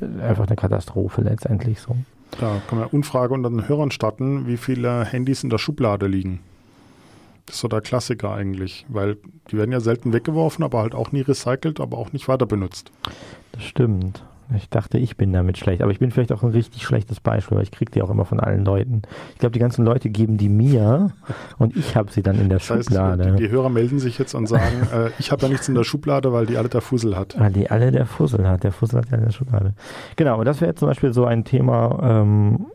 äh, 0.00 0.22
einfach 0.22 0.46
eine 0.46 0.56
Katastrophe 0.56 1.22
letztendlich 1.22 1.80
so. 1.80 1.96
Da 2.40 2.60
kann 2.68 2.78
man 2.78 2.88
Umfrage 2.88 3.34
unter 3.34 3.48
den 3.48 3.68
Hörern 3.68 3.90
starten, 3.90 4.46
wie 4.46 4.58
viele 4.58 5.04
Handys 5.04 5.42
in 5.42 5.50
der 5.50 5.58
Schublade 5.58 6.06
liegen. 6.06 6.40
Das 7.46 7.56
ist 7.56 7.60
so 7.62 7.68
der 7.68 7.80
Klassiker 7.80 8.34
eigentlich, 8.34 8.84
weil 8.88 9.16
die 9.50 9.56
werden 9.56 9.72
ja 9.72 9.80
selten 9.80 10.12
weggeworfen, 10.12 10.62
aber 10.62 10.80
halt 10.80 10.94
auch 10.94 11.12
nie 11.12 11.22
recycelt, 11.22 11.80
aber 11.80 11.96
auch 11.96 12.12
nicht 12.12 12.28
weiter 12.28 12.44
benutzt. 12.44 12.92
Das 13.52 13.62
stimmt. 13.62 14.22
Ich 14.56 14.70
dachte, 14.70 14.96
ich 14.98 15.16
bin 15.16 15.32
damit 15.32 15.58
schlecht, 15.58 15.82
aber 15.82 15.92
ich 15.92 15.98
bin 15.98 16.10
vielleicht 16.10 16.32
auch 16.32 16.42
ein 16.42 16.50
richtig 16.50 16.82
schlechtes 16.82 17.20
Beispiel, 17.20 17.58
weil 17.58 17.64
ich 17.64 17.70
kriege 17.70 17.90
die 17.90 18.02
auch 18.02 18.08
immer 18.08 18.24
von 18.24 18.40
allen 18.40 18.64
Leuten. 18.64 19.02
Ich 19.34 19.38
glaube, 19.38 19.52
die 19.52 19.58
ganzen 19.58 19.84
Leute 19.84 20.08
geben 20.08 20.38
die 20.38 20.48
mir 20.48 21.12
und 21.58 21.76
ich 21.76 21.96
habe 21.96 22.10
sie 22.10 22.22
dann 22.22 22.40
in 22.40 22.48
der 22.48 22.58
das 22.58 22.70
heißt, 22.70 22.88
Schublade. 22.88 23.32
Die, 23.32 23.44
die, 23.44 23.50
Hörer 23.50 23.68
melden 23.68 23.98
sich 23.98 24.18
jetzt 24.18 24.34
und 24.34 24.46
sagen, 24.46 24.88
äh, 24.92 25.10
ich 25.18 25.30
habe 25.32 25.42
ja 25.42 25.48
nichts 25.48 25.68
in 25.68 25.74
der 25.74 25.84
Schublade, 25.84 26.32
weil 26.32 26.46
die 26.46 26.56
alle 26.56 26.68
der 26.68 26.80
Fussel 26.80 27.16
hat. 27.16 27.38
Weil 27.38 27.52
die 27.52 27.70
alle 27.70 27.92
der 27.92 28.06
Fussel 28.06 28.48
hat. 28.48 28.64
Der 28.64 28.72
Fussel 28.72 29.00
hat 29.00 29.10
ja 29.10 29.18
in 29.18 29.24
der 29.24 29.32
Schublade. 29.32 29.74
Genau, 30.16 30.38
und 30.38 30.46
das 30.46 30.60
wäre 30.60 30.74
zum 30.74 30.88
Beispiel 30.88 31.12
so 31.12 31.26
ein 31.26 31.44
Thema, 31.44 32.22
ähm, 32.22 32.66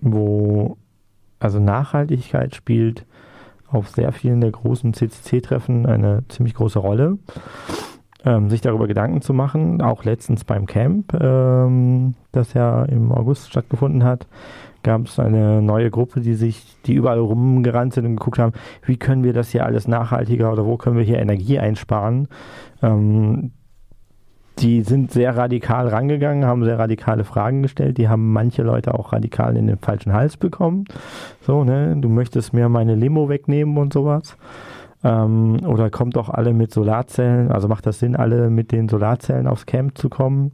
wo 0.00 0.76
also 1.38 1.60
Nachhaltigkeit 1.60 2.54
spielt 2.54 3.04
auf 3.68 3.88
sehr 3.88 4.12
vielen 4.12 4.40
der 4.40 4.50
großen 4.50 4.94
CCC-Treffen 4.94 5.86
eine 5.86 6.24
ziemlich 6.28 6.54
große 6.54 6.78
Rolle. 6.78 7.18
Ähm, 8.24 8.50
sich 8.50 8.60
darüber 8.60 8.86
Gedanken 8.86 9.20
zu 9.20 9.32
machen. 9.32 9.80
Auch 9.80 10.04
letztens 10.04 10.44
beim 10.44 10.66
Camp, 10.66 11.14
ähm, 11.20 12.14
das 12.32 12.54
ja 12.54 12.84
im 12.84 13.12
August 13.12 13.50
stattgefunden 13.50 14.04
hat, 14.04 14.26
gab 14.82 15.06
es 15.06 15.18
eine 15.18 15.62
neue 15.62 15.90
Gruppe, 15.90 16.20
die 16.20 16.34
sich, 16.34 16.76
die 16.86 16.94
überall 16.94 17.18
rumgerannt 17.18 17.94
sind 17.94 18.06
und 18.06 18.16
geguckt 18.16 18.38
haben, 18.38 18.52
wie 18.84 18.96
können 18.96 19.24
wir 19.24 19.32
das 19.32 19.50
hier 19.50 19.64
alles 19.64 19.88
nachhaltiger 19.88 20.52
oder 20.52 20.66
wo 20.66 20.76
können 20.76 20.96
wir 20.96 21.04
hier 21.04 21.18
Energie 21.18 21.58
einsparen. 21.58 22.28
Ähm, 22.82 23.52
die 24.58 24.82
sind 24.82 25.10
sehr 25.10 25.36
radikal 25.36 25.88
rangegangen, 25.88 26.44
haben 26.44 26.62
sehr 26.64 26.78
radikale 26.78 27.24
Fragen 27.24 27.62
gestellt. 27.62 27.98
Die 27.98 28.08
haben 28.08 28.32
manche 28.32 28.62
Leute 28.62 28.94
auch 28.94 29.12
radikal 29.12 29.56
in 29.56 29.66
den 29.66 29.78
falschen 29.78 30.12
Hals 30.12 30.36
bekommen. 30.36 30.84
So, 31.40 31.64
ne, 31.64 31.96
du 31.98 32.08
möchtest 32.08 32.52
mir 32.52 32.68
meine 32.68 32.94
Limo 32.94 33.28
wegnehmen 33.28 33.76
und 33.76 33.92
sowas. 33.92 34.36
Ähm, 35.04 35.60
oder 35.66 35.90
kommt 35.90 36.16
doch 36.16 36.30
alle 36.30 36.54
mit 36.54 36.72
Solarzellen, 36.72 37.52
also 37.52 37.68
macht 37.68 37.86
das 37.86 37.98
Sinn, 37.98 38.16
alle 38.16 38.50
mit 38.50 38.72
den 38.72 38.88
Solarzellen 38.88 39.46
aufs 39.46 39.66
Camp 39.66 39.98
zu 39.98 40.08
kommen? 40.08 40.52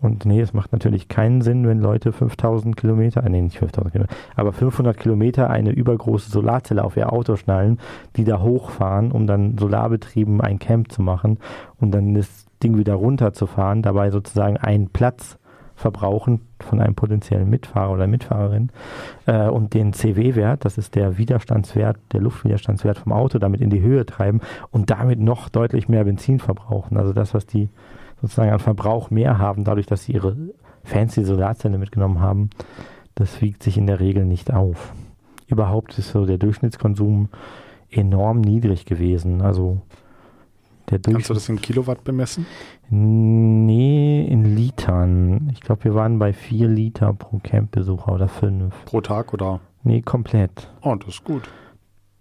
Und 0.00 0.26
nee, 0.26 0.40
es 0.40 0.52
macht 0.52 0.72
natürlich 0.72 1.08
keinen 1.08 1.40
Sinn, 1.40 1.66
wenn 1.66 1.80
Leute 1.80 2.12
5000 2.12 2.76
Kilometer, 2.76 3.24
äh, 3.24 3.28
nee, 3.28 3.40
nicht 3.40 3.58
5000 3.58 3.92
Kilometer, 3.92 4.14
aber 4.36 4.52
500 4.52 4.98
Kilometer 4.98 5.50
eine 5.50 5.70
übergroße 5.70 6.30
Solarzelle 6.30 6.84
auf 6.84 6.96
ihr 6.96 7.12
Auto 7.12 7.36
schnallen, 7.36 7.78
die 8.16 8.24
da 8.24 8.40
hochfahren, 8.40 9.12
um 9.12 9.26
dann 9.26 9.56
solarbetrieben 9.58 10.40
ein 10.40 10.58
Camp 10.58 10.90
zu 10.90 11.02
machen 11.02 11.38
und 11.80 11.92
dann 11.92 12.14
das 12.14 12.46
Ding 12.62 12.76
wieder 12.76 12.94
runterzufahren, 12.94 13.82
dabei 13.82 14.10
sozusagen 14.10 14.56
einen 14.56 14.88
Platz 14.88 15.38
verbrauchen 15.76 16.40
von 16.60 16.80
einem 16.80 16.94
potenziellen 16.94 17.50
Mitfahrer 17.50 17.92
oder 17.92 18.06
Mitfahrerin 18.06 18.70
äh, 19.26 19.48
und 19.48 19.74
den 19.74 19.92
CW-Wert, 19.92 20.64
das 20.64 20.78
ist 20.78 20.94
der 20.94 21.18
Widerstandswert, 21.18 21.98
der 22.12 22.20
Luftwiderstandswert 22.20 22.98
vom 22.98 23.12
Auto, 23.12 23.38
damit 23.38 23.60
in 23.60 23.70
die 23.70 23.80
Höhe 23.80 24.06
treiben 24.06 24.40
und 24.70 24.90
damit 24.90 25.18
noch 25.18 25.48
deutlich 25.48 25.88
mehr 25.88 26.04
Benzin 26.04 26.38
verbrauchen. 26.38 26.96
Also 26.96 27.12
das, 27.12 27.34
was 27.34 27.46
die 27.46 27.68
sozusagen 28.20 28.52
an 28.52 28.60
Verbrauch 28.60 29.10
mehr 29.10 29.38
haben, 29.38 29.64
dadurch, 29.64 29.86
dass 29.86 30.04
sie 30.04 30.12
ihre 30.12 30.36
fancy 30.84 31.24
Solarzelle 31.24 31.78
mitgenommen 31.78 32.20
haben, 32.20 32.50
das 33.14 33.40
wiegt 33.40 33.62
sich 33.62 33.76
in 33.76 33.86
der 33.86 34.00
Regel 34.00 34.24
nicht 34.24 34.52
auf. 34.52 34.92
Überhaupt 35.46 35.98
ist 35.98 36.10
so 36.10 36.24
der 36.24 36.38
Durchschnittskonsum 36.38 37.28
enorm 37.90 38.40
niedrig 38.40 38.86
gewesen. 38.86 39.42
Also 39.42 39.80
der 40.90 41.00
Kannst 41.00 41.30
du 41.30 41.34
das 41.34 41.48
in 41.48 41.60
Kilowatt 41.60 42.04
bemessen? 42.04 42.46
Nee, 42.90 44.26
in 44.26 44.56
Litern. 44.56 45.48
Ich 45.52 45.60
glaube, 45.60 45.84
wir 45.84 45.94
waren 45.94 46.18
bei 46.18 46.32
vier 46.32 46.68
Liter 46.68 47.12
pro 47.14 47.40
Campbesucher 47.42 48.12
oder 48.12 48.28
fünf. 48.28 48.74
Pro 48.84 49.00
Tag 49.00 49.32
oder? 49.32 49.60
Nee, 49.82 50.02
komplett. 50.02 50.70
Oh, 50.82 50.94
das 50.94 51.08
ist 51.08 51.24
gut. 51.24 51.48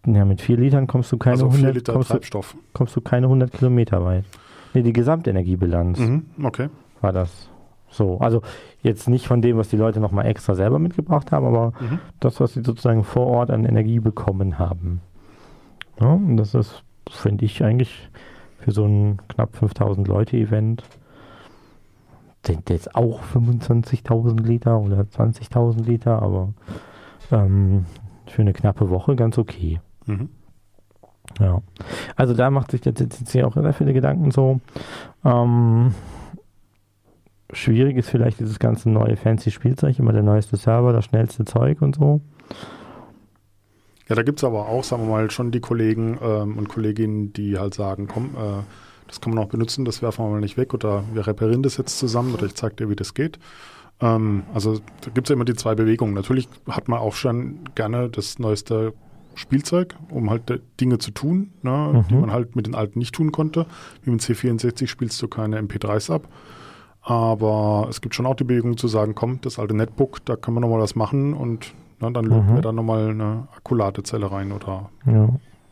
Ja, 0.06 0.26
mit 0.26 0.42
vier 0.42 0.58
Litern 0.58 0.88
kommst 0.88 1.12
du 1.12 1.18
keine 1.18 1.36
also 1.36 1.48
100 1.48 1.76
Liter 1.76 1.94
kommst 1.94 2.12
Treibstoff. 2.12 2.54
Du, 2.54 2.60
kommst 2.74 2.96
du 2.96 3.02
keine 3.02 3.28
100 3.28 3.52
Kilometer 3.52 4.04
weit. 4.04 4.26
Nee, 4.74 4.82
die 4.82 4.94
Gesamtenergiebilanz 4.94 6.00
mhm, 6.00 6.26
okay. 6.44 6.70
war 7.02 7.14
das. 7.14 7.50
So, 7.90 8.18
also 8.18 8.42
jetzt 8.82 9.08
nicht 9.08 9.28
von 9.28 9.42
dem, 9.42 9.58
was 9.58 9.70
die 9.70 9.78
Leute 9.78 10.00
nochmal 10.00 10.26
extra 10.26 10.56
selber 10.56 10.80
mitgebracht 10.80 11.32
haben, 11.32 11.46
aber 11.46 11.74
mhm. 11.80 12.00
das, 12.20 12.40
was 12.40 12.54
sie 12.54 12.64
sozusagen 12.64 13.04
vor 13.04 13.28
Ort 13.28 13.52
an 13.52 13.66
Energie 13.66 14.00
bekommen 14.00 14.58
haben. 14.58 15.00
Ja, 16.02 16.08
und 16.08 16.38
das 16.38 16.56
ist, 16.56 16.84
finde 17.10 17.46
ich, 17.46 17.64
eigentlich 17.64 18.10
für 18.64 18.72
so 18.72 18.86
ein 18.86 19.18
knapp 19.28 19.56
5000 19.56 20.08
Leute 20.08 20.38
Event 20.38 20.84
sind 22.46 22.70
jetzt 22.70 22.96
auch 22.96 23.22
25.000 23.22 24.42
Liter 24.42 24.80
oder 24.80 25.02
20.000 25.02 25.84
Liter, 25.84 26.22
aber 26.22 26.54
ähm, 27.32 27.86
für 28.28 28.42
eine 28.42 28.54
knappe 28.54 28.90
Woche 28.90 29.16
ganz 29.16 29.38
okay. 29.38 29.80
Mhm. 30.06 30.30
Ja. 31.40 31.62
Also 32.16 32.34
da 32.34 32.50
macht 32.50 32.72
sich 32.72 32.82
der 32.82 32.96
CCC 32.96 33.44
auch 33.44 33.54
sehr 33.54 33.74
viele 33.74 33.94
Gedanken 33.94 34.32
so. 34.32 34.60
Ähm, 35.24 35.94
schwierig 37.52 37.98
ist 37.98 38.10
vielleicht 38.10 38.40
dieses 38.40 38.60
ganze 38.60 38.90
neue 38.90 39.16
fancy 39.16 39.52
Spielzeug, 39.52 40.00
immer 40.00 40.14
der 40.14 40.24
neueste 40.24 40.58
Server, 40.58 40.94
das 40.94 41.06
schnellste 41.06 41.46
Zeug 41.46 41.82
und 41.82 41.96
so. 41.96 42.22
Ja, 44.14 44.16
da 44.16 44.22
gibt 44.22 44.38
es 44.38 44.44
aber 44.44 44.68
auch, 44.70 44.84
sagen 44.84 45.08
wir 45.08 45.10
mal, 45.10 45.32
schon 45.32 45.50
die 45.50 45.60
Kollegen 45.60 46.20
ähm, 46.22 46.60
und 46.60 46.70
Kolleginnen, 46.70 47.34
die 47.34 47.58
halt 47.58 47.74
sagen, 47.74 48.08
komm, 48.08 48.36
äh, 48.36 48.62
das 49.08 49.20
kann 49.20 49.34
man 49.34 49.44
auch 49.44 49.50
benutzen, 49.50 49.86
das 49.86 50.04
werfen 50.04 50.24
wir 50.24 50.30
mal 50.30 50.40
nicht 50.40 50.56
weg 50.56 50.76
oder 50.76 51.04
wir 51.16 51.26
reparieren 51.26 51.64
das 51.64 51.78
jetzt 51.78 51.98
zusammen 51.98 52.32
oder 52.36 52.46
ich 52.46 52.54
zeige 52.54 52.76
dir, 52.76 52.90
wie 52.92 52.96
das 52.96 53.16
geht. 53.16 53.40
Ähm, 54.02 54.44
also 54.54 54.78
da 55.02 55.10
gibt 55.12 55.26
es 55.26 55.30
ja 55.30 55.34
immer 55.34 55.46
die 55.46 55.56
zwei 55.56 55.74
Bewegungen. 55.74 56.14
Natürlich 56.14 56.48
hat 56.70 56.90
man 56.90 57.00
auch 57.00 57.16
schon 57.16 57.62
gerne 57.74 58.08
das 58.08 58.38
neueste 58.38 58.94
Spielzeug, 59.34 59.96
um 60.12 60.30
halt 60.30 60.62
Dinge 60.80 61.00
zu 61.00 61.10
tun, 61.10 61.50
ne, 61.64 61.72
mhm. 61.94 62.08
die 62.08 62.14
man 62.14 62.32
halt 62.32 62.56
mit 62.56 62.68
den 62.68 62.76
alten 62.76 63.00
nicht 63.00 63.16
tun 63.16 63.32
konnte. 63.32 63.66
Wie 64.04 64.12
mit 64.12 64.22
C64 64.22 64.86
spielst 64.86 65.20
du 65.24 65.28
keine 65.28 65.60
MP3s 65.60 66.14
ab. 66.14 66.28
Aber 67.02 67.88
es 67.90 68.00
gibt 68.00 68.14
schon 68.14 68.28
auch 68.28 68.36
die 68.36 68.44
Bewegung 68.44 68.78
zu 68.78 68.88
sagen, 68.88 69.16
komm, 69.16 69.42
das 69.42 69.58
alte 69.58 69.76
Netbook, 69.76 70.24
da 70.24 70.36
können 70.36 70.56
wir 70.58 70.62
nochmal 70.62 70.82
was 70.82 70.94
machen 70.94 71.34
und 71.34 71.74
na, 72.04 72.10
dann 72.12 72.26
löten 72.26 72.52
mhm. 72.52 72.56
wir 72.56 72.62
da 72.62 72.72
nochmal 72.72 73.10
eine 73.10 73.48
Akkuladezelle 73.56 74.32
rein 74.32 74.52
oder. 74.52 74.90
Ja, 75.06 75.30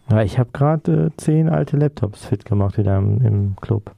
ja 0.09 0.21
ich 0.23 0.39
habe 0.39 0.49
gerade 0.53 1.07
äh, 1.07 1.09
zehn 1.17 1.49
alte 1.49 1.77
Laptops 1.77 2.25
fit 2.25 2.45
gemacht 2.45 2.77
wieder 2.77 2.97
im, 2.97 3.21
im 3.21 3.55
Club. 3.59 3.91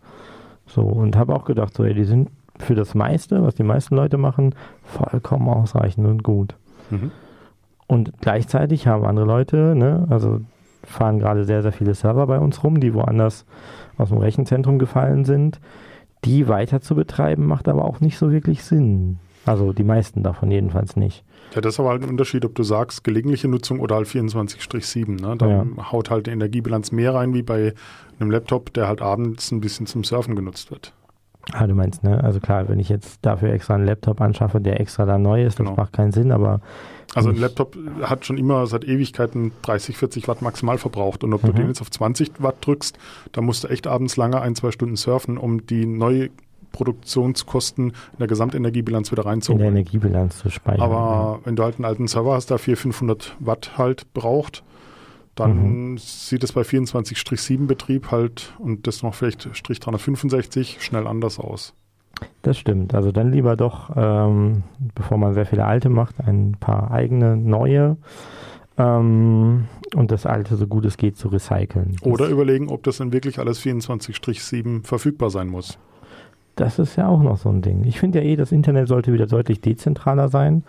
So, 0.65 0.81
und 0.81 1.15
habe 1.15 1.35
auch 1.35 1.45
gedacht, 1.45 1.75
so, 1.75 1.83
ey, 1.83 1.93
die 1.93 2.05
sind 2.05 2.29
für 2.57 2.75
das 2.75 2.95
meiste, 2.95 3.43
was 3.43 3.55
die 3.55 3.63
meisten 3.63 3.95
Leute 3.95 4.17
machen, 4.17 4.55
vollkommen 4.83 5.49
ausreichend 5.49 6.07
und 6.07 6.23
gut. 6.23 6.55
Mhm. 6.89 7.11
Und 7.87 8.13
gleichzeitig 8.21 8.87
haben 8.87 9.05
andere 9.05 9.25
Leute, 9.25 9.75
ne, 9.75 10.07
also 10.09 10.41
fahren 10.83 11.19
gerade 11.19 11.45
sehr, 11.45 11.61
sehr 11.61 11.71
viele 11.71 11.93
Server 11.93 12.27
bei 12.27 12.39
uns 12.39 12.63
rum, 12.63 12.79
die 12.79 12.93
woanders 12.93 13.45
aus 13.97 14.09
dem 14.09 14.17
Rechenzentrum 14.17 14.79
gefallen 14.79 15.25
sind. 15.25 15.59
Die 16.25 16.47
weiter 16.47 16.81
zu 16.81 16.95
betreiben, 16.95 17.45
macht 17.45 17.67
aber 17.67 17.85
auch 17.85 17.99
nicht 17.99 18.17
so 18.17 18.31
wirklich 18.31 18.63
Sinn. 18.63 19.19
Also 19.45 19.73
die 19.73 19.83
meisten 19.83 20.23
davon 20.23 20.51
jedenfalls 20.51 20.95
nicht. 20.95 21.23
Ja, 21.53 21.61
das 21.61 21.75
ist 21.75 21.79
aber 21.79 21.89
halt 21.89 22.03
ein 22.03 22.09
Unterschied, 22.09 22.45
ob 22.45 22.55
du 22.55 22.63
sagst, 22.63 23.03
gelegentliche 23.03 23.47
Nutzung 23.47 23.79
oder 23.79 23.95
halt 23.95 24.07
24-7. 24.07 25.21
Ne? 25.21 25.35
Da 25.37 25.47
ja. 25.47 25.65
haut 25.91 26.09
halt 26.09 26.27
die 26.27 26.31
Energiebilanz 26.31 26.91
mehr 26.91 27.13
rein 27.13 27.33
wie 27.33 27.43
bei 27.43 27.73
einem 28.19 28.31
Laptop, 28.31 28.73
der 28.73 28.87
halt 28.87 29.01
abends 29.01 29.51
ein 29.51 29.61
bisschen 29.61 29.85
zum 29.85 30.03
Surfen 30.03 30.35
genutzt 30.35 30.71
wird. 30.71 30.93
Ah, 31.51 31.67
du 31.67 31.75
meinst, 31.75 32.03
ne? 32.03 32.23
Also 32.23 32.39
klar, 32.39 32.69
wenn 32.69 32.79
ich 32.79 32.87
jetzt 32.87 33.19
dafür 33.21 33.51
extra 33.51 33.75
einen 33.75 33.85
Laptop 33.85 34.21
anschaffe, 34.21 34.61
der 34.61 34.79
extra 34.79 35.05
da 35.05 35.17
neu 35.17 35.43
ist, 35.43 35.57
genau. 35.57 35.71
das 35.71 35.77
macht 35.77 35.93
keinen 35.93 36.13
Sinn, 36.13 36.31
aber. 36.31 36.61
Also 37.15 37.29
ein 37.29 37.35
Laptop 37.35 37.77
hat 38.01 38.25
schon 38.25 38.37
immer 38.37 38.65
seit 38.65 38.85
Ewigkeiten 38.85 39.51
30, 39.61 39.97
40 39.97 40.27
Watt 40.27 40.41
maximal 40.41 40.77
verbraucht. 40.77 41.23
Und 41.23 41.33
ob 41.33 41.43
mhm. 41.43 41.47
du 41.47 41.53
den 41.53 41.67
jetzt 41.67 41.81
auf 41.81 41.91
20 41.91 42.31
Watt 42.39 42.55
drückst, 42.61 42.97
dann 43.33 43.43
musst 43.43 43.65
du 43.65 43.67
echt 43.67 43.87
abends 43.87 44.15
lange 44.15 44.41
ein, 44.41 44.55
zwei 44.55 44.71
Stunden 44.71 44.95
surfen, 44.95 45.37
um 45.37 45.67
die 45.67 45.85
neue 45.85 46.29
Produktionskosten 46.73 47.85
in 47.85 48.17
der 48.19 48.27
Gesamtenergiebilanz 48.27 49.13
wieder 49.13 49.25
reinzuholen. 49.25 49.65
In 49.65 49.73
der 49.73 49.81
Energiebilanz 49.81 50.39
zu 50.39 50.49
speichern. 50.49 50.81
Aber 50.81 51.39
ja. 51.39 51.45
wenn 51.45 51.55
du 51.55 51.63
halt 51.63 51.75
einen 51.75 51.85
alten 51.85 52.07
Server 52.07 52.33
hast, 52.33 52.49
der 52.49 52.57
400, 52.57 52.81
500 52.81 53.37
Watt 53.39 53.77
halt 53.77 54.13
braucht, 54.13 54.63
dann 55.35 55.91
mhm. 55.91 55.97
sieht 55.97 56.43
es 56.43 56.51
bei 56.51 56.61
24-7 56.61 57.65
Betrieb 57.65 58.11
halt 58.11 58.53
und 58.59 58.85
das 58.87 59.01
noch 59.01 59.15
vielleicht 59.15 59.55
Strich 59.55 59.79
365 59.79 60.81
schnell 60.81 61.07
anders 61.07 61.39
aus. 61.39 61.73
Das 62.41 62.57
stimmt. 62.57 62.93
Also 62.93 63.11
dann 63.11 63.31
lieber 63.31 63.55
doch, 63.55 63.89
ähm, 63.95 64.63
bevor 64.93 65.17
man 65.17 65.33
sehr 65.33 65.45
viele 65.45 65.65
alte 65.65 65.89
macht, 65.89 66.19
ein 66.19 66.55
paar 66.59 66.91
eigene 66.91 67.35
neue 67.35 67.97
ähm, 68.77 69.67
und 69.95 70.11
das 70.11 70.25
alte 70.25 70.55
so 70.55 70.67
gut 70.67 70.85
es 70.85 70.97
geht 70.97 71.17
zu 71.17 71.27
recyceln. 71.27 71.97
Oder 72.01 72.25
das 72.25 72.31
überlegen, 72.31 72.69
ob 72.69 72.83
das 72.83 72.97
dann 72.97 73.11
wirklich 73.11 73.39
alles 73.39 73.59
24-7 73.61 74.85
verfügbar 74.85 75.29
sein 75.29 75.47
muss. 75.47 75.77
Das 76.55 76.77
ist 76.77 76.95
ja 76.95 77.07
auch 77.07 77.21
noch 77.21 77.37
so 77.37 77.49
ein 77.49 77.61
Ding. 77.61 77.83
Ich 77.85 77.99
finde 77.99 78.21
ja 78.21 78.25
eh, 78.25 78.35
das 78.35 78.51
Internet 78.51 78.87
sollte 78.87 79.11
wieder 79.11 79.25
deutlich 79.25 79.61
dezentraler 79.61 80.29
sein. 80.29 80.63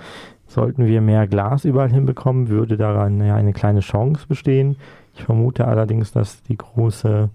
Sollten 0.47 0.87
wir 0.87 1.01
mehr 1.01 1.27
Glas 1.27 1.65
überall 1.65 1.91
hinbekommen, 1.91 2.49
würde 2.49 2.77
daran 2.77 3.21
ja 3.25 3.35
eine 3.35 3.53
kleine 3.53 3.81
Chance 3.81 4.27
bestehen. 4.29 4.77
Ich 5.15 5.25
vermute 5.25 5.67
allerdings, 5.67 6.13
dass 6.13 6.43
die 6.43 6.57
große 6.57 7.29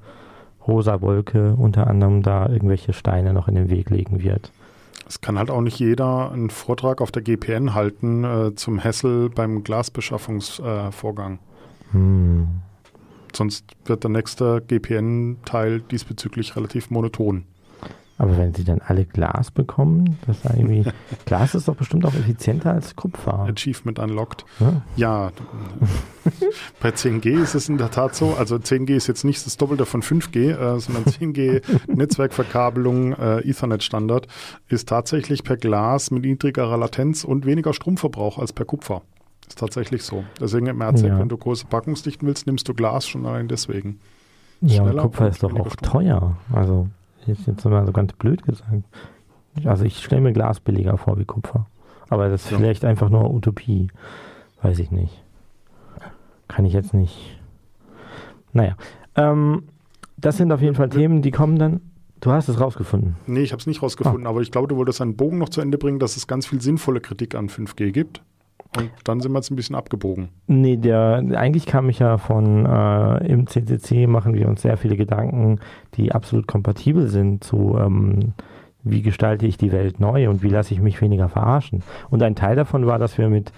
rosa 0.67 1.01
Wolke 1.01 1.55
unter 1.55 1.88
anderem 1.88 2.21
da 2.21 2.47
irgendwelche 2.47 2.93
Steine 2.93 3.33
noch 3.33 3.47
in 3.47 3.55
den 3.55 3.69
Weg 3.69 3.89
legen 3.89 4.21
wird. 4.21 4.51
Es 5.07 5.21
kann 5.21 5.39
halt 5.39 5.49
auch 5.49 5.62
nicht 5.62 5.79
jeder 5.79 6.31
einen 6.31 6.51
Vortrag 6.51 7.01
auf 7.01 7.12
der 7.12 7.23
GPN 7.23 7.73
halten 7.73 8.23
äh, 8.23 8.55
zum 8.55 8.77
Hessel 8.77 9.29
beim 9.29 9.63
Glasbeschaffungsvorgang. 9.63 11.33
Äh, 11.33 11.93
hm. 11.93 12.47
Sonst 13.35 13.65
wird 13.85 14.03
der 14.03 14.12
nächste 14.12 14.62
GPN-Teil 14.67 15.81
diesbezüglich 15.81 16.55
relativ 16.55 16.91
monoton. 16.91 17.45
Aber 18.19 18.38
wenn 18.38 18.53
sie 18.53 18.65
dann 18.65 18.82
alle 18.86 19.05
Glas 19.05 19.49
bekommen, 19.49 20.17
das 20.27 20.43
ist 20.43 20.45
irgendwie. 20.45 20.84
Glas 21.25 21.55
ist 21.55 21.69
doch 21.69 21.75
bestimmt 21.75 22.05
auch 22.05 22.13
effizienter 22.13 22.73
als 22.73 22.97
Kupfer. 22.97 23.47
Achievement 23.49 23.97
unlocked. 23.97 24.45
Ja, 24.60 24.82
ja 24.97 25.32
bei 26.82 26.89
10G 26.89 27.41
ist 27.41 27.55
es 27.55 27.69
in 27.69 27.77
der 27.77 27.91
Tat 27.91 28.15
so. 28.15 28.36
Also 28.38 28.58
10G 28.58 28.97
ist 28.97 29.08
jetzt 29.08 29.23
nicht 29.23 29.45
das 29.45 29.55
Doppelte 29.55 29.86
von 29.86 30.03
5G, 30.03 30.51
äh, 30.51 30.79
sondern 30.82 31.05
10G 31.05 31.62
Netzwerkverkabelung, 31.88 33.13
äh, 33.13 33.49
Ethernet-Standard, 33.49 34.27
ist 34.67 34.89
tatsächlich 34.89 35.45
per 35.45 35.55
Glas 35.55 36.12
mit 36.12 36.25
niedrigerer 36.25 36.77
Latenz 36.77 37.23
und 37.23 37.45
weniger 37.45 37.73
Stromverbrauch 37.73 38.38
als 38.38 38.51
per 38.51 38.65
Kupfer. 38.65 39.01
Ist 39.47 39.60
tatsächlich 39.60 40.03
so. 40.03 40.25
Deswegen 40.41 40.67
im 40.67 40.82
RZ, 40.82 41.03
ja. 41.03 41.17
wenn 41.17 41.29
du 41.29 41.38
große 41.38 41.67
Packungsdichten 41.67 42.27
willst, 42.27 42.47
nimmst 42.47 42.67
du 42.67 42.73
Glas 42.73 43.08
schon 43.08 43.25
allein 43.25 43.47
deswegen. 43.47 44.01
Ja, 44.60 44.84
und 44.84 44.97
Kupfer 44.97 45.29
ist 45.29 45.41
doch 45.41 45.58
auch 45.58 45.73
teuer. 45.77 46.36
Also 46.51 46.89
Ist 47.29 47.47
jetzt 47.47 47.65
mal 47.65 47.85
so 47.85 47.91
ganz 47.91 48.13
blöd 48.13 48.43
gesagt. 48.43 48.83
Also 49.65 49.85
ich 49.85 50.03
stelle 50.03 50.21
mir 50.21 50.33
Glas 50.33 50.59
billiger 50.59 50.97
vor 50.97 51.17
wie 51.17 51.25
Kupfer. 51.25 51.67
Aber 52.09 52.29
das 52.29 52.45
ist 52.45 52.51
ja. 52.51 52.57
vielleicht 52.57 52.85
einfach 52.85 53.09
nur 53.09 53.31
Utopie. 53.33 53.87
Weiß 54.61 54.79
ich 54.79 54.91
nicht. 54.91 55.23
Kann 56.47 56.65
ich 56.65 56.73
jetzt 56.73 56.93
nicht. 56.93 57.39
Naja. 58.53 58.75
Ähm, 59.15 59.63
das 60.17 60.37
sind 60.37 60.51
auf 60.51 60.61
jeden 60.61 60.75
Fall 60.75 60.89
Themen, 60.89 61.21
die 61.21 61.31
kommen 61.31 61.57
dann. 61.57 61.81
Du 62.21 62.31
hast 62.31 62.49
es 62.49 62.59
rausgefunden. 62.59 63.15
Nee, 63.27 63.41
ich 63.41 63.53
habe 63.53 63.61
es 63.61 63.67
nicht 63.67 63.81
rausgefunden, 63.81 64.25
ah. 64.25 64.29
aber 64.29 64.41
ich 64.41 64.51
glaube, 64.51 64.67
du 64.67 64.75
wolltest 64.75 65.01
einen 65.01 65.15
Bogen 65.15 65.37
noch 65.37 65.49
zu 65.49 65.61
Ende 65.61 65.77
bringen, 65.77 65.99
dass 65.99 66.17
es 66.17 66.27
ganz 66.27 66.47
viel 66.47 66.59
sinnvolle 66.59 66.99
Kritik 66.99 67.35
an 67.35 67.47
5G 67.47 67.91
gibt. 67.91 68.21
Und 68.77 68.91
dann 69.03 69.19
sind 69.19 69.32
wir 69.32 69.39
jetzt 69.39 69.49
ein 69.49 69.55
bisschen 69.55 69.75
abgebogen. 69.75 70.29
Nee, 70.47 70.77
der, 70.77 71.23
eigentlich 71.36 71.65
kam 71.65 71.89
ich 71.89 71.99
ja 71.99 72.17
von 72.17 72.65
äh, 72.65 73.27
im 73.27 73.47
CCC 73.47 74.05
machen 74.05 74.36
wir 74.36 74.47
uns 74.47 74.62
sehr 74.62 74.77
viele 74.77 74.95
Gedanken, 74.95 75.60
die 75.95 76.12
absolut 76.12 76.47
kompatibel 76.47 77.08
sind 77.08 77.43
zu 77.43 77.77
ähm, 77.79 78.34
wie 78.84 79.01
gestalte 79.01 79.45
ich 79.45 79.58
die 79.58 79.71
Welt 79.71 79.99
neu 79.99 80.29
und 80.29 80.43
wie 80.43 80.49
lasse 80.49 80.73
ich 80.73 80.82
mich 80.82 81.01
weniger 81.01 81.29
verarschen. 81.29 81.84
Und 82.10 82.23
ein 82.23 82.36
Teil 82.36 82.55
davon 82.55 82.86
war, 82.86 82.99
dass 82.99 83.17
wir 83.17 83.29
mit 83.29 83.51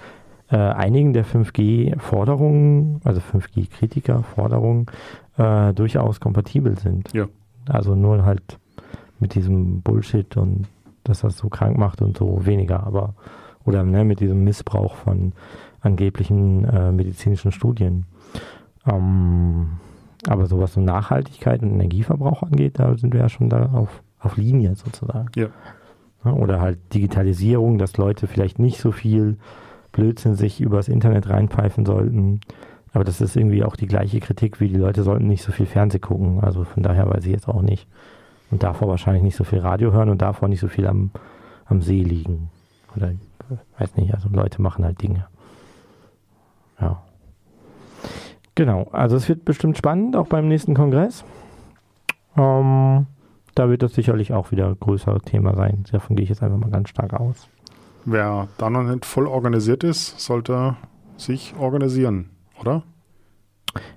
äh, 0.49 0.57
einigen 0.57 1.13
der 1.13 1.25
5G-Forderungen, 1.25 3.01
also 3.03 3.21
5G-Kritiker-Forderungen, 3.21 4.87
äh, 5.37 5.73
durchaus 5.73 6.19
kompatibel 6.19 6.77
sind. 6.77 7.13
Ja. 7.13 7.27
Also 7.67 7.95
nur 7.95 8.25
halt 8.25 8.57
mit 9.19 9.35
diesem 9.35 9.81
Bullshit 9.81 10.35
und 10.37 10.67
dass 11.03 11.21
das 11.21 11.37
so 11.37 11.49
krank 11.49 11.77
macht 11.77 12.01
und 12.01 12.17
so 12.17 12.45
weniger, 12.45 12.85
aber 12.85 13.13
oder 13.65 13.83
ne, 13.83 14.03
mit 14.03 14.19
diesem 14.19 14.43
Missbrauch 14.43 14.95
von 14.95 15.33
angeblichen 15.81 16.65
äh, 16.65 16.91
medizinischen 16.91 17.51
Studien. 17.51 18.05
Ähm, 18.85 19.71
aber 20.27 20.45
so 20.45 20.59
was 20.59 20.73
so 20.73 20.81
Nachhaltigkeit 20.81 21.61
und 21.61 21.71
Energieverbrauch 21.71 22.43
angeht, 22.43 22.79
da 22.79 22.95
sind 22.97 23.13
wir 23.13 23.21
ja 23.21 23.29
schon 23.29 23.49
da 23.49 23.71
auf, 23.73 24.03
auf 24.19 24.37
Linie 24.37 24.75
sozusagen. 24.75 25.29
Ja. 25.35 25.47
Oder 26.23 26.61
halt 26.61 26.77
Digitalisierung, 26.93 27.79
dass 27.79 27.97
Leute 27.97 28.27
vielleicht 28.27 28.59
nicht 28.59 28.79
so 28.79 28.91
viel 28.91 29.37
Blödsinn 29.91 30.35
sich 30.35 30.61
übers 30.61 30.87
Internet 30.87 31.29
reinpfeifen 31.29 31.85
sollten. 31.85 32.41
Aber 32.93 33.03
das 33.03 33.21
ist 33.21 33.35
irgendwie 33.35 33.63
auch 33.63 33.75
die 33.75 33.87
gleiche 33.87 34.19
Kritik, 34.19 34.59
wie 34.59 34.67
die 34.67 34.75
Leute 34.75 35.03
sollten 35.03 35.27
nicht 35.27 35.43
so 35.43 35.51
viel 35.51 35.65
Fernseh 35.65 35.99
gucken. 35.99 36.41
Also 36.41 36.63
von 36.63 36.83
daher 36.83 37.09
weiß 37.09 37.25
ich 37.25 37.31
jetzt 37.31 37.47
auch 37.47 37.61
nicht. 37.61 37.87
Und 38.51 38.63
davor 38.63 38.89
wahrscheinlich 38.89 39.23
nicht 39.23 39.35
so 39.35 39.43
viel 39.43 39.59
Radio 39.59 39.91
hören 39.93 40.09
und 40.09 40.21
davor 40.21 40.47
nicht 40.47 40.59
so 40.59 40.67
viel 40.67 40.85
am, 40.85 41.09
am 41.65 41.81
See 41.81 42.03
liegen. 42.03 42.49
Oder 42.95 43.13
weiß 43.77 43.95
nicht, 43.95 44.13
also 44.13 44.29
Leute 44.29 44.61
machen 44.61 44.85
halt 44.85 45.01
Dinge. 45.01 45.27
Ja. 46.79 47.01
Genau, 48.55 48.89
also 48.91 49.15
es 49.15 49.29
wird 49.29 49.45
bestimmt 49.45 49.77
spannend, 49.77 50.15
auch 50.15 50.27
beim 50.27 50.47
nächsten 50.47 50.73
Kongress. 50.73 51.23
Ähm, 52.37 53.05
da 53.55 53.69
wird 53.69 53.83
das 53.83 53.93
sicherlich 53.93 54.33
auch 54.33 54.51
wieder 54.51 54.67
ein 54.67 54.79
größeres 54.79 55.23
Thema 55.23 55.55
sein. 55.55 55.83
Davon 55.91 56.15
gehe 56.15 56.23
ich 56.23 56.29
jetzt 56.29 56.43
einfach 56.43 56.57
mal 56.57 56.69
ganz 56.69 56.89
stark 56.89 57.13
aus. 57.13 57.47
Wer 58.05 58.47
da 58.57 58.69
noch 58.69 58.83
nicht 58.83 59.05
voll 59.05 59.27
organisiert 59.27 59.83
ist, 59.83 60.19
sollte 60.19 60.75
sich 61.17 61.53
organisieren, 61.59 62.29
oder? 62.59 62.83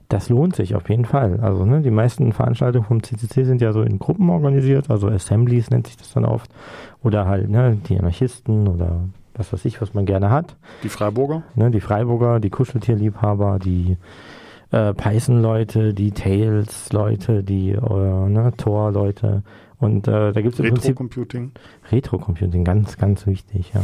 Das 0.09 0.29
lohnt 0.29 0.55
sich 0.55 0.75
auf 0.75 0.89
jeden 0.89 1.05
Fall. 1.05 1.41
Also 1.41 1.65
ne, 1.65 1.81
die 1.81 1.91
meisten 1.91 2.33
Veranstaltungen 2.33 2.85
vom 2.85 3.03
CCC 3.03 3.45
sind 3.45 3.61
ja 3.61 3.73
so 3.73 3.83
in 3.83 3.99
Gruppen 3.99 4.31
organisiert, 4.31 4.91
also 4.91 5.09
Assemblies 5.09 5.71
nennt 5.71 5.87
sich 5.87 5.97
das 5.97 6.13
dann 6.13 6.25
oft. 6.25 6.51
Oder 7.03 7.27
halt 7.27 7.49
ne, 7.49 7.77
die 7.89 7.99
Anarchisten 7.99 8.69
oder 8.69 9.09
was 9.35 9.53
weiß 9.53 9.65
ich, 9.65 9.81
was 9.81 9.95
man 9.95 10.07
gerne 10.07 10.31
hat. 10.31 10.57
Die 10.83 10.89
Freiburger? 10.89 11.43
Ne, 11.55 11.71
die 11.71 11.81
Freiburger, 11.81 12.41
die 12.41 12.51
Kuscheltierliebhaber, 12.51 13.59
die 13.59 13.97
äh, 14.71 14.95
Python-Leute, 14.95 15.95
die 15.95 16.13
Tails-Leute, 16.13 17.43
die 17.43 17.71
äh, 17.71 18.29
ne, 18.29 18.53
Tor-Leute. 18.57 19.43
Und 19.79 20.09
äh, 20.09 20.33
da 20.33 20.41
gibt 20.41 20.55
es 20.55 20.63
Retro-Computing. 20.63 21.53
Retro-Computing, 21.91 22.65
ganz, 22.65 22.97
ganz 22.97 23.27
wichtig, 23.27 23.73
ja. 23.75 23.83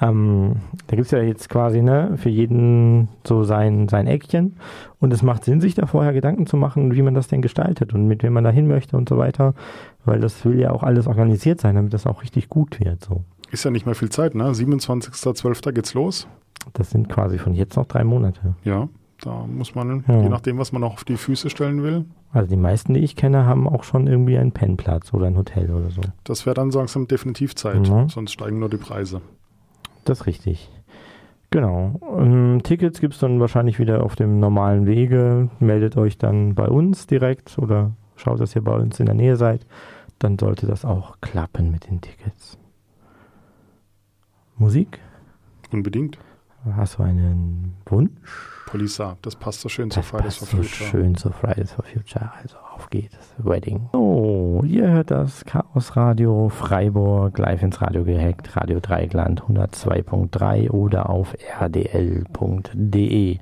Ähm, 0.00 0.56
da 0.88 0.96
gibt 0.96 1.06
es 1.06 1.12
ja 1.12 1.22
jetzt 1.22 1.48
quasi 1.48 1.80
ne, 1.80 2.16
für 2.16 2.28
jeden 2.28 3.08
so 3.24 3.44
sein, 3.44 3.88
sein 3.88 4.06
Eckchen. 4.06 4.56
Und 5.00 5.12
es 5.12 5.22
macht 5.22 5.44
Sinn, 5.44 5.60
sich 5.60 5.74
da 5.74 5.86
vorher 5.86 6.12
Gedanken 6.12 6.46
zu 6.46 6.56
machen, 6.56 6.94
wie 6.94 7.02
man 7.02 7.14
das 7.14 7.28
denn 7.28 7.42
gestaltet 7.42 7.94
und 7.94 8.06
mit 8.06 8.22
wem 8.22 8.32
man 8.32 8.44
da 8.44 8.50
hin 8.50 8.68
möchte 8.68 8.96
und 8.96 9.08
so 9.08 9.18
weiter. 9.18 9.54
Weil 10.04 10.20
das 10.20 10.44
will 10.44 10.58
ja 10.58 10.72
auch 10.72 10.82
alles 10.82 11.06
organisiert 11.06 11.60
sein, 11.60 11.74
damit 11.74 11.94
das 11.94 12.06
auch 12.06 12.22
richtig 12.22 12.48
gut 12.48 12.80
wird. 12.80 13.02
So. 13.04 13.24
Ist 13.52 13.64
ja 13.64 13.70
nicht 13.70 13.84
mehr 13.84 13.94
viel 13.94 14.08
Zeit, 14.08 14.34
ne? 14.34 14.44
27.12. 14.44 15.72
geht's 15.72 15.92
los. 15.92 16.26
Das 16.72 16.90
sind 16.90 17.10
quasi 17.10 17.38
von 17.38 17.52
jetzt 17.52 17.76
noch 17.76 17.84
drei 17.84 18.02
Monate. 18.02 18.56
Ja, 18.64 18.88
da 19.20 19.44
muss 19.46 19.74
man, 19.74 20.04
ja. 20.08 20.22
je 20.22 20.28
nachdem, 20.30 20.56
was 20.56 20.72
man 20.72 20.80
noch 20.80 20.94
auf 20.94 21.04
die 21.04 21.18
Füße 21.18 21.50
stellen 21.50 21.82
will. 21.82 22.06
Also 22.32 22.48
die 22.48 22.56
meisten, 22.56 22.94
die 22.94 23.00
ich 23.00 23.14
kenne, 23.14 23.44
haben 23.44 23.68
auch 23.68 23.84
schon 23.84 24.06
irgendwie 24.06 24.38
einen 24.38 24.52
Pennplatz 24.52 25.12
oder 25.12 25.26
ein 25.26 25.36
Hotel 25.36 25.70
oder 25.70 25.90
so. 25.90 26.00
Das 26.24 26.46
wäre 26.46 26.54
dann 26.54 26.70
langsam 26.70 27.06
definitiv 27.06 27.54
Zeit, 27.54 27.90
mhm. 27.90 28.08
sonst 28.08 28.32
steigen 28.32 28.58
nur 28.58 28.70
die 28.70 28.78
Preise. 28.78 29.20
Das 30.06 30.22
ist 30.22 30.26
richtig. 30.26 30.70
Genau. 31.50 31.96
Um, 32.00 32.54
ähm, 32.54 32.62
Tickets 32.62 33.00
gibt 33.00 33.12
es 33.12 33.20
dann 33.20 33.38
wahrscheinlich 33.38 33.78
wieder 33.78 34.02
auf 34.02 34.16
dem 34.16 34.40
normalen 34.40 34.86
Wege. 34.86 35.50
Meldet 35.60 35.98
euch 35.98 36.16
dann 36.16 36.54
bei 36.54 36.68
uns 36.68 37.06
direkt 37.06 37.58
oder 37.58 37.92
schaut, 38.16 38.40
dass 38.40 38.56
ihr 38.56 38.64
bei 38.64 38.74
uns 38.74 38.98
in 38.98 39.06
der 39.06 39.14
Nähe 39.14 39.36
seid. 39.36 39.66
Dann 40.18 40.38
sollte 40.38 40.66
das 40.66 40.86
auch 40.86 41.20
klappen 41.20 41.70
mit 41.70 41.90
den 41.90 42.00
Tickets. 42.00 42.56
Musik? 44.62 45.00
Unbedingt. 45.72 46.18
Hast 46.76 46.96
du 46.96 47.02
einen 47.02 47.74
Wunsch? 47.86 48.12
Polisa, 48.68 49.16
das 49.20 49.34
passt 49.34 49.60
so 49.60 49.68
schön 49.68 49.88
das 49.88 49.96
zu 49.96 50.02
Fridays 50.04 50.36
for 50.36 50.46
Future. 50.46 50.68
So 50.68 50.84
schön 50.84 51.16
zu 51.16 51.30
Fridays 51.32 51.72
for 51.72 51.84
Future. 51.84 52.30
Also 52.40 52.56
auf 52.72 52.88
geht's. 52.88 53.34
Wedding. 53.38 53.88
Oh, 53.92 54.62
ihr 54.64 54.88
hört 54.88 55.10
das 55.10 55.44
Chaos 55.46 55.96
Radio 55.96 56.48
Freiburg 56.48 57.36
live 57.38 57.60
ins 57.64 57.82
Radio 57.82 58.04
gehackt. 58.04 58.56
Radio 58.56 58.78
Dreigland 58.78 59.42
102.3 59.42 60.70
oder 60.70 61.10
auf 61.10 61.34
rdl.de. 61.60 63.38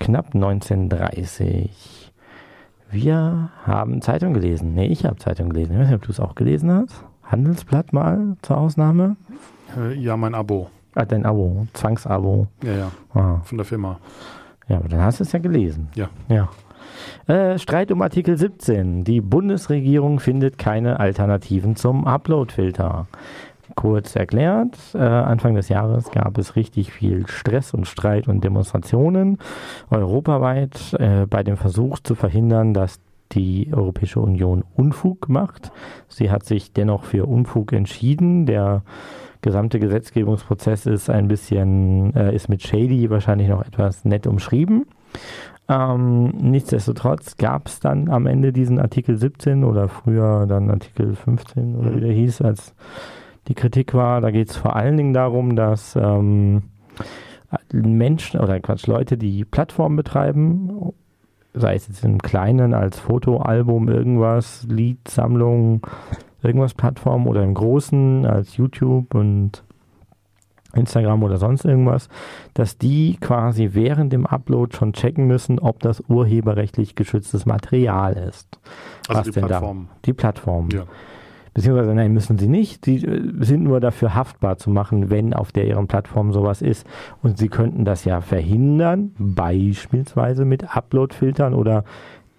Knapp 0.00 0.34
1930. 0.34 2.12
Wir 2.90 3.50
haben 3.64 4.02
Zeitung 4.02 4.34
gelesen. 4.34 4.74
Nee, 4.74 4.86
ich 4.86 5.04
habe 5.04 5.14
Zeitung 5.18 5.50
gelesen. 5.50 5.74
Ich 5.74 5.78
weiß 5.78 5.86
nicht, 5.86 5.96
ob 5.96 6.02
du 6.02 6.10
es 6.10 6.18
auch 6.18 6.34
gelesen 6.34 6.72
hast. 6.72 7.04
Handelsblatt 7.22 7.92
mal 7.92 8.36
zur 8.42 8.58
Ausnahme. 8.58 9.16
Äh, 9.76 9.94
ja, 9.94 10.16
mein 10.16 10.34
Abo. 10.34 10.70
Ah, 10.94 11.04
dein 11.04 11.26
Abo, 11.26 11.66
Zwangsabo. 11.74 12.46
Ja, 12.62 12.72
ja. 12.72 12.90
Ah. 13.14 13.40
Von 13.44 13.58
der 13.58 13.64
Firma. 13.64 13.98
Ja, 14.68 14.78
aber 14.78 14.88
dann 14.88 15.02
hast 15.02 15.20
du 15.20 15.24
es 15.24 15.32
ja 15.32 15.38
gelesen. 15.38 15.88
Ja. 15.94 16.08
Ja. 16.28 16.48
Äh, 17.26 17.58
Streit 17.58 17.92
um 17.92 18.02
Artikel 18.02 18.36
17. 18.36 19.04
Die 19.04 19.20
Bundesregierung 19.20 20.20
findet 20.20 20.58
keine 20.58 20.98
Alternativen 20.98 21.76
zum 21.76 22.06
Uploadfilter. 22.06 23.06
Kurz 23.74 24.16
erklärt, 24.16 24.78
äh, 24.94 24.98
Anfang 24.98 25.54
des 25.54 25.68
Jahres 25.68 26.10
gab 26.10 26.38
es 26.38 26.56
richtig 26.56 26.92
viel 26.92 27.26
Stress 27.26 27.74
und 27.74 27.86
Streit 27.86 28.28
und 28.28 28.42
Demonstrationen 28.42 29.38
europaweit 29.90 30.94
äh, 30.98 31.26
bei 31.26 31.42
dem 31.42 31.56
Versuch 31.56 31.98
zu 31.98 32.14
verhindern, 32.14 32.72
dass 32.72 33.00
die 33.32 33.70
Europäische 33.72 34.20
Union 34.20 34.64
Unfug 34.76 35.28
macht. 35.28 35.72
Sie 36.08 36.30
hat 36.30 36.44
sich 36.44 36.72
dennoch 36.72 37.04
für 37.04 37.26
Unfug 37.26 37.72
entschieden. 37.72 38.46
Der 38.46 38.82
gesamte 39.46 39.78
Gesetzgebungsprozess 39.78 40.86
ist 40.86 41.08
ein 41.08 41.28
bisschen, 41.28 42.14
äh, 42.16 42.34
ist 42.34 42.48
mit 42.48 42.62
Shady 42.62 43.08
wahrscheinlich 43.10 43.48
noch 43.48 43.64
etwas 43.64 44.04
nett 44.04 44.26
umschrieben. 44.26 44.86
Ähm, 45.68 46.30
nichtsdestotrotz 46.30 47.36
gab 47.36 47.68
es 47.68 47.78
dann 47.78 48.08
am 48.08 48.26
Ende 48.26 48.52
diesen 48.52 48.80
Artikel 48.80 49.16
17 49.16 49.62
oder 49.62 49.88
früher 49.88 50.46
dann 50.46 50.68
Artikel 50.68 51.14
15 51.14 51.76
oder 51.76 51.94
wie 51.94 52.00
der 52.00 52.12
hieß, 52.12 52.42
als 52.42 52.74
die 53.46 53.54
Kritik 53.54 53.94
war. 53.94 54.20
Da 54.20 54.32
geht 54.32 54.50
es 54.50 54.56
vor 54.56 54.74
allen 54.74 54.96
Dingen 54.96 55.12
darum, 55.12 55.54
dass 55.54 55.94
ähm, 55.94 56.62
Menschen 57.72 58.40
oder 58.40 58.58
Quatsch, 58.58 58.88
Leute, 58.88 59.16
die 59.16 59.44
Plattformen 59.44 59.94
betreiben, 59.94 60.92
sei 61.54 61.76
es 61.76 61.86
jetzt 61.86 62.04
im 62.04 62.18
Kleinen 62.18 62.74
als 62.74 62.98
Fotoalbum, 62.98 63.88
irgendwas, 63.88 64.66
Liedsammlung, 64.68 65.86
irgendwas 66.46 66.74
Plattform 66.74 67.26
oder 67.26 67.42
im 67.42 67.54
Großen 67.54 68.26
als 68.26 68.56
YouTube 68.56 69.14
und 69.14 69.62
Instagram 70.74 71.22
oder 71.22 71.38
sonst 71.38 71.64
irgendwas, 71.64 72.08
dass 72.54 72.78
die 72.78 73.16
quasi 73.20 73.70
während 73.72 74.12
dem 74.12 74.26
Upload 74.26 74.76
schon 74.76 74.92
checken 74.92 75.26
müssen, 75.26 75.58
ob 75.58 75.80
das 75.80 76.02
urheberrechtlich 76.08 76.94
geschütztes 76.94 77.46
Material 77.46 78.12
ist. 78.14 78.58
Also 79.08 79.20
Was 79.20 79.24
die 79.26 79.40
Plattform. 79.40 79.88
Da? 79.88 79.98
Die 80.04 80.12
Plattform. 80.12 80.68
Ja. 80.72 80.84
Beziehungsweise, 81.56 81.94
nein, 81.94 82.12
müssen 82.12 82.36
sie 82.36 82.48
nicht. 82.48 82.84
Sie 82.84 82.96
äh, 82.96 83.32
sind 83.42 83.62
nur 83.62 83.80
dafür 83.80 84.14
haftbar 84.14 84.58
zu 84.58 84.68
machen, 84.68 85.08
wenn 85.08 85.32
auf 85.32 85.52
der 85.52 85.66
ihren 85.66 85.86
Plattform 85.86 86.34
sowas 86.34 86.60
ist. 86.60 86.86
Und 87.22 87.38
sie 87.38 87.48
könnten 87.48 87.86
das 87.86 88.04
ja 88.04 88.20
verhindern, 88.20 89.12
beispielsweise 89.18 90.44
mit 90.44 90.76
Upload-Filtern 90.76 91.54
oder 91.54 91.84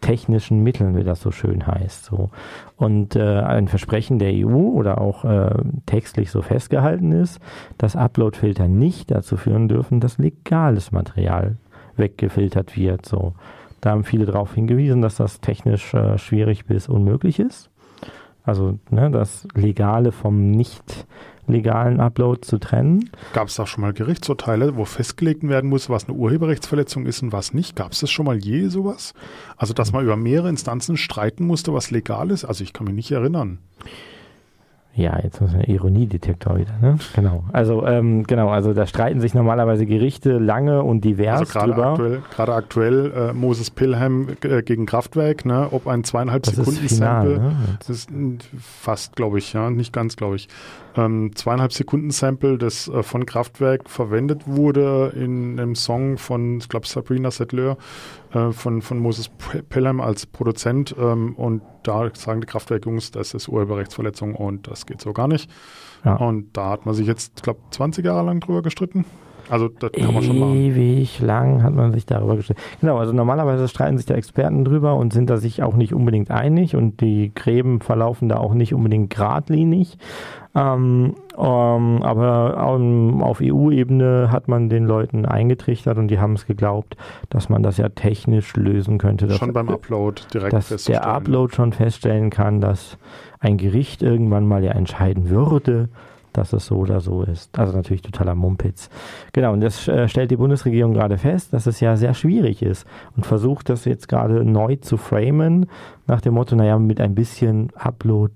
technischen 0.01 0.63
Mitteln, 0.63 0.95
wie 0.95 1.03
das 1.03 1.21
so 1.21 1.31
schön 1.31 1.65
heißt. 1.65 2.05
So. 2.05 2.29
Und 2.75 3.15
äh, 3.15 3.39
ein 3.39 3.67
Versprechen 3.67 4.19
der 4.19 4.31
EU 4.33 4.55
oder 4.55 4.99
auch 5.01 5.25
äh, 5.25 5.49
textlich 5.85 6.31
so 6.31 6.41
festgehalten 6.41 7.11
ist, 7.11 7.39
dass 7.77 7.95
Uploadfilter 7.95 8.67
nicht 8.67 9.11
dazu 9.11 9.37
führen 9.37 9.67
dürfen, 9.67 9.99
dass 9.99 10.17
legales 10.17 10.91
Material 10.91 11.57
weggefiltert 11.95 12.77
wird. 12.77 13.05
So. 13.05 13.33
Da 13.81 13.91
haben 13.91 14.03
viele 14.03 14.25
darauf 14.25 14.53
hingewiesen, 14.53 15.01
dass 15.01 15.15
das 15.15 15.41
technisch 15.41 15.93
äh, 15.93 16.17
schwierig 16.17 16.65
bis 16.65 16.87
unmöglich 16.87 17.39
ist. 17.39 17.69
Also 18.43 18.79
ne, 18.89 19.11
das 19.11 19.45
Legale 19.55 20.13
vom 20.13 20.51
nicht 20.51 21.05
legalen 21.47 21.99
Upload 21.99 22.41
zu 22.41 22.57
trennen. 22.57 23.09
Gab 23.33 23.47
es 23.47 23.55
da 23.55 23.65
schon 23.65 23.81
mal 23.81 23.93
Gerichtsurteile, 23.93 24.75
wo 24.75 24.85
festgelegt 24.85 25.47
werden 25.47 25.69
muss, 25.69 25.89
was 25.89 26.07
eine 26.07 26.17
Urheberrechtsverletzung 26.17 27.05
ist 27.05 27.21
und 27.21 27.31
was 27.31 27.53
nicht? 27.53 27.75
Gab 27.75 27.91
es 27.91 27.99
das 27.99 28.09
schon 28.09 28.25
mal 28.25 28.37
je 28.37 28.67
sowas? 28.67 29.13
Also, 29.55 29.73
dass 29.73 29.91
man 29.91 30.03
über 30.03 30.17
mehrere 30.17 30.49
Instanzen 30.49 30.97
streiten 30.97 31.45
musste, 31.45 31.73
was 31.73 31.91
legal 31.91 32.31
ist? 32.31 32.45
Also, 32.45 32.63
ich 32.63 32.73
kann 32.73 32.85
mich 32.85 32.95
nicht 32.95 33.11
erinnern. 33.11 33.59
Ja, 34.97 35.19
jetzt 35.21 35.39
muss 35.39 35.51
man 35.51 35.61
Ironiedetektor 35.61 36.57
wieder, 36.57 36.73
ne? 36.81 36.97
Genau. 37.13 37.43
Also, 37.53 37.85
ähm, 37.85 38.23
genau, 38.23 38.49
also 38.49 38.73
da 38.73 38.87
streiten 38.87 39.21
sich 39.21 39.35
normalerweise 39.35 39.85
Gerichte 39.85 40.39
lange 40.39 40.81
und 40.81 41.01
divers 41.05 41.41
also 41.41 41.53
gerade 41.53 41.71
drüber. 41.71 41.87
Aktuell, 41.91 42.21
gerade 42.31 42.53
aktuell 42.55 43.13
äh, 43.15 43.33
Moses 43.33 43.69
Pilham 43.69 44.29
äh, 44.41 44.63
gegen 44.63 44.87
Kraftwerk, 44.87 45.45
ne? 45.45 45.67
Ob 45.69 45.85
ein 45.85 46.03
zweieinhalb 46.03 46.41
Das 46.43 46.55
Sekunden 46.55 46.83
ist 46.83 46.95
final, 46.95 47.29
Sample, 47.29 47.39
ne? 47.39 47.55
das 47.77 47.89
ist 47.89 48.09
fast, 48.59 49.15
glaube 49.15 49.37
ich, 49.37 49.53
ja, 49.53 49.69
nicht 49.69 49.93
ganz, 49.93 50.15
glaube 50.15 50.35
ich. 50.35 50.47
Ähm, 50.97 51.35
zweieinhalb 51.35 51.73
Sekunden 51.73 52.09
Sample, 52.09 52.57
das 52.57 52.87
äh, 52.87 53.03
von 53.03 53.25
Kraftwerk 53.25 53.89
verwendet 53.89 54.47
wurde 54.47 55.13
in 55.15 55.59
einem 55.59 55.75
Song 55.75 56.17
von, 56.17 56.57
ich 56.57 56.69
glaube, 56.69 56.87
Sabrina 56.87 57.29
Settler, 57.29 57.77
äh, 58.33 58.51
von, 58.51 58.81
von 58.81 58.97
Moses 58.97 59.29
Pelham 59.69 60.01
als 60.01 60.25
Produzent. 60.25 60.95
Ähm, 60.99 61.35
und 61.35 61.61
da 61.83 62.09
sagen 62.13 62.41
die 62.41 62.47
Kraftwerk-Jungs, 62.47 63.11
das 63.11 63.35
ist 63.35 63.47
Urheberrechtsverletzung 63.47 64.33
und 64.33 64.67
das 64.67 64.87
geht 64.87 64.99
so 64.99 65.13
gar 65.13 65.27
nicht. 65.27 65.49
Ja. 66.03 66.15
Und 66.15 66.57
da 66.57 66.71
hat 66.71 66.85
man 66.85 66.95
sich 66.95 67.05
jetzt, 67.05 67.33
ich 67.37 67.43
glaube, 67.43 67.59
20 67.71 68.03
Jahre 68.03 68.25
lang 68.25 68.39
drüber 68.39 68.63
gestritten. 68.63 69.05
Also 69.49 69.69
das 69.69 69.91
kann 69.91 70.13
man 70.13 70.23
schon 70.23 70.39
machen. 70.39 70.55
Ewig 70.55 71.19
lang 71.21 71.63
hat 71.63 71.73
man 71.73 71.91
sich 71.93 72.05
darüber 72.05 72.35
gestritten. 72.35 72.61
Genau, 72.81 72.97
also 72.97 73.13
normalerweise 73.13 73.67
streiten 73.67 73.97
sich 73.97 74.05
da 74.05 74.15
Experten 74.15 74.65
drüber 74.65 74.95
und 74.95 75.13
sind 75.13 75.29
da 75.29 75.37
sich 75.37 75.63
auch 75.63 75.75
nicht 75.75 75.93
unbedingt 75.93 76.31
einig 76.31 76.75
und 76.75 77.01
die 77.01 77.31
Gräben 77.33 77.81
verlaufen 77.81 78.29
da 78.29 78.37
auch 78.37 78.53
nicht 78.53 78.73
unbedingt 78.73 79.09
geradlinig. 79.09 79.97
Ähm, 80.55 81.13
ähm, 81.37 82.01
aber 82.01 82.77
ähm, 82.79 83.21
auf 83.21 83.41
EU-Ebene 83.43 84.31
hat 84.31 84.47
man 84.47 84.69
den 84.69 84.85
Leuten 84.85 85.25
eingetrichtert 85.25 85.97
und 85.99 86.07
die 86.07 86.19
haben 86.19 86.33
es 86.33 86.47
geglaubt, 86.47 86.97
dass 87.29 87.47
man 87.47 87.61
das 87.61 87.77
ja 87.77 87.89
technisch 87.89 88.55
lösen 88.55 88.97
könnte. 88.97 89.27
Dass, 89.27 89.37
Schon 89.37 89.53
beim 89.53 89.69
Upload 89.69 90.21
direkt 90.33 90.53
dass 90.53 90.69
der. 90.85 91.05
Upload 91.05 91.53
schon 91.53 91.73
feststellen 91.73 92.31
kann, 92.31 92.59
dass 92.59 92.97
ein 93.39 93.57
Gericht 93.57 94.01
irgendwann 94.01 94.47
mal 94.47 94.63
ja 94.63 94.71
entscheiden 94.71 95.29
würde, 95.29 95.89
dass 96.37 96.53
es 96.53 96.67
so 96.67 96.75
oder 96.75 96.99
so 96.99 97.23
ist. 97.23 97.57
Also 97.57 97.75
natürlich 97.75 98.01
totaler 98.01 98.35
Mumpitz. 98.35 98.89
Genau, 99.33 99.53
und 99.53 99.61
das 99.61 99.87
äh, 99.87 100.07
stellt 100.07 100.31
die 100.31 100.37
Bundesregierung 100.37 100.93
gerade 100.93 101.17
fest, 101.17 101.53
dass 101.53 101.65
es 101.65 101.79
ja 101.79 101.97
sehr 101.97 102.13
schwierig 102.13 102.61
ist 102.61 102.85
und 103.15 103.25
versucht 103.25 103.69
das 103.69 103.85
jetzt 103.85 104.07
gerade 104.07 104.45
neu 104.45 104.75
zu 104.77 104.97
framen, 104.97 105.65
nach 106.05 106.21
dem 106.21 106.35
Motto, 106.35 106.55
naja, 106.55 106.77
mit 106.79 107.01
ein 107.01 107.15
bisschen 107.15 107.69
Upload, 107.75 108.33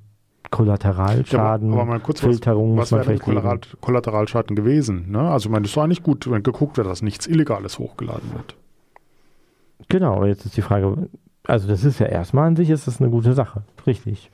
Kollateralschaden, 0.50 1.70
Ja, 1.70 1.76
aber 1.76 1.86
mal 1.86 2.00
kurz, 2.00 2.22
was, 2.22 2.30
Filterung 2.30 2.72
was 2.72 2.92
muss 2.92 2.92
man 2.92 3.04
vielleicht. 3.04 3.24
Kollateral, 3.24 3.60
Kollateralschaden 3.80 4.56
gewesen? 4.56 5.10
Ne? 5.10 5.20
Also 5.20 5.48
ich 5.48 5.52
meine, 5.52 5.66
es 5.66 5.78
war 5.78 5.88
nicht 5.88 6.04
gut, 6.04 6.30
wenn 6.30 6.44
geguckt 6.44 6.78
wird, 6.78 6.88
dass 6.88 7.02
nichts 7.02 7.26
Illegales 7.26 7.80
hochgeladen 7.80 8.34
wird. 8.34 8.56
Genau, 9.88 10.26
jetzt 10.26 10.46
ist 10.46 10.58
die 10.58 10.62
Frage, 10.62 11.10
also 11.48 11.68
das 11.68 11.84
ist 11.84 12.00
ja 12.00 12.08
erstmal 12.08 12.48
an 12.48 12.56
sich 12.56 12.70
ist 12.70 12.88
das 12.88 13.02
eine 13.02 13.10
gute 13.10 13.34
Sache, 13.34 13.64
richtig. 13.88 14.30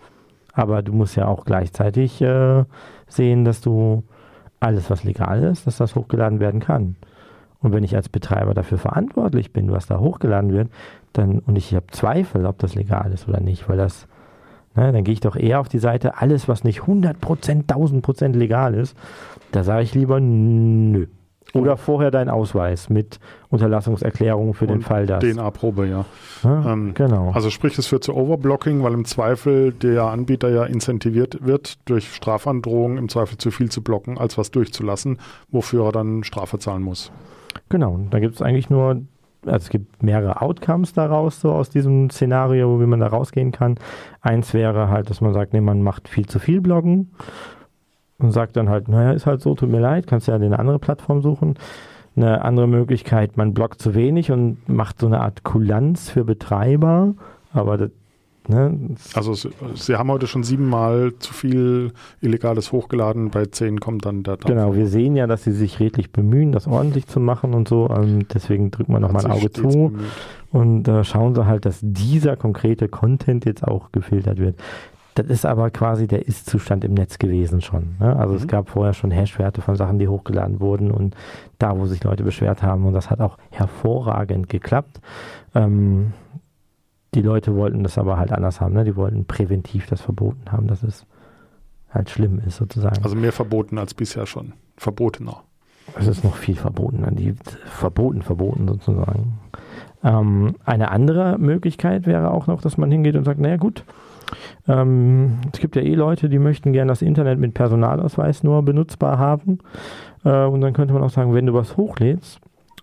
Aber 0.53 0.81
du 0.81 0.91
musst 0.91 1.15
ja 1.15 1.27
auch 1.27 1.45
gleichzeitig 1.45 2.19
äh, 2.21 2.65
sehen, 3.07 3.45
dass 3.45 3.61
du 3.61 4.03
alles, 4.59 4.89
was 4.89 5.03
legal 5.03 5.43
ist, 5.43 5.67
dass 5.67 5.77
das 5.77 5.95
hochgeladen 5.95 6.39
werden 6.39 6.59
kann. 6.59 6.95
Und 7.61 7.73
wenn 7.73 7.83
ich 7.83 7.95
als 7.95 8.09
Betreiber 8.09 8.53
dafür 8.53 8.77
verantwortlich 8.77 9.51
bin, 9.51 9.71
was 9.71 9.87
da 9.87 9.99
hochgeladen 9.99 10.51
wird, 10.51 10.69
dann 11.13 11.39
und 11.39 11.55
ich 11.55 11.73
habe 11.73 11.87
Zweifel, 11.91 12.45
ob 12.45 12.59
das 12.59 12.75
legal 12.75 13.11
ist 13.11 13.27
oder 13.27 13.39
nicht, 13.39 13.67
weil 13.67 13.77
das, 13.77 14.07
ne, 14.75 14.91
dann 14.91 15.03
gehe 15.03 15.13
ich 15.13 15.19
doch 15.19 15.35
eher 15.35 15.59
auf 15.59 15.69
die 15.69 15.79
Seite, 15.79 16.17
alles, 16.17 16.47
was 16.47 16.63
nicht 16.63 16.81
100%, 16.81 17.15
1000% 17.65 18.33
legal 18.33 18.73
ist, 18.73 18.95
da 19.51 19.63
sage 19.63 19.83
ich 19.83 19.95
lieber 19.95 20.19
nö. 20.19 21.07
Oder 21.53 21.77
vorher 21.77 22.11
dein 22.11 22.29
Ausweis 22.29 22.89
mit 22.89 23.19
Unterlassungserklärung 23.49 24.53
für 24.53 24.67
den 24.67 24.77
Und 24.77 24.83
Fall, 24.83 25.05
dass. 25.05 25.23
DNA-Probe, 25.23 25.87
ja. 25.87 26.05
Ne? 26.43 26.65
Ähm, 26.67 26.93
genau. 26.93 27.31
Also 27.31 27.49
sprich, 27.49 27.77
es 27.77 27.87
führt 27.87 28.03
zu 28.03 28.13
Overblocking, 28.13 28.83
weil 28.83 28.93
im 28.93 29.05
Zweifel 29.05 29.71
der 29.71 30.03
Anbieter 30.03 30.49
ja 30.49 30.65
incentiviert 30.65 31.45
wird, 31.45 31.77
durch 31.85 32.13
Strafandrohungen 32.13 32.97
im 32.97 33.09
Zweifel 33.09 33.37
zu 33.37 33.51
viel 33.51 33.69
zu 33.69 33.81
blocken, 33.81 34.17
als 34.17 34.37
was 34.37 34.51
durchzulassen, 34.51 35.19
wofür 35.49 35.85
er 35.85 35.91
dann 35.91 36.23
Strafe 36.23 36.59
zahlen 36.59 36.83
muss. 36.83 37.11
Genau, 37.69 37.99
da 38.09 38.19
gibt 38.19 38.35
es 38.35 38.41
eigentlich 38.41 38.69
nur, 38.69 39.01
also 39.45 39.57
es 39.57 39.69
gibt 39.69 40.03
mehrere 40.03 40.41
Outcomes 40.41 40.93
daraus, 40.93 41.39
so 41.39 41.51
aus 41.51 41.69
diesem 41.69 42.09
Szenario, 42.09 42.79
wie 42.81 42.85
man 42.85 42.99
da 42.99 43.07
rausgehen 43.07 43.51
kann. 43.51 43.75
Eins 44.21 44.53
wäre 44.53 44.89
halt, 44.89 45.09
dass 45.09 45.21
man 45.21 45.33
sagt, 45.33 45.53
nee, 45.53 45.61
man 45.61 45.81
macht 45.81 46.09
viel 46.09 46.27
zu 46.27 46.39
viel 46.39 46.61
Bloggen 46.61 47.11
und 48.19 48.31
sagt 48.31 48.55
dann 48.57 48.69
halt, 48.69 48.87
naja, 48.87 49.11
ist 49.11 49.25
halt 49.25 49.41
so, 49.41 49.55
tut 49.55 49.69
mir 49.69 49.79
leid, 49.79 50.07
kannst 50.07 50.27
ja 50.27 50.35
eine 50.35 50.59
andere 50.59 50.79
Plattform 50.79 51.21
suchen. 51.21 51.55
Eine 52.15 52.43
andere 52.43 52.67
Möglichkeit, 52.67 53.37
man 53.37 53.53
bloggt 53.53 53.79
zu 53.79 53.93
wenig 53.93 54.31
und 54.31 54.67
macht 54.67 54.99
so 54.99 55.05
eine 55.05 55.21
Art 55.21 55.43
Kulanz 55.43 56.09
für 56.09 56.25
Betreiber, 56.25 57.13
aber 57.53 57.77
das, 57.77 57.91
ne, 58.47 58.95
Also 59.13 59.35
sie, 59.75 59.95
haben 59.95 60.09
heute 60.09 60.25
schon 60.25 60.41
siebenmal 60.41 61.13
zu 61.19 61.31
viel 61.31 61.91
Illegales 62.19 62.71
hochgeladen, 62.71 63.29
bei 63.29 63.45
zehn 63.45 63.79
kommt 63.79 64.07
dann 64.07 64.23
der 64.23 64.37
Dampf. 64.37 64.47
genau, 64.47 64.73
wir 64.73 64.87
sehen 64.87 65.15
ja, 65.15 65.27
dass 65.27 65.43
sie 65.43 65.51
sich 65.51 65.79
redlich 65.79 66.11
bemühen, 66.11 66.51
das 66.51 66.65
ordentlich 66.65 67.05
zu 67.05 67.19
machen 67.19 67.53
und 67.53 67.67
so, 67.67 67.87
ähm, 67.95 68.27
deswegen 68.33 68.71
drücken 68.71 68.93
wir 68.93 68.99
nochmal 68.99 69.23
ein 69.23 69.31
Auge 69.31 69.51
zu. 69.51 69.67
bemüht. 69.67 69.99
Und 70.51 70.87
äh, 70.87 71.03
schauen 71.03 71.35
sie 71.35 71.45
halt, 71.45 71.65
dass 71.65 71.79
dieser 71.83 72.35
konkrete 72.35 72.87
Content 72.87 73.45
jetzt 73.45 73.63
auch 73.63 73.91
gefiltert 73.91 74.39
wird. 74.39 74.55
Das 75.17 75.25
ist 75.27 75.45
aber 75.45 75.71
quasi 75.71 76.05
der 76.07 76.27
Ist-Zustand 76.27 76.83
im 76.83 76.93
Netz 76.93 77.17
gewesen 77.17 77.61
schon. 77.61 77.95
Ne? 77.99 78.15
Also 78.15 78.35
es 78.35 78.43
Mhm. 78.43 78.47
gab 78.47 78.69
vorher 78.69 78.93
schon 78.93 79.09
Hashwerte 79.09 79.61
von 79.61 79.75
Sachen, 79.75 79.97
die 79.97 80.07
hochgeladen 80.07 80.59
wurden 80.59 80.91
und 80.91 81.15
da, 81.57 81.75
wo 81.77 81.87
sich 81.87 82.03
Leute 82.03 82.23
beschwert 82.23 82.61
haben 82.61 82.85
und 82.85 82.93
das 82.93 83.09
hat 83.09 83.19
auch 83.19 83.37
hervorragend 83.49 84.47
geklappt. 84.47 85.01
Ähm, 85.55 86.13
die 87.15 87.21
Leute 87.23 87.55
wollten 87.55 87.81
das 87.83 87.97
aber 87.97 88.17
halt 88.17 88.31
anders 88.31 88.61
haben. 88.61 88.73
Ne? 88.75 88.83
Die 88.83 88.95
wollten 88.95 89.25
präventiv 89.25 89.87
das 89.87 90.01
verboten 90.01 90.51
haben, 90.51 90.67
dass 90.67 90.83
es 90.83 91.07
halt 91.89 92.11
schlimm 92.11 92.39
ist 92.45 92.57
sozusagen. 92.57 93.03
Also 93.03 93.15
mehr 93.15 93.31
verboten 93.31 93.79
als 93.79 93.93
bisher 93.95 94.27
schon. 94.27 94.53
Verbotener. 94.75 95.37
Es 95.97 96.05
ist 96.05 96.23
noch 96.23 96.35
viel 96.35 96.55
verboten, 96.57 97.03
die 97.15 97.33
verboten, 97.65 98.21
verboten 98.21 98.67
sozusagen. 98.67 99.39
Ähm, 100.03 100.55
eine 100.65 100.91
andere 100.91 101.39
Möglichkeit 101.39 102.05
wäre 102.05 102.29
auch 102.31 102.45
noch, 102.45 102.61
dass 102.61 102.77
man 102.77 102.91
hingeht 102.91 103.15
und 103.15 103.23
sagt, 103.23 103.39
naja 103.39 103.55
gut, 103.57 103.83
ähm, 104.67 105.37
es 105.53 105.59
gibt 105.59 105.75
ja 105.75 105.81
eh 105.81 105.95
Leute, 105.95 106.29
die 106.29 106.39
möchten 106.39 106.73
gerne 106.73 106.89
das 106.89 107.01
Internet 107.01 107.39
mit 107.39 107.53
Personalausweis 107.53 108.43
nur 108.43 108.63
benutzbar 108.63 109.17
haben. 109.17 109.59
Äh, 110.23 110.45
und 110.45 110.61
dann 110.61 110.73
könnte 110.73 110.93
man 110.93 111.03
auch 111.03 111.09
sagen, 111.09 111.33
wenn 111.33 111.45
du 111.45 111.53
was 111.53 111.77
hochlädst, 111.77 112.39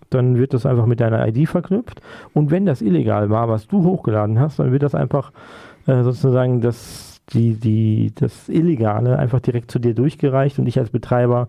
dann 0.09 0.37
wird 0.37 0.53
das 0.53 0.65
einfach 0.65 0.85
mit 0.85 0.99
deiner 0.99 1.27
ID 1.27 1.47
verknüpft. 1.47 2.01
Und 2.33 2.51
wenn 2.51 2.65
das 2.65 2.81
illegal 2.81 3.29
war, 3.29 3.49
was 3.49 3.67
du 3.67 3.83
hochgeladen 3.83 4.39
hast, 4.39 4.59
dann 4.59 4.71
wird 4.71 4.83
das 4.83 4.95
einfach 4.95 5.31
äh, 5.87 6.03
sozusagen 6.03 6.61
das, 6.61 7.21
die, 7.33 7.53
die, 7.55 8.11
das 8.15 8.49
Illegale 8.49 9.17
einfach 9.17 9.39
direkt 9.39 9.71
zu 9.71 9.79
dir 9.79 9.93
durchgereicht 9.93 10.59
und 10.59 10.67
ich 10.67 10.77
als 10.77 10.89
Betreiber 10.89 11.47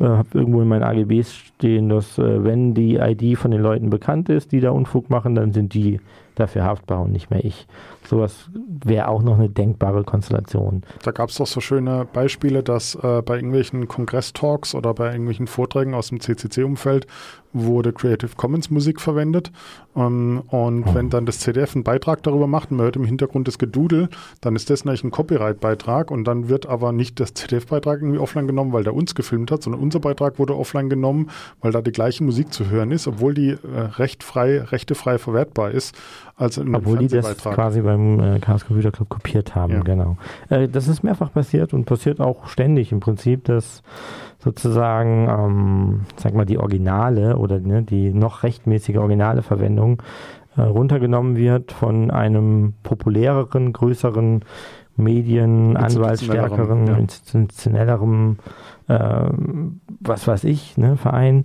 äh, 0.00 0.04
habe 0.04 0.28
irgendwo 0.32 0.60
in 0.60 0.68
meinen 0.68 0.82
AGBs 0.82 1.34
stehen, 1.34 1.88
dass 1.88 2.18
äh, 2.18 2.44
wenn 2.44 2.74
die 2.74 2.96
ID 2.96 3.38
von 3.38 3.50
den 3.50 3.60
Leuten 3.60 3.90
bekannt 3.90 4.28
ist, 4.28 4.52
die 4.52 4.60
da 4.60 4.70
Unfug 4.70 5.10
machen, 5.10 5.34
dann 5.34 5.52
sind 5.52 5.74
die 5.74 6.00
dafür 6.34 6.64
haftbar 6.64 7.00
und 7.00 7.12
nicht 7.12 7.30
mehr 7.30 7.44
ich. 7.44 7.66
Sowas 8.06 8.48
wäre 8.84 9.08
auch 9.08 9.22
noch 9.22 9.38
eine 9.38 9.48
denkbare 9.48 10.04
Konstellation. 10.04 10.82
Da 11.02 11.10
gab 11.10 11.30
es 11.30 11.36
doch 11.36 11.46
so 11.46 11.60
schöne 11.60 12.06
Beispiele, 12.12 12.62
dass 12.62 12.94
äh, 12.96 13.22
bei 13.22 13.36
irgendwelchen 13.36 13.88
Kongress-Talks 13.88 14.74
oder 14.74 14.94
bei 14.94 15.10
irgendwelchen 15.12 15.46
Vorträgen 15.46 15.94
aus 15.94 16.08
dem 16.08 16.20
CCC-Umfeld 16.20 17.06
wurde 17.54 17.92
Creative 17.92 18.32
Commons 18.36 18.70
Musik 18.70 19.00
verwendet. 19.00 19.52
Ähm, 19.96 20.42
und 20.48 20.84
Oh. 20.88 20.94
wenn 20.94 21.08
dann 21.08 21.24
das 21.24 21.38
CDF 21.38 21.74
einen 21.74 21.84
Beitrag 21.84 22.22
darüber 22.24 22.46
macht 22.46 22.70
und 22.70 22.78
man 22.78 22.84
hört 22.84 22.96
im 22.96 23.04
Hintergrund 23.04 23.46
das 23.46 23.58
Gedudel, 23.58 24.08
dann 24.40 24.56
ist 24.56 24.68
das 24.70 24.84
eigentlich 24.84 25.04
ein 25.04 25.12
Copyright-Beitrag 25.12 26.10
und 26.10 26.24
dann 26.24 26.48
wird 26.48 26.66
aber 26.66 26.92
nicht 26.92 27.20
das 27.20 27.32
CDF-Beitrag 27.34 28.00
irgendwie 28.00 28.18
offline 28.18 28.46
genommen, 28.46 28.72
weil 28.72 28.82
der 28.82 28.94
uns 28.94 29.14
gefilmt 29.14 29.50
hat, 29.52 29.62
sondern 29.62 29.80
unser 29.80 30.00
Beitrag 30.00 30.38
wurde 30.38 30.56
offline 30.56 30.88
genommen, 30.90 31.30
weil 31.60 31.70
da 31.72 31.80
die 31.80 31.92
gleiche 31.92 32.24
Musik 32.24 32.52
zu 32.52 32.68
hören 32.68 32.90
ist, 32.90 33.06
obwohl 33.06 33.34
die 33.34 33.50
äh, 33.50 33.56
rechtfrei, 33.96 34.60
rechtefrei 34.62 35.18
verwertbar 35.18 35.70
ist, 35.70 35.94
als 36.36 36.56
in 36.56 36.64
einem 36.64 36.74
Obwohl 36.74 36.98
die 36.98 37.08
das 37.08 37.36
quasi 37.38 37.84
beim 37.96 38.20
äh, 38.20 38.38
Chaos 38.40 38.66
Computer 38.66 38.90
Club 38.90 39.08
kopiert 39.08 39.54
haben, 39.54 39.74
Ja. 39.74 39.80
genau. 39.80 40.16
Äh, 40.50 40.68
das 40.68 40.88
ist 40.88 41.02
mehrfach 41.02 41.32
passiert 41.32 41.74
und 41.74 41.84
passiert 41.84 42.20
auch 42.20 42.46
ständig 42.46 42.92
im 42.92 43.00
Prinzip, 43.00 43.44
dass 43.44 43.82
sozusagen, 44.38 45.28
ähm, 45.28 46.00
sag 46.16 46.34
mal, 46.34 46.44
die 46.44 46.58
Originale 46.58 47.36
oder 47.36 47.60
ne, 47.60 47.82
die 47.82 48.12
noch 48.12 48.42
rechtmäßige 48.42 48.96
originale 48.96 49.42
Verwendung 49.42 50.02
äh, 50.56 50.62
runtergenommen 50.62 51.36
wird 51.36 51.72
von 51.72 52.10
einem 52.10 52.74
populäreren, 52.82 53.72
größeren 53.72 54.44
Medien, 54.96 55.76
anwaltsstärkeren, 55.76 56.86
ja. 56.86 56.96
institutionellerem, 56.96 58.36
ähm, 58.88 59.80
was 60.00 60.28
weiß 60.28 60.44
ich, 60.44 60.76
ne, 60.76 60.96
Verein, 60.96 61.44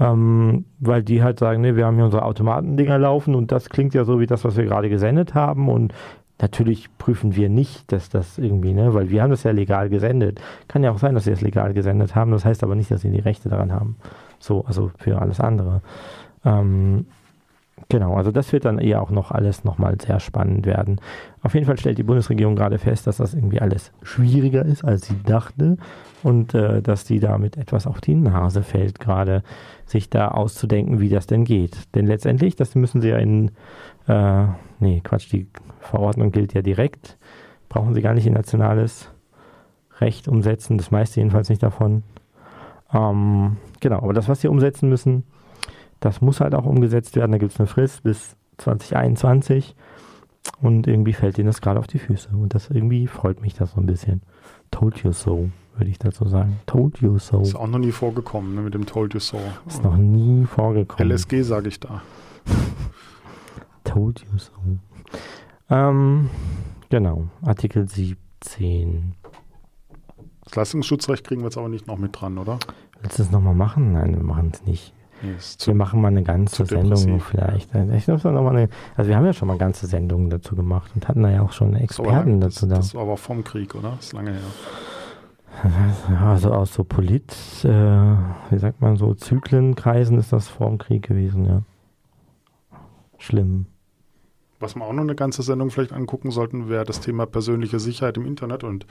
ähm, 0.00 0.64
weil 0.80 1.02
die 1.02 1.22
halt 1.22 1.38
sagen, 1.38 1.60
ne, 1.60 1.76
wir 1.76 1.86
haben 1.86 1.96
hier 1.96 2.04
unsere 2.04 2.24
Automatendinger 2.24 2.98
laufen 2.98 3.34
und 3.34 3.52
das 3.52 3.68
klingt 3.68 3.94
ja 3.94 4.04
so 4.04 4.20
wie 4.20 4.26
das, 4.26 4.44
was 4.44 4.56
wir 4.56 4.64
gerade 4.64 4.88
gesendet 4.88 5.34
haben 5.34 5.68
und 5.68 5.92
Natürlich 6.40 6.88
prüfen 6.98 7.36
wir 7.36 7.48
nicht, 7.48 7.92
dass 7.92 8.08
das 8.08 8.38
irgendwie, 8.38 8.72
ne, 8.72 8.92
weil 8.92 9.08
wir 9.08 9.22
haben 9.22 9.30
das 9.30 9.44
ja 9.44 9.52
legal 9.52 9.88
gesendet. 9.88 10.40
Kann 10.66 10.82
ja 10.82 10.90
auch 10.90 10.98
sein, 10.98 11.14
dass 11.14 11.24
sie 11.24 11.30
es 11.30 11.40
legal 11.40 11.74
gesendet 11.74 12.16
haben. 12.16 12.32
Das 12.32 12.44
heißt 12.44 12.64
aber 12.64 12.74
nicht, 12.74 12.90
dass 12.90 13.02
sie 13.02 13.10
die 13.10 13.20
Rechte 13.20 13.48
daran 13.48 13.72
haben. 13.72 13.96
So, 14.40 14.64
also 14.64 14.90
für 14.98 15.22
alles 15.22 15.38
andere. 15.38 15.80
Ähm, 16.44 17.06
Genau, 17.88 18.14
also 18.14 18.30
das 18.30 18.52
wird 18.52 18.64
dann 18.64 18.78
eher 18.78 19.02
auch 19.02 19.10
noch 19.10 19.30
alles 19.32 19.64
nochmal 19.64 19.96
sehr 20.00 20.20
spannend 20.20 20.64
werden. 20.64 21.00
Auf 21.42 21.54
jeden 21.54 21.66
Fall 21.66 21.76
stellt 21.76 21.98
die 21.98 22.04
Bundesregierung 22.04 22.54
gerade 22.54 22.78
fest, 22.78 23.06
dass 23.06 23.16
das 23.16 23.34
irgendwie 23.34 23.60
alles 23.60 23.92
schwieriger 24.02 24.64
ist, 24.64 24.84
als 24.84 25.06
sie 25.06 25.20
dachte 25.22 25.76
und 26.22 26.54
äh, 26.54 26.82
dass 26.82 27.04
die 27.04 27.18
damit 27.18 27.56
etwas 27.56 27.86
auf 27.86 28.00
die 28.00 28.14
Nase 28.14 28.62
fällt, 28.62 29.00
gerade 29.00 29.42
sich 29.86 30.08
da 30.08 30.28
auszudenken, 30.28 31.00
wie 31.00 31.08
das 31.08 31.26
denn 31.26 31.44
geht. 31.44 31.76
Denn 31.94 32.06
letztendlich, 32.06 32.54
das 32.54 32.74
müssen 32.76 33.00
sie 33.00 33.08
ja 33.08 33.18
in, 33.18 33.50
äh, 34.06 34.46
nee, 34.78 35.00
Quatsch, 35.02 35.32
die 35.32 35.48
Verordnung 35.80 36.30
gilt 36.30 36.54
ja 36.54 36.62
direkt, 36.62 37.18
brauchen 37.68 37.92
sie 37.92 38.02
gar 38.02 38.14
nicht 38.14 38.26
in 38.26 38.34
nationales 38.34 39.10
Recht 40.00 40.28
umsetzen, 40.28 40.78
das 40.78 40.90
meiste 40.90 41.20
jedenfalls 41.20 41.48
nicht 41.48 41.62
davon. 41.62 42.04
Ähm, 42.92 43.56
genau, 43.80 43.98
aber 43.98 44.12
das, 44.12 44.28
was 44.28 44.40
sie 44.40 44.48
umsetzen 44.48 44.88
müssen, 44.88 45.24
das 46.04 46.20
muss 46.20 46.40
halt 46.40 46.54
auch 46.54 46.66
umgesetzt 46.66 47.16
werden. 47.16 47.32
Da 47.32 47.38
gibt 47.38 47.52
es 47.52 47.58
eine 47.58 47.66
Frist 47.66 48.02
bis 48.02 48.36
2021. 48.58 49.74
Und 50.60 50.86
irgendwie 50.86 51.14
fällt 51.14 51.38
ihnen 51.38 51.46
das 51.46 51.62
gerade 51.62 51.80
auf 51.80 51.86
die 51.86 51.98
Füße. 51.98 52.28
Und 52.36 52.54
das 52.54 52.68
irgendwie 52.68 53.06
freut 53.06 53.40
mich 53.40 53.54
das 53.54 53.72
so 53.72 53.80
ein 53.80 53.86
bisschen. 53.86 54.20
Told 54.70 54.98
you 55.02 55.12
so, 55.12 55.48
würde 55.76 55.90
ich 55.90 55.98
dazu 55.98 56.28
sagen. 56.28 56.60
Told 56.66 57.00
you 57.00 57.18
so. 57.18 57.40
Ist 57.40 57.54
auch 57.54 57.66
noch 57.66 57.78
nie 57.78 57.90
vorgekommen, 57.90 58.54
ne, 58.54 58.60
mit 58.60 58.74
dem 58.74 58.84
Told 58.84 59.14
you 59.14 59.20
so. 59.20 59.38
Ist 59.66 59.82
noch 59.82 59.96
nie 59.96 60.44
vorgekommen. 60.44 61.10
LSG 61.10 61.42
sage 61.42 61.68
ich 61.68 61.80
da. 61.80 62.02
Told 63.84 64.20
you 64.20 64.38
so. 64.38 64.52
Ähm, 65.70 66.28
genau, 66.90 67.28
Artikel 67.40 67.88
17. 67.88 69.14
Das 70.44 70.54
Leistungsschutzrecht 70.56 71.26
kriegen 71.26 71.40
wir 71.40 71.46
jetzt 71.46 71.56
aber 71.56 71.70
nicht 71.70 71.86
noch 71.86 71.96
mit 71.96 72.20
dran, 72.20 72.36
oder? 72.36 72.58
Willst 73.00 73.18
du 73.18 73.22
es 73.22 73.30
nochmal 73.30 73.54
machen? 73.54 73.94
Nein, 73.94 74.14
wir 74.14 74.22
machen 74.22 74.50
es 74.52 74.66
nicht. 74.66 74.92
Zu, 75.38 75.68
wir 75.68 75.74
machen 75.74 76.00
mal 76.00 76.08
eine 76.08 76.22
ganze 76.22 76.66
Sendung 76.66 77.20
vielleicht. 77.20 77.74
Ich 77.74 78.06
noch 78.08 78.24
mal 78.24 78.56
eine, 78.56 78.68
also 78.96 79.08
wir 79.08 79.16
haben 79.16 79.24
ja 79.24 79.32
schon 79.32 79.48
mal 79.48 79.56
ganze 79.56 79.86
Sendungen 79.86 80.28
dazu 80.28 80.54
gemacht 80.54 80.90
und 80.94 81.08
hatten 81.08 81.22
da 81.22 81.30
ja 81.30 81.42
auch 81.42 81.52
schon 81.52 81.74
Experten 81.74 82.40
das, 82.40 82.56
dazu 82.56 82.66
da. 82.66 82.76
Das 82.76 82.94
war 82.94 83.02
aber 83.02 83.16
vom 83.16 83.42
Krieg, 83.44 83.74
oder? 83.74 83.92
Das 83.96 84.06
ist 84.06 84.12
lange 84.12 84.32
her. 84.32 84.40
Also 86.20 86.52
aus 86.52 86.74
so 86.74 86.84
Polit, 86.84 87.32
äh, 87.62 87.68
wie 87.68 88.58
sagt 88.58 88.80
man 88.80 88.96
so, 88.96 89.14
Zyklenkreisen 89.14 90.18
ist 90.18 90.32
das 90.32 90.48
vorm 90.48 90.78
Krieg 90.78 91.06
gewesen, 91.06 91.46
ja. 91.46 91.62
Schlimm. 93.18 93.66
Was 94.60 94.74
wir 94.74 94.84
auch 94.84 94.92
noch 94.92 95.02
eine 95.02 95.14
ganze 95.14 95.42
Sendung 95.42 95.70
vielleicht 95.70 95.92
angucken 95.92 96.30
sollten, 96.30 96.68
wäre 96.68 96.84
das 96.84 97.00
Thema 97.00 97.26
persönliche 97.26 97.78
Sicherheit 97.78 98.16
im 98.16 98.26
Internet 98.26 98.64
und 98.64 98.86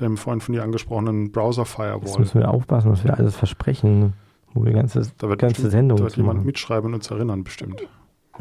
dem 0.00 0.16
vorhin 0.16 0.40
von 0.40 0.54
dir 0.54 0.62
angesprochenen 0.62 1.32
Browser-Firewall. 1.32 2.06
Jetzt 2.06 2.18
müssen 2.18 2.40
wir 2.40 2.50
aufpassen, 2.50 2.90
was 2.90 3.04
wir 3.04 3.16
alles 3.16 3.36
versprechen. 3.36 4.14
Wo 4.54 4.64
wir 4.64 4.72
ganze, 4.72 5.02
da 5.18 5.28
wird 5.28 5.40
ganze 5.40 5.70
Sendung 5.70 5.98
Da 5.98 6.04
wird 6.04 6.16
jemand 6.16 6.38
machen. 6.38 6.46
mitschreiben 6.46 6.88
und 6.88 6.94
uns 6.94 7.10
erinnern, 7.10 7.44
bestimmt. 7.44 7.82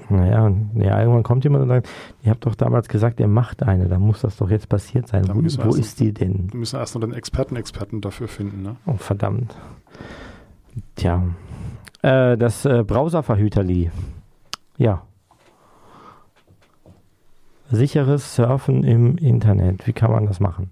Naja, 0.09 0.49
ja, 0.75 0.99
irgendwann 1.01 1.23
kommt 1.23 1.43
jemand 1.43 1.63
und 1.63 1.69
sagt, 1.69 1.89
ihr 2.23 2.31
habt 2.31 2.45
doch 2.45 2.55
damals 2.55 2.87
gesagt, 2.87 3.19
ihr 3.19 3.27
macht 3.27 3.61
eine, 3.63 3.87
dann 3.89 4.01
muss 4.01 4.21
das 4.21 4.37
doch 4.37 4.49
jetzt 4.49 4.69
passiert 4.69 5.07
sein. 5.07 5.25
Wo, 5.27 5.35
wo 5.35 5.75
ist 5.75 5.99
die 5.99 6.13
denn? 6.13 6.47
Wir 6.51 6.59
müssen 6.59 6.77
erst 6.79 6.95
noch 6.95 7.01
den 7.01 7.13
Experten-Experten 7.13 7.99
dafür 7.99 8.27
finden, 8.29 8.61
ne? 8.61 8.75
Oh, 8.85 8.93
verdammt. 8.95 9.53
Tja. 10.95 11.23
Äh, 12.01 12.37
das 12.37 12.65
äh, 12.65 12.83
Browserverhüterli. 12.85 13.91
Ja. 14.77 15.03
Sicheres 17.69 18.35
Surfen 18.35 18.83
im 18.83 19.17
Internet. 19.17 19.87
Wie 19.87 19.93
kann 19.93 20.11
man 20.11 20.25
das 20.25 20.39
machen? 20.39 20.71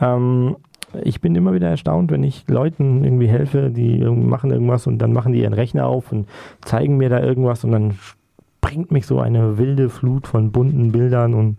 Ähm, 0.00 0.56
ich 1.02 1.20
bin 1.20 1.34
immer 1.34 1.52
wieder 1.52 1.68
erstaunt, 1.68 2.10
wenn 2.10 2.22
ich 2.22 2.44
Leuten 2.48 3.04
irgendwie 3.04 3.28
helfe, 3.28 3.70
die 3.70 3.98
machen 4.04 4.50
irgendwas 4.50 4.86
und 4.86 4.98
dann 4.98 5.12
machen 5.12 5.32
die 5.32 5.42
ihren 5.42 5.52
Rechner 5.52 5.86
auf 5.86 6.12
und 6.12 6.28
zeigen 6.62 6.96
mir 6.96 7.08
da 7.08 7.20
irgendwas 7.20 7.64
und 7.64 7.72
dann 7.72 7.98
bringt 8.60 8.90
mich 8.90 9.06
so 9.06 9.20
eine 9.20 9.58
wilde 9.58 9.88
Flut 9.88 10.26
von 10.26 10.50
bunten 10.50 10.92
Bildern 10.92 11.34
und 11.34 11.58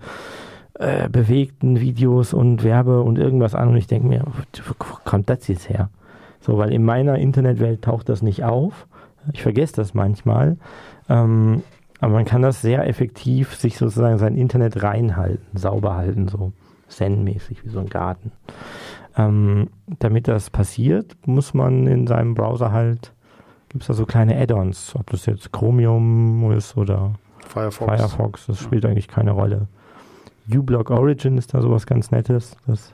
äh, 0.79 1.09
bewegten 1.09 1.79
Videos 1.79 2.33
und 2.33 2.63
Werbe 2.63 3.01
und 3.01 3.17
irgendwas 3.17 3.55
an 3.55 3.69
und 3.69 3.77
ich 3.77 3.87
denke 3.87 4.07
mir, 4.07 4.23
wo 4.25 4.73
kommt 5.03 5.29
das 5.29 5.47
jetzt 5.47 5.69
her? 5.69 5.89
So, 6.39 6.57
weil 6.57 6.71
in 6.71 6.83
meiner 6.83 7.17
Internetwelt 7.17 7.81
taucht 7.81 8.09
das 8.09 8.21
nicht 8.21 8.43
auf. 8.43 8.87
Ich 9.33 9.43
vergesse 9.43 9.75
das 9.75 9.93
manchmal. 9.93 10.57
Ähm, 11.09 11.63
aber 11.99 12.13
man 12.13 12.25
kann 12.25 12.41
das 12.41 12.61
sehr 12.61 12.87
effektiv 12.87 13.55
sich 13.55 13.77
sozusagen 13.77 14.17
sein 14.17 14.35
Internet 14.35 14.81
reinhalten, 14.81 15.57
sauber 15.57 15.95
halten, 15.95 16.29
so 16.29 16.53
zen-mäßig 16.87 17.65
wie 17.65 17.69
so 17.69 17.79
ein 17.79 17.89
Garten. 17.89 18.31
Ähm, 19.19 19.69
damit 19.99 20.29
das 20.29 20.49
passiert, 20.49 21.15
muss 21.25 21.53
man 21.53 21.87
in 21.87 22.07
seinem 22.07 22.35
Browser 22.35 22.71
halt, 22.71 23.11
gibt 23.67 23.83
es 23.83 23.87
da 23.87 23.93
so 23.93 24.05
kleine 24.05 24.39
Add-ons, 24.39 24.95
ob 24.95 25.09
das 25.09 25.25
jetzt 25.25 25.51
Chromium 25.51 26.51
ist 26.53 26.77
oder 26.77 27.15
Firefox. 27.45 27.91
Firefox, 27.91 28.45
das 28.45 28.59
spielt 28.59 28.85
eigentlich 28.85 29.09
keine 29.09 29.31
Rolle. 29.31 29.67
uBlock 30.49 30.89
Origin 30.89 31.37
ist 31.37 31.53
da 31.53 31.61
sowas 31.61 31.85
ganz 31.85 32.11
Nettes, 32.11 32.55
das 32.65 32.93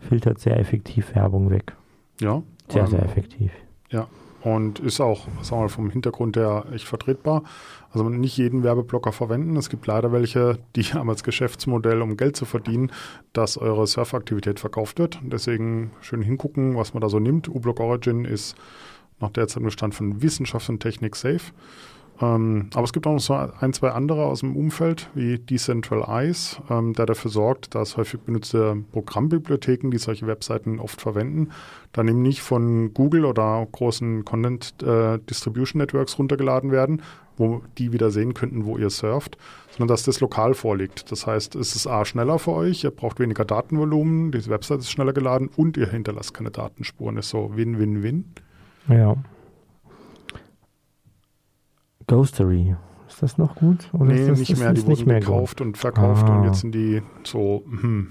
filtert 0.00 0.40
sehr 0.40 0.58
effektiv 0.58 1.14
Werbung 1.14 1.50
weg. 1.50 1.76
Ja. 2.20 2.42
Sehr, 2.68 2.82
ähm, 2.82 2.88
sehr 2.88 3.02
effektiv. 3.04 3.52
Ja, 3.90 4.08
und 4.42 4.80
ist 4.80 5.00
auch, 5.00 5.26
sagen 5.42 5.50
wir 5.50 5.62
mal, 5.62 5.68
vom 5.68 5.90
Hintergrund 5.90 6.36
her 6.36 6.64
echt 6.72 6.88
vertretbar. 6.88 7.42
Also 7.92 8.08
nicht 8.08 8.36
jeden 8.36 8.62
Werbeblocker 8.62 9.12
verwenden. 9.12 9.56
Es 9.56 9.68
gibt 9.68 9.86
leider 9.86 10.12
welche, 10.12 10.58
die 10.76 10.82
haben 10.94 11.10
als 11.10 11.24
Geschäftsmodell, 11.24 12.02
um 12.02 12.16
Geld 12.16 12.36
zu 12.36 12.44
verdienen, 12.44 12.92
dass 13.32 13.58
eure 13.58 13.86
Surfaktivität 13.86 14.60
verkauft 14.60 14.98
wird. 14.98 15.18
Deswegen 15.22 15.90
schön 16.00 16.22
hingucken, 16.22 16.76
was 16.76 16.94
man 16.94 17.00
da 17.00 17.08
so 17.08 17.18
nimmt. 17.18 17.48
uBlock 17.48 17.80
Origin 17.80 18.24
ist 18.24 18.56
nach 19.18 19.30
derzeitigem 19.30 19.70
Stand 19.70 19.94
von 19.94 20.22
Wissenschaft 20.22 20.68
und 20.68 20.80
Technik 20.80 21.16
safe. 21.16 21.52
Ähm, 22.22 22.68
aber 22.74 22.84
es 22.84 22.92
gibt 22.92 23.06
auch 23.06 23.12
noch 23.12 23.20
so 23.20 23.34
ein, 23.34 23.72
zwei 23.72 23.90
andere 23.90 24.26
aus 24.26 24.40
dem 24.40 24.54
Umfeld, 24.54 25.08
wie 25.14 25.38
Decentral 25.38 26.04
Eyes, 26.06 26.60
ähm, 26.68 26.92
der 26.92 27.06
dafür 27.06 27.30
sorgt, 27.30 27.74
dass 27.74 27.96
häufig 27.96 28.20
benutzte 28.20 28.76
Programmbibliotheken, 28.92 29.90
die 29.90 29.98
solche 29.98 30.26
Webseiten 30.26 30.78
oft 30.80 31.00
verwenden, 31.00 31.50
dann 31.92 32.08
eben 32.08 32.22
nicht 32.22 32.42
von 32.42 32.92
Google 32.92 33.24
oder 33.24 33.66
großen 33.72 34.24
Content 34.24 34.74
äh, 34.82 35.18
Distribution 35.18 35.80
Networks 35.80 36.18
runtergeladen 36.18 36.70
werden, 36.70 37.02
wo 37.40 37.62
die 37.78 37.92
wieder 37.92 38.10
sehen 38.10 38.34
könnten, 38.34 38.64
wo 38.64 38.78
ihr 38.78 38.90
surft, 38.90 39.36
sondern 39.70 39.88
dass 39.88 40.04
das 40.04 40.20
lokal 40.20 40.54
vorliegt. 40.54 41.10
Das 41.10 41.26
heißt, 41.26 41.56
es 41.56 41.74
ist 41.74 41.86
A 41.86 42.04
schneller 42.04 42.38
für 42.38 42.52
euch, 42.52 42.84
ihr 42.84 42.90
braucht 42.90 43.18
weniger 43.18 43.44
Datenvolumen, 43.44 44.30
die 44.30 44.46
Website 44.48 44.80
ist 44.80 44.90
schneller 44.90 45.12
geladen 45.12 45.50
und 45.56 45.76
ihr 45.76 45.88
hinterlasst 45.88 46.34
keine 46.34 46.50
Datenspuren. 46.50 47.16
Das 47.16 47.26
ist 47.26 47.30
so 47.30 47.56
Win-Win-Win. 47.56 48.26
Ja. 48.88 49.16
Ghostery. 52.06 52.76
Ist 53.08 53.22
das 53.22 53.38
noch 53.38 53.56
gut? 53.56 53.88
Oder 53.92 54.04
nee, 54.04 54.26
das, 54.26 54.38
nicht 54.38 54.56
mehr. 54.56 54.72
Die 54.72 54.86
wurden 54.86 55.06
mehr 55.06 55.20
gekauft 55.20 55.58
gut? 55.58 55.66
und 55.66 55.78
verkauft 55.78 56.28
ah. 56.28 56.38
und 56.38 56.44
jetzt 56.44 56.60
sind 56.60 56.74
die 56.74 57.02
so, 57.24 57.64
hm, 57.66 58.08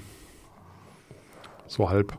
so 1.68 1.90
halb. 1.90 2.18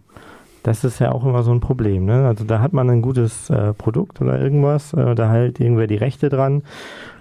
Das 0.63 0.85
ist 0.85 0.99
ja 0.99 1.13
auch 1.13 1.25
immer 1.25 1.43
so 1.43 1.53
ein 1.53 1.61
Problem. 1.61 2.05
Ne? 2.05 2.27
Also 2.27 2.45
da 2.45 2.61
hat 2.61 2.73
man 2.73 2.91
ein 2.91 3.03
gutes 3.03 3.49
äh, 3.51 3.73
Produkt 3.73 4.21
oder 4.21 4.39
irgendwas, 4.41 4.93
äh, 4.93 5.15
da 5.15 5.31
hält 5.31 5.61
irgendwer 5.61 5.87
die 5.87 5.97
Rechte 5.97 6.29
dran, 6.29 6.63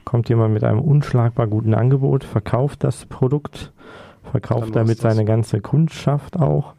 kommt 0.03 0.29
jemand 0.29 0.53
mit 0.53 0.63
einem 0.63 0.79
unschlagbar 0.79 1.47
guten 1.47 1.73
Angebot, 1.73 2.23
verkauft 2.23 2.83
das 2.83 3.05
Produkt, 3.05 3.71
verkauft 4.31 4.75
damit 4.75 4.97
seine 4.97 5.25
ganze 5.25 5.61
Kundschaft 5.61 6.37
auch. 6.37 6.73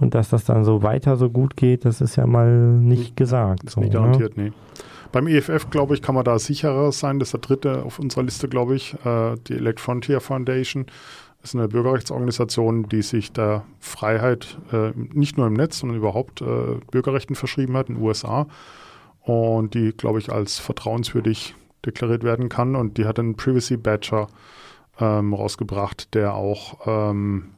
Und 0.00 0.14
dass 0.14 0.30
das 0.30 0.44
dann 0.44 0.64
so 0.64 0.82
weiter 0.82 1.16
so 1.16 1.28
gut 1.28 1.56
geht, 1.56 1.84
das 1.84 2.00
ist 2.00 2.16
ja 2.16 2.26
mal 2.26 2.50
nicht 2.50 3.16
gesagt. 3.16 3.64
Ist 3.64 3.74
so, 3.74 3.80
nicht 3.80 3.92
garantiert, 3.92 4.36
ne? 4.36 4.44
nee. 4.44 4.52
Beim 5.12 5.26
EFF, 5.26 5.70
glaube 5.70 5.94
ich, 5.94 6.02
kann 6.02 6.14
man 6.14 6.24
da 6.24 6.38
sicherer 6.38 6.92
sein. 6.92 7.18
Das 7.18 7.28
ist 7.28 7.32
der 7.32 7.40
dritte 7.40 7.82
auf 7.82 7.98
unserer 7.98 8.22
Liste, 8.22 8.48
glaube 8.48 8.76
ich. 8.76 8.94
Äh, 9.04 9.34
die 9.46 9.54
Elect 9.54 9.80
Frontier 9.80 10.20
Foundation 10.20 10.86
ist 11.42 11.54
eine 11.54 11.68
Bürgerrechtsorganisation, 11.68 12.88
die 12.88 13.02
sich 13.02 13.32
der 13.32 13.64
Freiheit 13.78 14.58
äh, 14.72 14.92
nicht 14.94 15.38
nur 15.38 15.46
im 15.46 15.54
Netz, 15.54 15.78
sondern 15.78 15.98
überhaupt 15.98 16.42
äh, 16.42 16.76
Bürgerrechten 16.90 17.34
verschrieben 17.34 17.76
hat 17.76 17.88
in 17.88 17.96
den 17.96 18.04
USA 18.04 18.46
und 19.22 19.74
die, 19.74 19.92
glaube 19.92 20.18
ich, 20.18 20.30
als 20.32 20.58
vertrauenswürdig 20.58 21.54
deklariert 21.84 22.24
werden 22.24 22.48
kann. 22.48 22.76
Und 22.76 22.98
die 22.98 23.06
hat 23.06 23.18
einen 23.18 23.36
Privacy 23.36 23.76
Badger 23.76 24.28
ähm, 24.98 25.32
rausgebracht, 25.34 26.14
der 26.14 26.34
auch 26.34 26.86
ähm, 26.86 27.50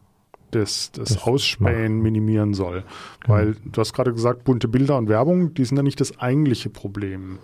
das, 0.53 0.93
das, 0.93 1.15
das 1.15 1.23
Ausspähen 1.25 1.97
macht. 1.97 2.03
minimieren 2.05 2.55
soll. 2.55 2.85
Genau. 3.21 3.35
Weil 3.35 3.57
du 3.65 3.81
hast 3.81 3.95
gerade 3.95 4.13
gesagt, 4.13 4.45
bunte 4.45 4.69
Bilder 4.69 4.99
und 4.99 5.09
Werbung, 5.09 5.55
die 5.55 5.65
sind 5.65 5.77
ja 5.77 5.83
nicht 5.83 6.01
das 6.01 6.19
eigentliche 6.19 6.71
Problem. 6.71 7.39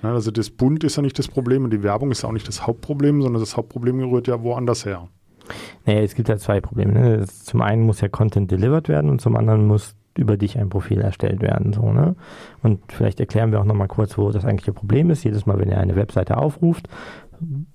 Also 0.00 0.30
das 0.30 0.50
Bunt 0.50 0.84
ist 0.84 0.96
ja 0.96 1.02
nicht 1.02 1.18
das 1.18 1.28
Problem 1.28 1.64
und 1.64 1.70
die 1.70 1.82
Werbung 1.82 2.12
ist 2.12 2.22
ja 2.22 2.28
auch 2.28 2.32
nicht 2.32 2.48
das 2.48 2.66
Hauptproblem, 2.66 3.20
sondern 3.20 3.40
das 3.42 3.56
Hauptproblem 3.56 4.00
rührt 4.04 4.28
ja 4.28 4.42
woanders 4.42 4.86
her. 4.86 5.08
Naja, 5.84 6.00
es 6.00 6.14
gibt 6.14 6.28
ja 6.28 6.36
zwei 6.36 6.60
Probleme. 6.60 6.92
Ne? 6.92 7.26
Zum 7.26 7.62
einen 7.62 7.82
muss 7.82 8.00
ja 8.00 8.08
Content 8.08 8.50
delivered 8.50 8.88
werden 8.88 9.10
und 9.10 9.20
zum 9.20 9.36
anderen 9.36 9.66
muss 9.66 9.96
über 10.16 10.36
dich 10.36 10.58
ein 10.58 10.68
Profil 10.68 11.00
erstellt 11.00 11.40
werden. 11.40 11.72
So, 11.72 11.92
ne? 11.92 12.14
Und 12.62 12.80
vielleicht 12.88 13.18
erklären 13.20 13.50
wir 13.50 13.60
auch 13.60 13.64
nochmal 13.64 13.88
kurz, 13.88 14.18
wo 14.18 14.30
das 14.30 14.44
eigentliche 14.44 14.72
Problem 14.72 15.10
ist. 15.10 15.24
Jedes 15.24 15.46
Mal, 15.46 15.58
wenn 15.58 15.70
ihr 15.70 15.78
eine 15.78 15.96
Webseite 15.96 16.36
aufruft, 16.36 16.88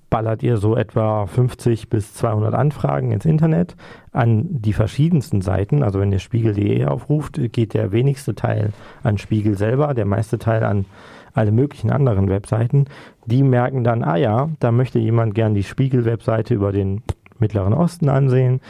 ballert 0.08 0.42
ihr 0.42 0.56
so 0.56 0.76
etwa 0.76 1.26
50 1.26 1.90
bis 1.90 2.14
200 2.14 2.54
Anfragen 2.54 3.12
ins 3.12 3.26
Internet 3.26 3.76
an 4.12 4.46
die 4.48 4.72
verschiedensten 4.72 5.42
Seiten. 5.42 5.82
Also 5.82 6.00
wenn 6.00 6.12
ihr 6.12 6.18
spiegel.de 6.18 6.86
aufruft, 6.86 7.40
geht 7.52 7.74
der 7.74 7.92
wenigste 7.92 8.34
Teil 8.34 8.72
an 9.02 9.18
Spiegel 9.18 9.56
selber, 9.56 9.92
der 9.94 10.06
meiste 10.06 10.38
Teil 10.38 10.64
an 10.64 10.86
alle 11.34 11.52
möglichen 11.52 11.90
anderen 11.90 12.28
Webseiten. 12.28 12.86
Die 13.26 13.42
merken 13.42 13.84
dann, 13.84 14.02
ah 14.02 14.16
ja, 14.16 14.48
da 14.60 14.72
möchte 14.72 14.98
jemand 14.98 15.34
gern 15.34 15.54
die 15.54 15.62
Spiegel-Webseite 15.62 16.54
über 16.54 16.72
den 16.72 17.02
Mittleren 17.40 17.72
Osten 17.72 18.08
ansehen. 18.08 18.60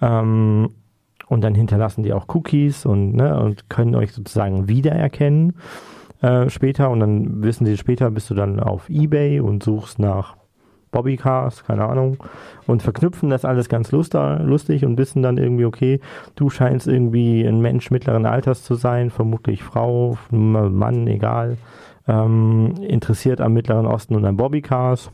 Ähm, 0.00 0.70
und 1.26 1.42
dann 1.42 1.54
hinterlassen 1.54 2.02
die 2.02 2.12
auch 2.12 2.26
Cookies 2.34 2.84
und, 2.86 3.14
ne, 3.14 3.38
und 3.40 3.70
können 3.70 3.94
euch 3.94 4.12
sozusagen 4.12 4.68
wiedererkennen 4.68 5.54
äh, 6.20 6.48
später. 6.50 6.90
Und 6.90 7.00
dann 7.00 7.42
wissen 7.42 7.66
sie 7.66 7.76
später, 7.76 8.10
bist 8.10 8.30
du 8.30 8.34
dann 8.34 8.60
auf 8.60 8.88
Ebay 8.90 9.40
und 9.40 9.62
suchst 9.62 9.98
nach 9.98 10.36
Bobbycars, 10.94 11.64
keine 11.64 11.86
Ahnung, 11.86 12.22
und 12.68 12.82
verknüpfen 12.82 13.28
das 13.28 13.44
alles 13.44 13.68
ganz 13.68 13.90
lustig 13.90 14.84
und 14.84 14.96
wissen 14.96 15.22
dann 15.22 15.38
irgendwie, 15.38 15.64
okay, 15.64 16.00
du 16.36 16.50
scheinst 16.50 16.86
irgendwie 16.86 17.44
ein 17.44 17.60
Mensch 17.60 17.90
mittleren 17.90 18.26
Alters 18.26 18.62
zu 18.62 18.76
sein, 18.76 19.10
vermutlich 19.10 19.64
Frau, 19.64 20.16
Mann, 20.30 21.08
egal, 21.08 21.56
ähm, 22.06 22.74
interessiert 22.86 23.40
am 23.40 23.54
Mittleren 23.54 23.86
Osten 23.86 24.14
und 24.14 24.24
an 24.24 24.36
Bobbycars. 24.36 25.10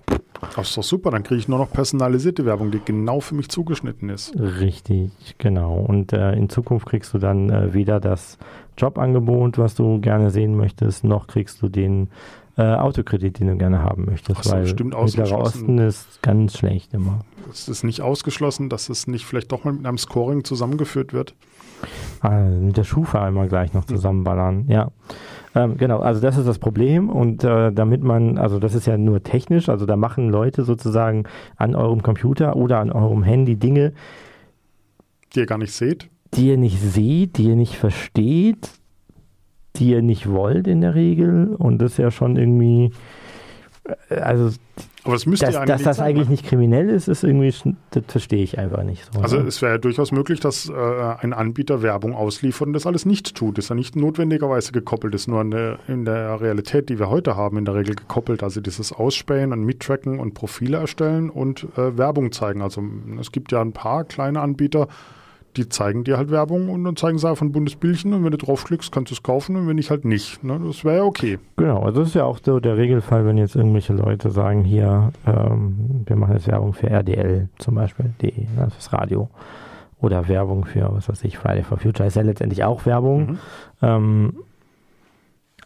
Das 0.54 0.68
ist 0.68 0.76
doch 0.76 0.82
super, 0.82 1.10
dann 1.10 1.22
kriege 1.22 1.38
ich 1.38 1.48
nur 1.48 1.58
noch 1.58 1.70
personalisierte 1.70 2.44
Werbung, 2.44 2.70
die 2.70 2.80
genau 2.84 3.20
für 3.20 3.34
mich 3.34 3.48
zugeschnitten 3.48 4.08
ist. 4.08 4.34
Richtig, 4.38 5.10
genau. 5.38 5.74
Und 5.74 6.12
äh, 6.12 6.32
in 6.32 6.48
Zukunft 6.48 6.86
kriegst 6.86 7.12
du 7.14 7.18
dann 7.18 7.50
äh, 7.50 7.74
weder 7.74 8.00
das 8.00 8.38
Jobangebot, 8.78 9.58
was 9.58 9.74
du 9.74 10.00
gerne 10.00 10.30
sehen 10.30 10.56
möchtest, 10.56 11.04
noch 11.04 11.26
kriegst 11.26 11.60
du 11.62 11.68
den 11.68 12.08
äh, 12.56 12.62
Autokredit, 12.62 13.38
den 13.40 13.48
du 13.48 13.56
gerne 13.56 13.82
haben 13.82 14.06
möchtest. 14.06 14.44
So, 14.44 14.52
weil 14.52 14.66
stimmt, 14.66 14.94
Mittlerer 15.00 15.38
Osten 15.38 15.78
ist 15.78 16.22
ganz 16.22 16.58
schlecht 16.58 16.92
immer. 16.94 17.20
Es 17.50 17.68
ist 17.68 17.84
nicht 17.84 18.02
ausgeschlossen, 18.02 18.68
dass 18.68 18.88
es 18.88 19.06
nicht 19.06 19.24
vielleicht 19.24 19.52
doch 19.52 19.64
mal 19.64 19.72
mit 19.72 19.86
einem 19.86 19.98
Scoring 19.98 20.44
zusammengeführt 20.44 21.12
wird. 21.12 21.34
Ah, 22.20 22.40
mit 22.40 22.76
der 22.76 22.84
Schufa 22.84 23.24
einmal 23.24 23.48
gleich 23.48 23.72
noch 23.72 23.84
zusammenballern, 23.86 24.66
ja. 24.68 24.90
Ähm, 25.54 25.76
genau, 25.76 25.98
also 25.98 26.20
das 26.20 26.38
ist 26.38 26.46
das 26.46 26.58
Problem 26.58 27.10
und 27.10 27.42
äh, 27.42 27.72
damit 27.72 28.02
man, 28.02 28.38
also 28.38 28.60
das 28.60 28.74
ist 28.74 28.86
ja 28.86 28.96
nur 28.96 29.22
technisch, 29.22 29.68
also 29.68 29.84
da 29.84 29.96
machen 29.96 30.28
Leute 30.28 30.62
sozusagen 30.62 31.24
an 31.56 31.74
eurem 31.74 32.02
Computer 32.02 32.56
oder 32.56 32.78
an 32.78 32.92
eurem 32.92 33.24
Handy 33.24 33.56
Dinge, 33.56 33.92
die 35.34 35.40
ihr 35.40 35.46
gar 35.46 35.58
nicht 35.58 35.72
seht, 35.72 36.08
die 36.34 36.48
ihr 36.48 36.56
nicht 36.56 36.80
seht, 36.80 37.36
die 37.38 37.48
ihr 37.48 37.56
nicht 37.56 37.76
versteht, 37.76 38.70
die 39.76 39.90
ihr 39.90 40.02
nicht 40.02 40.30
wollt 40.30 40.68
in 40.68 40.82
der 40.82 40.94
Regel 40.94 41.54
und 41.56 41.78
das 41.78 41.92
ist 41.92 41.98
ja 41.98 42.12
schon 42.12 42.36
irgendwie, 42.36 42.92
äh, 44.08 44.16
also 44.16 44.50
aber 45.04 45.14
das 45.14 45.26
müsste 45.26 45.46
dass, 45.46 45.54
ja 45.54 45.60
eigentlich 45.60 45.76
dass 45.76 45.82
das 45.82 45.96
sein, 45.96 46.06
eigentlich 46.08 46.28
ne? 46.28 46.32
nicht 46.32 46.46
kriminell 46.46 46.88
ist, 46.90 47.08
ist 47.08 47.24
irgendwie, 47.24 47.54
das 47.90 48.04
verstehe 48.06 48.42
ich 48.42 48.58
einfach 48.58 48.82
nicht 48.82 49.08
so. 49.12 49.20
Also 49.20 49.38
ne? 49.38 49.48
es 49.48 49.62
wäre 49.62 49.72
ja 49.72 49.78
durchaus 49.78 50.12
möglich, 50.12 50.40
dass 50.40 50.68
äh, 50.68 50.72
ein 50.72 51.32
Anbieter 51.32 51.82
Werbung 51.82 52.14
ausliefert 52.14 52.66
und 52.66 52.72
das 52.74 52.86
alles 52.86 53.06
nicht 53.06 53.34
tut. 53.34 53.56
Das 53.56 53.66
ist 53.66 53.68
ja 53.70 53.74
nicht 53.74 53.96
notwendigerweise 53.96 54.72
gekoppelt, 54.72 55.14
ist 55.14 55.26
nur 55.26 55.40
in 55.40 55.50
der, 55.50 55.78
in 55.88 56.04
der 56.04 56.40
Realität, 56.40 56.88
die 56.88 56.98
wir 56.98 57.08
heute 57.08 57.36
haben, 57.36 57.56
in 57.56 57.64
der 57.64 57.74
Regel 57.74 57.94
gekoppelt. 57.94 58.42
Also 58.42 58.60
dieses 58.60 58.92
Ausspähen 58.92 59.52
und 59.52 59.64
Mittracken 59.64 60.18
und 60.18 60.34
Profile 60.34 60.78
erstellen 60.78 61.30
und 61.30 61.66
äh, 61.76 61.96
Werbung 61.96 62.32
zeigen. 62.32 62.60
Also 62.60 62.82
es 63.18 63.32
gibt 63.32 63.52
ja 63.52 63.60
ein 63.62 63.72
paar 63.72 64.04
kleine 64.04 64.40
Anbieter, 64.40 64.88
die 65.56 65.68
zeigen 65.68 66.04
dir 66.04 66.16
halt 66.16 66.30
Werbung 66.30 66.68
und 66.68 66.84
dann 66.84 66.96
zeigen 66.96 67.18
sie 67.18 67.28
einfach 67.28 67.42
ein 67.44 67.52
buntes 67.52 67.76
Bildchen 67.76 68.14
und 68.14 68.24
wenn 68.24 68.30
du 68.30 68.38
draufklickst, 68.38 68.92
kannst 68.92 69.10
du 69.10 69.14
es 69.14 69.22
kaufen 69.22 69.56
und 69.56 69.66
wenn 69.66 69.76
nicht, 69.76 69.90
halt 69.90 70.04
nicht. 70.04 70.42
Ne? 70.44 70.60
Das 70.64 70.84
wäre 70.84 70.98
ja 70.98 71.02
okay. 71.04 71.38
Genau, 71.56 71.82
also 71.82 72.00
das 72.00 72.10
ist 72.10 72.14
ja 72.14 72.24
auch 72.24 72.38
so 72.42 72.60
der 72.60 72.76
Regelfall, 72.76 73.26
wenn 73.26 73.36
jetzt 73.36 73.56
irgendwelche 73.56 73.92
Leute 73.92 74.30
sagen, 74.30 74.64
hier, 74.64 75.12
ähm, 75.26 76.04
wir 76.06 76.16
machen 76.16 76.34
jetzt 76.34 76.46
Werbung 76.46 76.72
für 76.72 76.88
RDL 76.88 77.48
zum 77.58 77.74
Beispiel, 77.74 78.12
die, 78.20 78.32
ne, 78.56 78.70
fürs 78.70 78.92
Radio. 78.92 79.28
Oder 80.00 80.28
Werbung 80.28 80.64
für, 80.64 80.88
was 80.92 81.08
weiß 81.08 81.24
ich, 81.24 81.36
Friday 81.36 81.62
for 81.62 81.76
Future 81.78 82.06
ist 82.06 82.16
ja 82.16 82.22
letztendlich 82.22 82.64
auch 82.64 82.86
Werbung. 82.86 83.32
Mhm. 83.32 83.38
Ähm, 83.82 84.32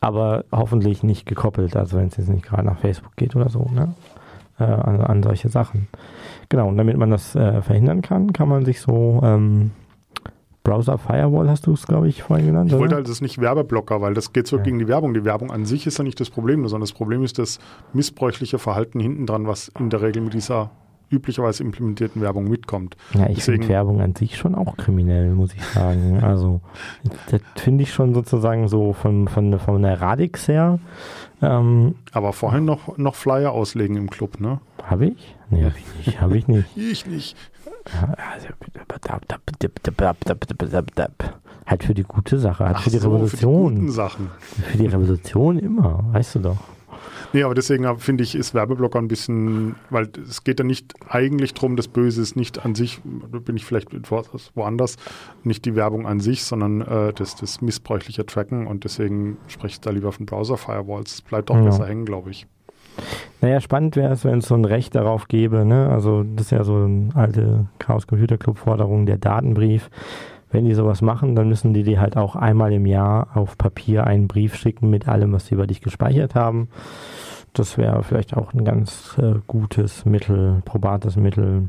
aber 0.00 0.44
hoffentlich 0.52 1.02
nicht 1.02 1.24
gekoppelt, 1.24 1.76
also 1.76 1.96
wenn 1.96 2.08
es 2.08 2.16
jetzt 2.16 2.28
nicht 2.28 2.44
gerade 2.44 2.64
nach 2.64 2.78
Facebook 2.78 3.16
geht 3.16 3.36
oder 3.36 3.48
so, 3.48 3.70
ne? 3.72 3.94
Äh, 4.58 4.64
an, 4.64 5.00
an 5.00 5.22
solche 5.22 5.48
Sachen. 5.48 5.88
Genau, 6.48 6.68
und 6.68 6.76
damit 6.76 6.96
man 6.96 7.10
das 7.10 7.34
äh, 7.34 7.62
verhindern 7.62 8.02
kann, 8.02 8.32
kann 8.32 8.48
man 8.48 8.64
sich 8.64 8.80
so 8.80 9.20
ähm, 9.22 9.70
Browser 10.64 10.96
Firewall 10.96 11.48
hast 11.50 11.66
du 11.66 11.74
es, 11.74 11.86
glaube 11.86 12.08
ich, 12.08 12.22
vorhin 12.22 12.46
genannt. 12.46 12.68
Ich 12.68 12.74
oder? 12.74 12.80
wollte 12.80 12.94
halt 12.96 13.08
das 13.08 13.20
nicht 13.20 13.38
Werbeblocker, 13.38 14.00
weil 14.00 14.14
das 14.14 14.32
geht 14.32 14.46
so 14.46 14.56
ja. 14.56 14.62
gegen 14.62 14.78
die 14.78 14.88
Werbung. 14.88 15.12
Die 15.12 15.24
Werbung 15.24 15.50
an 15.50 15.66
sich 15.66 15.86
ist 15.86 15.98
ja 15.98 16.04
nicht 16.04 16.18
das 16.20 16.30
Problem, 16.30 16.66
sondern 16.66 16.80
das 16.80 16.92
Problem 16.92 17.22
ist 17.22 17.38
das 17.38 17.58
missbräuchliche 17.92 18.58
Verhalten 18.58 18.98
hinten 18.98 19.26
dran, 19.26 19.46
was 19.46 19.70
in 19.78 19.90
der 19.90 20.00
Regel 20.00 20.22
mit 20.22 20.32
dieser 20.32 20.70
üblicherweise 21.14 21.62
implementierten 21.62 22.20
Werbung 22.20 22.48
mitkommt. 22.48 22.96
Ja, 23.14 23.28
ich 23.28 23.42
finde 23.42 23.68
Werbung 23.68 24.00
an 24.00 24.14
sich 24.14 24.36
schon 24.36 24.54
auch 24.54 24.76
kriminell, 24.76 25.30
muss 25.30 25.54
ich 25.54 25.64
sagen. 25.64 26.18
also, 26.22 26.60
das 27.30 27.40
finde 27.56 27.82
ich 27.82 27.92
schon 27.92 28.14
sozusagen 28.14 28.68
so 28.68 28.92
von, 28.92 29.28
von, 29.28 29.58
von 29.58 29.82
der 29.82 30.00
Radix 30.00 30.48
her 30.48 30.78
ähm, 31.42 31.96
Aber 32.12 32.32
vorhin 32.32 32.64
noch, 32.64 32.96
noch 32.96 33.14
Flyer 33.14 33.52
auslegen 33.52 33.96
im 33.96 34.10
Club, 34.10 34.40
ne? 34.40 34.60
Habe 34.82 35.06
ich? 35.06 35.36
Nee, 35.50 35.64
habe 35.64 35.74
ich 35.78 36.06
nicht. 36.06 36.20
Habe 36.20 36.38
ich 36.38 36.48
nicht. 36.48 36.76
ich 36.76 37.06
nicht. 37.06 37.36
Halt 41.66 41.84
für 41.84 41.94
die 41.94 42.02
gute 42.02 42.38
Sache, 42.38 42.64
halt 42.64 42.76
Ach 42.78 42.82
für 42.82 42.90
die 42.90 42.98
so, 42.98 43.08
Revolution. 43.08 43.64
Für 43.64 43.74
die 43.74 43.80
guten 43.80 43.92
Sachen. 43.92 44.30
Für 44.40 44.78
die 44.78 44.86
Revolution 44.86 45.58
immer, 45.58 46.04
weißt 46.12 46.36
du 46.36 46.38
doch. 46.40 46.58
Nee, 47.34 47.42
aber 47.42 47.56
deswegen 47.56 47.98
finde 47.98 48.22
ich, 48.22 48.36
ist 48.36 48.54
Werbeblocker 48.54 49.00
ein 49.00 49.08
bisschen, 49.08 49.74
weil 49.90 50.08
es 50.24 50.44
geht 50.44 50.60
ja 50.60 50.64
nicht 50.64 50.94
eigentlich 51.08 51.52
darum, 51.52 51.74
das 51.74 51.88
Böse 51.88 52.22
ist 52.22 52.36
nicht 52.36 52.64
an 52.64 52.76
sich, 52.76 53.00
da 53.32 53.40
bin 53.40 53.56
ich 53.56 53.64
vielleicht 53.64 53.88
woanders, 54.54 54.96
nicht 55.42 55.64
die 55.64 55.74
Werbung 55.74 56.06
an 56.06 56.20
sich, 56.20 56.44
sondern 56.44 56.82
äh, 56.82 57.12
das, 57.12 57.34
das 57.34 57.60
missbräuchliche 57.60 58.24
Tracken 58.24 58.68
und 58.68 58.84
deswegen 58.84 59.36
spreche 59.48 59.72
ich 59.72 59.80
da 59.80 59.90
lieber 59.90 60.12
von 60.12 60.26
Browser-Firewalls. 60.26 61.12
Es 61.12 61.22
bleibt 61.22 61.50
auch 61.50 61.56
ja. 61.56 61.64
besser 61.64 61.88
hängen, 61.88 62.04
glaube 62.04 62.30
ich. 62.30 62.46
Naja, 63.40 63.60
spannend 63.60 63.96
wäre 63.96 64.12
es, 64.12 64.24
wenn 64.24 64.38
es 64.38 64.46
so 64.46 64.54
ein 64.54 64.64
Recht 64.64 64.94
darauf 64.94 65.26
gäbe, 65.26 65.64
ne? 65.64 65.88
Also 65.88 66.22
das 66.22 66.46
ist 66.46 66.50
ja 66.52 66.62
so 66.62 66.76
eine 66.76 67.08
alte 67.16 67.66
Chaos 67.80 68.06
Computer 68.06 68.38
Club 68.38 68.58
Forderung, 68.58 69.06
der 69.06 69.18
Datenbrief. 69.18 69.90
Wenn 70.52 70.66
die 70.66 70.74
sowas 70.74 71.02
machen, 71.02 71.34
dann 71.34 71.48
müssen 71.48 71.74
die 71.74 71.82
dir 71.82 72.00
halt 72.00 72.16
auch 72.16 72.36
einmal 72.36 72.72
im 72.72 72.86
Jahr 72.86 73.36
auf 73.36 73.58
Papier 73.58 74.06
einen 74.06 74.28
Brief 74.28 74.54
schicken 74.54 74.88
mit 74.88 75.08
allem, 75.08 75.32
was 75.32 75.46
sie 75.46 75.56
über 75.56 75.66
dich 75.66 75.80
gespeichert 75.80 76.36
haben 76.36 76.68
das 77.54 77.78
wäre 77.78 78.02
vielleicht 78.02 78.36
auch 78.36 78.52
ein 78.52 78.64
ganz 78.64 79.16
äh, 79.18 79.34
gutes 79.46 80.04
Mittel, 80.04 80.62
probates 80.64 81.16
Mittel, 81.16 81.68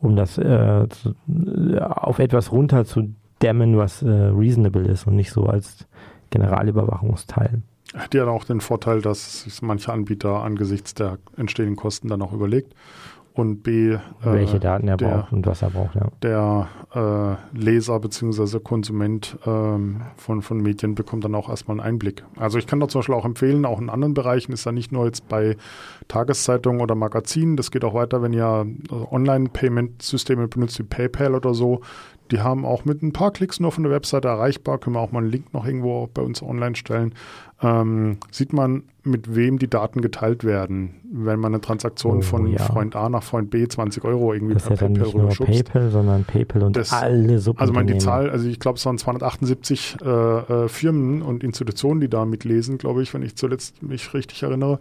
um 0.00 0.14
das 0.14 0.38
äh, 0.38 0.86
zu, 0.88 1.14
äh, 1.28 1.80
auf 1.80 2.18
etwas 2.18 2.52
runter 2.52 2.84
zu 2.84 3.14
dämmen, 3.42 3.76
was 3.76 4.02
äh, 4.02 4.08
reasonable 4.08 4.86
ist 4.86 5.06
und 5.06 5.16
nicht 5.16 5.32
so 5.32 5.46
als 5.46 5.86
Generalüberwachungsteil. 6.30 7.62
Hat 7.94 8.14
ja 8.14 8.26
auch 8.26 8.44
den 8.44 8.60
Vorteil, 8.60 9.00
dass 9.00 9.44
sich 9.44 9.62
manche 9.62 9.92
Anbieter 9.92 10.42
angesichts 10.42 10.92
der 10.94 11.18
entstehenden 11.36 11.76
Kosten 11.76 12.08
dann 12.08 12.20
auch 12.20 12.34
überlegt 12.34 12.74
und 13.38 13.62
B, 13.62 13.92
äh, 13.92 13.98
welche 14.22 14.58
Daten 14.58 14.88
er 14.88 14.96
der, 14.96 15.08
braucht 15.08 15.32
und 15.32 15.46
was 15.46 15.62
er 15.62 15.70
braucht, 15.70 15.94
ja. 15.94 16.08
Der 16.22 16.68
äh, 16.92 17.56
Leser 17.56 18.00
bzw. 18.00 18.58
Konsument 18.58 19.38
ähm, 19.46 20.02
von, 20.16 20.42
von 20.42 20.58
Medien 20.58 20.96
bekommt 20.96 21.24
dann 21.24 21.36
auch 21.36 21.48
erstmal 21.48 21.78
einen 21.78 21.86
Einblick. 21.86 22.24
Also 22.36 22.58
ich 22.58 22.66
kann 22.66 22.80
da 22.80 22.88
zum 22.88 22.98
Beispiel 22.98 23.14
auch 23.14 23.24
empfehlen, 23.24 23.64
auch 23.64 23.80
in 23.80 23.90
anderen 23.90 24.14
Bereichen 24.14 24.52
ist 24.52 24.64
ja 24.64 24.72
nicht 24.72 24.90
nur 24.90 25.06
jetzt 25.06 25.28
bei 25.28 25.56
Tageszeitungen 26.08 26.80
oder 26.80 26.96
Magazinen, 26.96 27.56
das 27.56 27.70
geht 27.70 27.84
auch 27.84 27.94
weiter, 27.94 28.22
wenn 28.22 28.32
ihr 28.32 28.66
also 28.90 29.08
Online-Payment-Systeme 29.12 30.48
benutzt 30.48 30.78
wie 30.80 30.82
PayPal 30.82 31.36
oder 31.36 31.54
so, 31.54 31.82
die 32.30 32.40
haben 32.40 32.64
auch 32.64 32.84
mit 32.84 33.02
ein 33.02 33.12
paar 33.12 33.30
Klicks 33.30 33.60
nur 33.60 33.72
von 33.72 33.84
der 33.84 33.92
Webseite 33.92 34.28
erreichbar, 34.28 34.78
können 34.78 34.96
wir 34.96 35.00
auch 35.00 35.12
mal 35.12 35.20
einen 35.20 35.30
Link 35.30 35.52
noch 35.52 35.66
irgendwo 35.66 36.08
bei 36.12 36.22
uns 36.22 36.42
online 36.42 36.76
stellen. 36.76 37.14
Ähm, 37.60 38.18
sieht 38.30 38.52
man, 38.52 38.84
mit 39.02 39.34
wem 39.34 39.58
die 39.58 39.68
Daten 39.68 40.00
geteilt 40.00 40.44
werden. 40.44 40.94
Wenn 41.10 41.40
man 41.40 41.54
eine 41.54 41.60
Transaktion 41.60 42.18
oh, 42.18 42.22
von 42.22 42.46
ja. 42.46 42.58
Freund 42.58 42.94
A 42.94 43.08
nach 43.08 43.22
Freund 43.22 43.50
B 43.50 43.66
20 43.66 44.04
Euro 44.04 44.32
irgendwie 44.32 44.54
das 44.54 44.64
per 44.64 44.76
ja 44.76 44.88
PayPal 44.88 45.12
nur 45.12 45.28
PayPal, 45.30 45.90
sondern 45.90 46.24
PayPal 46.24 46.62
und 46.62 46.76
das, 46.76 46.92
alle 46.92 47.38
Subunternehmen. 47.38 47.58
Also 47.58 47.72
man 47.72 47.86
die 47.86 47.98
Zahl, 47.98 48.30
also 48.30 48.46
ich 48.46 48.60
glaube, 48.60 48.76
es 48.76 48.86
waren 48.86 48.98
278 48.98 49.96
äh, 50.04 50.08
äh, 50.08 50.68
Firmen 50.68 51.22
und 51.22 51.42
Institutionen, 51.42 52.00
die 52.00 52.08
da 52.08 52.24
mitlesen, 52.24 52.78
glaube 52.78 53.02
ich, 53.02 53.12
wenn 53.14 53.22
ich 53.22 53.34
zuletzt 53.36 53.82
mich 53.82 54.12
richtig 54.14 54.42
erinnere. 54.42 54.78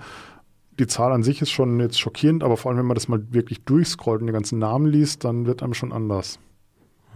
Die 0.80 0.86
Zahl 0.86 1.12
an 1.12 1.24
sich 1.24 1.42
ist 1.42 1.50
schon 1.50 1.80
jetzt 1.80 2.00
schockierend, 2.00 2.44
aber 2.44 2.58
vor 2.58 2.70
allem, 2.70 2.80
wenn 2.80 2.86
man 2.86 2.96
das 2.96 3.08
mal 3.08 3.24
wirklich 3.32 3.64
durchscrollt 3.64 4.22
und 4.22 4.28
die 4.28 4.34
ganzen 4.34 4.60
Namen 4.60 4.86
liest, 4.86 5.24
dann 5.24 5.48
wird 5.48 5.64
einem 5.64 5.74
schon 5.74 5.92
anders. 5.92 6.40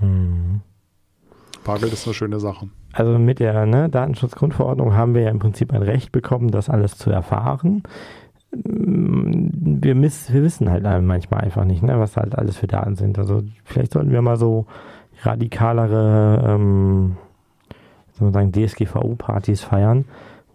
Hm. 0.02 0.62
Bargeld 1.64 1.93
ist 1.93 2.06
eine 2.08 2.14
schöne 2.14 2.39
Sache. 2.39 2.70
Also 2.93 3.18
mit 3.18 3.39
der 3.39 3.66
ne, 3.66 3.89
Datenschutzgrundverordnung 3.89 4.95
haben 4.95 5.14
wir 5.14 5.22
ja 5.22 5.30
im 5.30 5.39
Prinzip 5.39 5.74
ein 5.74 5.84
Recht 5.84 6.12
bekommen, 6.12 6.52
das 6.52 6.70
alles 6.70 6.97
zu 6.97 7.10
erfahren. 7.10 7.84
Wir, 8.52 9.95
miss, 9.95 10.34
wir 10.34 10.43
wissen 10.43 10.70
halt 10.70 10.84
manchmal 11.04 11.41
einfach 11.41 11.64
nicht, 11.64 11.84
ne, 11.84 11.99
was 11.99 12.18
halt 12.18 12.38
alles 12.38 12.58
für 12.58 12.68
Daten 12.68 12.95
sind. 12.95 13.18
Also 13.18 13.43
vielleicht 13.64 13.93
sollten 13.93 14.12
wir 14.12 14.22
mal 14.22 14.38
so 14.38 14.66
radikalere, 15.22 16.43
ähm, 16.45 17.18
soll 18.14 18.32
man 18.32 18.34
sagen, 18.34 18.52
DSGVO-Partys 18.52 19.62
feiern, 19.62 20.06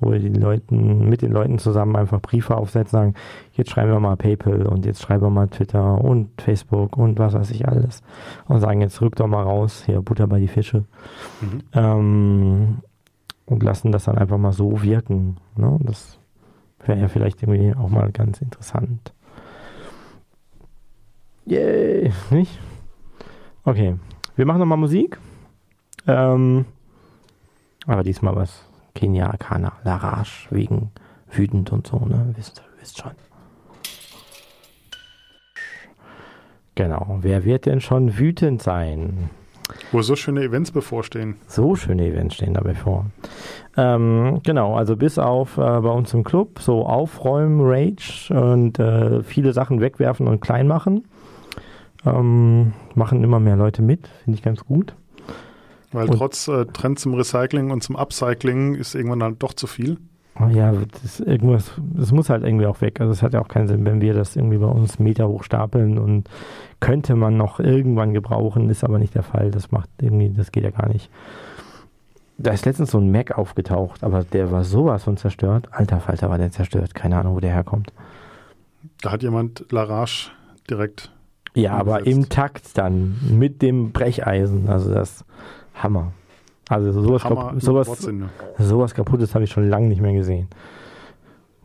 wo 0.01 0.13
wir 0.13 0.19
den 0.19 0.35
Leuten, 0.35 1.09
mit 1.09 1.23
den 1.23 1.33
Leuten 1.33 1.59
zusammen 1.59 1.97
einfach 1.97 2.21
Briefe 2.21 2.57
aufsetzen, 2.57 2.99
sagen, 2.99 3.15
jetzt 3.53 3.71
schreiben 3.71 3.91
wir 3.91 4.01
mal 4.01 4.17
PayPal 4.17 4.67
und 4.67 4.85
jetzt 4.85 5.03
schreiben 5.03 5.23
wir 5.23 5.31
mal 5.31 5.49
Twitter 5.49 6.01
und 6.03 6.41
Facebook 6.41 6.97
und 6.97 7.19
was 7.19 7.35
weiß 7.35 7.51
ich 7.51 7.67
alles. 7.67 8.03
Und 8.47 8.61
sagen, 8.61 8.81
jetzt 8.81 9.01
rück 9.01 9.17
doch 9.17 9.27
mal 9.27 9.43
raus, 9.43 9.85
hier 9.87 10.03
Butter 10.03 10.27
bei 10.27 10.39
die 10.39 10.49
Fische. 10.49 10.85
Mhm. 11.41 11.61
Ähm, 11.73 12.77
und 13.47 13.63
lassen 13.63 13.93
das 13.93 14.05
dann 14.05 14.19
einfach 14.19 14.39
mal 14.39 14.53
so 14.53 14.83
wirken. 14.83 15.37
Ne? 15.57 15.79
Das 15.83 16.19
wäre 16.85 17.01
ja 17.01 17.09
vielleicht 17.09 17.43
irgendwie 17.43 17.75
auch 17.75 17.89
mal 17.89 18.11
ganz 18.13 18.41
interessant. 18.41 19.13
Yay, 21.47 22.13
nicht? 22.31 22.59
Okay, 23.65 23.95
wir 24.35 24.47
machen 24.47 24.59
nochmal 24.59 24.79
Musik. 24.79 25.19
Ähm, 26.09 26.67
aber 27.87 28.03
diesmal 28.03 28.35
was 28.35 28.66
Kenia 28.97 29.31
Arcana, 29.31 29.75
Larage, 29.85 30.49
wegen 30.51 30.91
wütend 31.31 31.71
und 31.71 31.87
so, 31.87 31.99
ne? 31.99 32.35
Wisst, 32.37 32.63
wisst 32.81 32.99
schon. 32.99 33.13
Genau, 36.75 37.19
wer 37.23 37.45
wird 37.45 37.67
denn 37.67 37.81
schon 37.81 38.19
wütend 38.19 38.63
sein? 38.63 39.31
Wo 39.93 40.03
so 40.03 40.15
schöne 40.15 40.43
Events 40.43 40.71
bevorstehen. 40.71 41.37
So 41.47 41.75
schöne 41.75 42.07
Events 42.07 42.37
stehen 42.37 42.55
da 42.55 42.61
bevor. 42.61 43.07
Ähm, 43.77 44.41
genau, 44.45 44.77
also 44.77 44.97
bis 44.97 45.19
auf 45.19 45.59
äh, 45.59 45.61
bei 45.61 45.91
uns 45.91 46.13
im 46.15 46.23
Club 46.23 46.61
so 46.61 46.87
Aufräumen, 46.87 47.61
Rage 47.63 48.31
und 48.31 48.79
äh, 48.79 49.23
viele 49.23 49.53
Sachen 49.53 49.81
wegwerfen 49.81 50.29
und 50.29 50.41
klein 50.41 50.69
machen. 50.69 51.05
Ähm, 52.05 52.75
machen 52.95 53.25
immer 53.25 53.41
mehr 53.41 53.57
Leute 53.57 53.83
mit, 53.83 54.09
finde 54.25 54.37
ich 54.37 54.43
ganz 54.43 54.65
gut. 54.65 54.95
Weil 55.97 56.11
und 56.11 56.19
trotz 56.19 56.47
äh, 56.47 56.67
Trend 56.67 56.99
zum 56.99 57.15
Recycling 57.15 57.71
und 57.71 57.83
zum 57.83 57.97
Upcycling 57.97 58.75
ist 58.75 58.95
irgendwann 58.95 59.21
dann 59.21 59.39
doch 59.39 59.55
zu 59.55 59.67
viel. 59.67 59.97
Oh 60.39 60.49
ja, 60.49 60.71
das, 61.03 61.21
irgendwas, 61.21 61.73
das 61.79 62.13
muss 62.13 62.29
halt 62.29 62.45
irgendwie 62.45 62.67
auch 62.67 62.83
weg. 62.83 63.01
Also 63.01 63.13
es 63.15 63.23
hat 63.23 63.33
ja 63.33 63.41
auch 63.41 63.49
keinen 63.49 63.67
Sinn, 63.67 63.87
wenn 63.87 64.03
wir 64.03 64.13
das 64.13 64.37
irgendwie 64.37 64.59
bei 64.59 64.67
uns 64.67 64.99
Meter 64.99 65.27
hoch 65.27 65.43
stapeln 65.43 65.97
und 65.97 66.29
könnte 66.81 67.17
man 67.17 67.39
noch 67.39 67.61
irgendwann 67.61 68.13
gebrauchen, 68.13 68.69
ist 68.69 68.85
aber 68.85 68.99
nicht 68.99 69.15
der 69.15 69.23
Fall. 69.23 69.51
Das 69.51 69.71
macht 69.71 69.89
irgendwie, 70.03 70.29
das 70.29 70.53
geht 70.53 70.65
ja 70.65 70.71
gar 70.71 70.89
nicht. 70.89 71.09
Da 72.37 72.51
ist 72.51 72.67
letztens 72.67 72.91
so 72.91 72.99
ein 72.99 73.11
Mac 73.11 73.39
aufgetaucht, 73.39 74.05
aber 74.05 74.23
der 74.23 74.51
war 74.51 74.65
sowas 74.65 75.05
von 75.05 75.17
zerstört. 75.17 75.69
Alter 75.71 76.01
Falter 76.01 76.29
war 76.29 76.37
der 76.37 76.51
zerstört. 76.51 76.95
Keine 76.95 77.17
Ahnung, 77.17 77.37
wo 77.37 77.41
der 77.41 77.53
herkommt. 77.53 77.95
Da 79.01 79.13
hat 79.13 79.23
jemand 79.23 79.65
Larage 79.73 80.33
direkt. 80.69 81.11
Ja, 81.55 81.73
aber 81.73 82.07
im 82.07 82.29
Takt 82.29 82.77
dann 82.77 83.17
mit 83.31 83.63
dem 83.63 83.93
Brecheisen. 83.93 84.69
Also 84.69 84.93
das 84.93 85.25
Hammer. 85.77 86.13
Also 86.69 86.93
sowas, 86.93 87.25
Hammer 87.25 87.51
kap 87.53 87.63
sowas, 87.63 88.09
sowas 88.59 88.95
kaputtes 88.95 89.35
habe 89.35 89.45
ich 89.45 89.51
schon 89.51 89.69
lange 89.69 89.89
nicht 89.89 90.01
mehr 90.01 90.13
gesehen. 90.13 90.49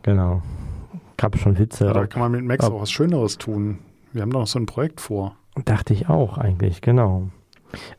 Genau. 0.02 0.42
Gab 1.16 1.36
schon 1.36 1.58
Witze. 1.58 1.86
Ja, 1.86 1.92
da 1.92 2.06
kann 2.06 2.20
man 2.20 2.32
mit 2.32 2.44
Max 2.44 2.64
auch 2.64 2.80
was 2.80 2.90
Schöneres 2.90 3.38
tun. 3.38 3.78
Wir 4.12 4.22
haben 4.22 4.30
doch 4.30 4.40
noch 4.40 4.46
so 4.46 4.58
ein 4.58 4.66
Projekt 4.66 5.00
vor. 5.00 5.36
Dachte 5.64 5.92
ich 5.92 6.08
auch 6.08 6.38
eigentlich, 6.38 6.80
genau. 6.80 7.28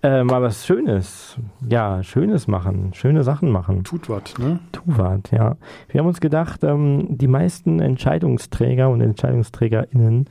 Äh, 0.01 0.23
mal 0.23 0.41
was 0.41 0.65
Schönes. 0.65 1.37
Ja, 1.67 2.03
Schönes 2.03 2.47
machen. 2.47 2.93
Schöne 2.93 3.23
Sachen 3.23 3.49
machen. 3.49 3.83
Tut 3.83 4.09
was, 4.09 4.37
ne? 4.37 4.59
Tut 4.71 4.83
was, 4.85 5.21
ja. 5.31 5.55
Wir 5.89 5.99
haben 5.99 6.07
uns 6.07 6.21
gedacht, 6.21 6.63
ähm, 6.63 7.07
die 7.09 7.27
meisten 7.27 7.79
Entscheidungsträger 7.79 8.89
und 8.89 9.01
EntscheidungsträgerInnen, 9.01 10.25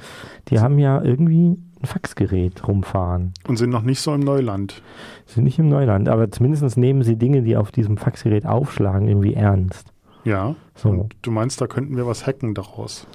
die 0.48 0.60
haben 0.60 0.78
ja 0.78 1.02
irgendwie 1.02 1.58
ein 1.82 1.86
Faxgerät 1.86 2.66
rumfahren. 2.66 3.32
Und 3.46 3.56
sind 3.56 3.70
noch 3.70 3.82
nicht 3.82 4.00
so 4.00 4.14
im 4.14 4.20
Neuland. 4.20 4.82
Sind 5.26 5.44
nicht 5.44 5.58
im 5.58 5.68
Neuland, 5.68 6.08
aber 6.08 6.30
zumindest 6.30 6.76
nehmen 6.76 7.02
sie 7.02 7.16
Dinge, 7.16 7.42
die 7.42 7.56
auf 7.56 7.70
diesem 7.70 7.96
Faxgerät 7.96 8.46
aufschlagen, 8.46 9.08
irgendwie 9.08 9.34
ernst. 9.34 9.92
Ja. 10.24 10.54
So. 10.74 10.90
Und 10.90 11.14
du 11.22 11.30
meinst, 11.30 11.60
da 11.60 11.66
könnten 11.66 11.96
wir 11.96 12.06
was 12.06 12.26
hacken 12.26 12.54
daraus? 12.54 13.06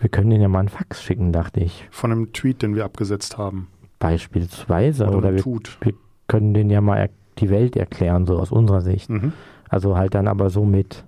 Wir 0.00 0.08
können 0.08 0.30
denen 0.30 0.42
ja 0.42 0.48
mal 0.48 0.60
einen 0.60 0.68
Fax 0.68 1.02
schicken, 1.02 1.32
dachte 1.32 1.60
ich. 1.60 1.88
Von 1.90 2.12
einem 2.12 2.32
Tweet, 2.32 2.62
den 2.62 2.74
wir 2.74 2.84
abgesetzt 2.84 3.38
haben. 3.38 3.68
Beispielsweise. 3.98 5.06
Oder, 5.06 5.18
oder 5.18 5.34
wir, 5.34 5.44
wir, 5.44 5.94
können 6.28 6.54
denen 6.54 6.70
ja 6.70 6.80
mal 6.80 7.10
die 7.38 7.50
Welt 7.50 7.76
erklären, 7.76 8.26
so 8.26 8.38
aus 8.38 8.52
unserer 8.52 8.80
Sicht. 8.80 9.10
Mhm. 9.10 9.32
Also 9.68 9.96
halt 9.96 10.14
dann 10.14 10.28
aber 10.28 10.50
so 10.50 10.64
mit, 10.64 11.04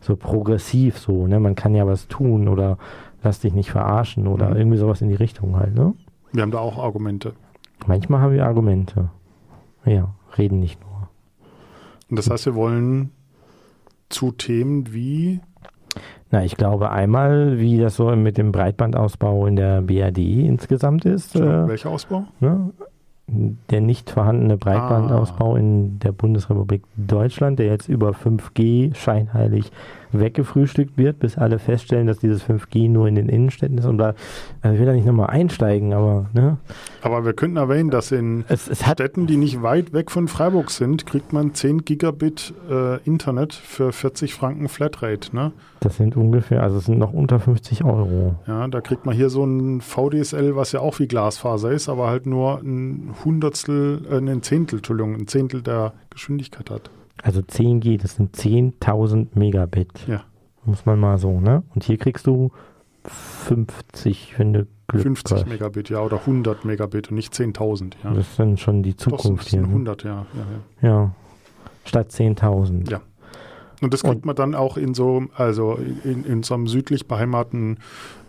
so 0.00 0.16
progressiv 0.16 0.98
so, 0.98 1.26
ne? 1.26 1.40
Man 1.40 1.54
kann 1.54 1.74
ja 1.74 1.86
was 1.86 2.08
tun 2.08 2.48
oder 2.48 2.78
lass 3.22 3.40
dich 3.40 3.54
nicht 3.54 3.70
verarschen 3.70 4.26
oder 4.26 4.50
mhm. 4.50 4.56
irgendwie 4.56 4.78
sowas 4.78 5.00
in 5.00 5.08
die 5.08 5.14
Richtung 5.14 5.56
halt, 5.56 5.74
ne? 5.74 5.94
Wir 6.34 6.42
haben 6.42 6.50
da 6.50 6.58
auch 6.58 6.78
Argumente. 6.78 7.32
Manchmal 7.86 8.20
haben 8.20 8.34
wir 8.34 8.44
Argumente. 8.44 9.08
Ja, 9.84 10.14
reden 10.36 10.58
nicht 10.58 10.80
nur. 10.80 11.08
Und 12.10 12.18
das 12.18 12.28
heißt, 12.28 12.46
wir 12.46 12.56
wollen 12.56 13.12
zu 14.08 14.32
Themen 14.32 14.92
wie. 14.92 15.40
Na, 16.32 16.44
ich 16.44 16.56
glaube 16.56 16.90
einmal, 16.90 17.60
wie 17.60 17.78
das 17.78 17.94
so 17.94 18.14
mit 18.16 18.36
dem 18.36 18.50
Breitbandausbau 18.50 19.46
in 19.46 19.54
der 19.54 19.82
BRD 19.82 20.18
insgesamt 20.18 21.04
ist. 21.04 21.36
Äh, 21.36 21.68
welcher 21.68 21.90
Ausbau? 21.90 22.24
Ne? 22.40 22.72
Der 23.28 23.80
nicht 23.80 24.10
vorhandene 24.10 24.56
Breitbandausbau 24.56 25.54
ah. 25.54 25.58
in 25.58 26.00
der 26.00 26.10
Bundesrepublik 26.10 26.82
Deutschland, 26.96 27.60
der 27.60 27.66
jetzt 27.66 27.88
über 27.88 28.10
5G 28.10 28.92
scheinheilig 28.96 29.70
weggefrühstückt 30.20 30.96
wird, 30.96 31.18
bis 31.18 31.38
alle 31.38 31.58
feststellen, 31.58 32.06
dass 32.06 32.18
dieses 32.18 32.44
5G 32.44 32.90
nur 32.90 33.08
in 33.08 33.14
den 33.14 33.28
Innenstädten 33.28 33.78
ist. 33.78 33.86
Und 33.86 33.98
da, 33.98 34.14
also 34.62 34.74
ich 34.74 34.80
will 34.80 34.86
da 34.86 34.92
nicht 34.92 35.06
nochmal 35.06 35.30
einsteigen, 35.30 35.92
aber. 35.92 36.26
Ne? 36.32 36.56
Aber 37.02 37.24
wir 37.24 37.32
könnten 37.32 37.56
erwähnen, 37.56 37.90
dass 37.90 38.12
in 38.12 38.44
es, 38.48 38.68
es 38.68 38.80
Städten, 38.80 39.26
die 39.26 39.36
nicht 39.36 39.62
weit 39.62 39.92
weg 39.92 40.10
von 40.10 40.28
Freiburg 40.28 40.70
sind, 40.70 41.06
kriegt 41.06 41.32
man 41.32 41.54
10 41.54 41.84
Gigabit 41.84 42.54
äh, 42.70 43.02
Internet 43.02 43.54
für 43.54 43.92
40 43.92 44.34
Franken 44.34 44.68
Flatrate. 44.68 45.34
Ne? 45.34 45.52
Das 45.80 45.96
sind 45.96 46.16
ungefähr, 46.16 46.62
also 46.62 46.78
es 46.78 46.86
sind 46.86 46.98
noch 46.98 47.12
unter 47.12 47.38
50 47.38 47.84
Euro. 47.84 48.36
Ja, 48.46 48.66
da 48.68 48.80
kriegt 48.80 49.04
man 49.04 49.14
hier 49.14 49.28
so 49.28 49.44
ein 49.44 49.80
VDSL, 49.80 50.56
was 50.56 50.72
ja 50.72 50.80
auch 50.80 50.98
wie 50.98 51.06
Glasfaser 51.06 51.70
ist, 51.70 51.88
aber 51.88 52.08
halt 52.08 52.26
nur 52.26 52.60
ein 52.60 53.14
Hundertstel, 53.24 54.00
äh, 54.10 54.16
ein 54.16 54.42
Zehntel, 54.42 54.78
Entschuldigung, 54.78 55.14
ein 55.14 55.26
Zehntel 55.26 55.62
der 55.62 55.92
Geschwindigkeit 56.10 56.70
hat. 56.70 56.90
Also 57.22 57.40
10G, 57.40 58.00
das 58.00 58.16
sind 58.16 58.36
10.000 58.36 59.28
Megabit. 59.34 60.06
Ja. 60.06 60.24
Muss 60.64 60.86
man 60.86 60.98
mal 60.98 61.18
so, 61.18 61.40
ne? 61.40 61.62
Und 61.74 61.84
hier 61.84 61.98
kriegst 61.98 62.26
du 62.26 62.50
50, 63.04 64.38
wenn 64.38 64.52
du 64.52 64.66
Glück 64.88 65.02
50 65.02 65.36
hast. 65.36 65.46
Megabit, 65.46 65.90
ja, 65.90 66.00
oder 66.00 66.18
100 66.20 66.64
Megabit 66.64 67.10
und 67.10 67.16
nicht 67.16 67.32
10.000, 67.32 67.92
ja. 68.02 68.14
Das 68.14 68.36
sind 68.36 68.60
schon 68.60 68.82
die 68.82 68.96
Zukunft 68.96 69.46
Doch, 69.46 69.50
hier. 69.50 69.62
100, 69.62 70.04
ne? 70.04 70.10
ja, 70.10 70.26
ja, 70.34 70.88
ja. 70.88 70.88
Ja, 70.88 71.14
statt 71.84 72.10
10.000. 72.10 72.90
Ja. 72.90 73.00
Und 73.80 73.92
das 73.92 74.02
kriegt 74.02 74.16
und, 74.16 74.26
man 74.26 74.36
dann 74.36 74.54
auch 74.54 74.76
in 74.76 74.94
so, 74.94 75.24
also 75.34 75.78
in, 76.04 76.24
in 76.24 76.42
so 76.42 76.54
einem 76.54 76.66
südlich 76.66 77.06
beheimateten 77.06 77.78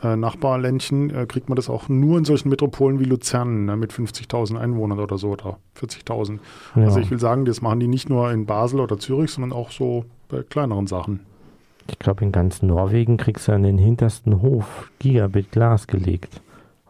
äh, 0.03 0.15
Nachbarländchen, 0.15 1.09
äh, 1.09 1.25
kriegt 1.27 1.49
man 1.49 1.55
das 1.55 1.69
auch 1.69 1.87
nur 1.87 2.17
in 2.17 2.25
solchen 2.25 2.49
Metropolen 2.49 2.99
wie 2.99 3.05
Luzern 3.05 3.65
ne, 3.65 3.77
mit 3.77 3.93
50.000 3.93 4.57
Einwohnern 4.57 4.99
oder 4.99 5.17
so 5.17 5.29
oder 5.29 5.57
40.000. 5.79 6.39
Ja. 6.75 6.83
Also 6.83 6.99
ich 6.99 7.11
will 7.11 7.19
sagen, 7.19 7.45
das 7.45 7.61
machen 7.61 7.79
die 7.79 7.87
nicht 7.87 8.09
nur 8.09 8.31
in 8.31 8.45
Basel 8.45 8.79
oder 8.79 8.97
Zürich, 8.97 9.31
sondern 9.31 9.53
auch 9.53 9.71
so 9.71 10.05
bei 10.29 10.43
kleineren 10.43 10.87
Sachen. 10.87 11.21
Ich 11.87 11.99
glaube, 11.99 12.25
in 12.25 12.31
ganz 12.31 12.61
Norwegen 12.61 13.17
kriegst 13.17 13.47
du 13.47 13.51
an 13.51 13.63
den 13.63 13.77
hintersten 13.77 14.41
Hof 14.41 14.89
Gigabit 14.99 15.51
Glas 15.51 15.85
gelegt, 15.85 16.41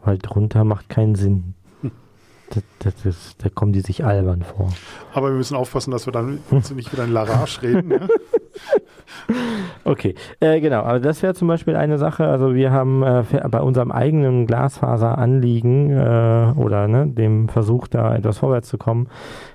weil 0.02 0.18
drunter 0.18 0.64
macht 0.64 0.88
keinen 0.88 1.14
Sinn. 1.14 1.54
Das, 2.50 2.62
das, 2.78 2.94
das, 3.02 3.36
da 3.38 3.48
kommen 3.48 3.72
die 3.72 3.80
sich 3.80 4.04
albern 4.04 4.42
vor. 4.42 4.72
Aber 5.12 5.30
wir 5.30 5.36
müssen 5.36 5.56
aufpassen, 5.56 5.90
dass 5.90 6.06
wir 6.06 6.12
dann 6.12 6.38
nicht 6.50 6.92
wieder 6.92 7.04
in 7.04 7.12
Larage 7.12 7.62
reden. 7.62 7.90
Ja? 7.90 8.08
okay, 9.84 10.14
äh, 10.40 10.60
genau. 10.60 10.82
Aber 10.82 11.00
das 11.00 11.22
wäre 11.22 11.34
zum 11.34 11.48
Beispiel 11.48 11.76
eine 11.76 11.98
Sache. 11.98 12.26
Also 12.26 12.54
wir 12.54 12.70
haben 12.70 13.02
äh, 13.02 13.22
bei 13.48 13.60
unserem 13.60 13.90
eigenen 13.90 14.46
Glasfaseranliegen 14.46 15.90
äh, 15.90 16.52
oder 16.56 16.88
ne, 16.88 17.06
dem 17.06 17.48
Versuch, 17.48 17.88
da 17.88 18.14
etwas 18.14 18.38
vorwärts 18.38 18.68
zu 18.68 18.78
kommen, 18.78 19.08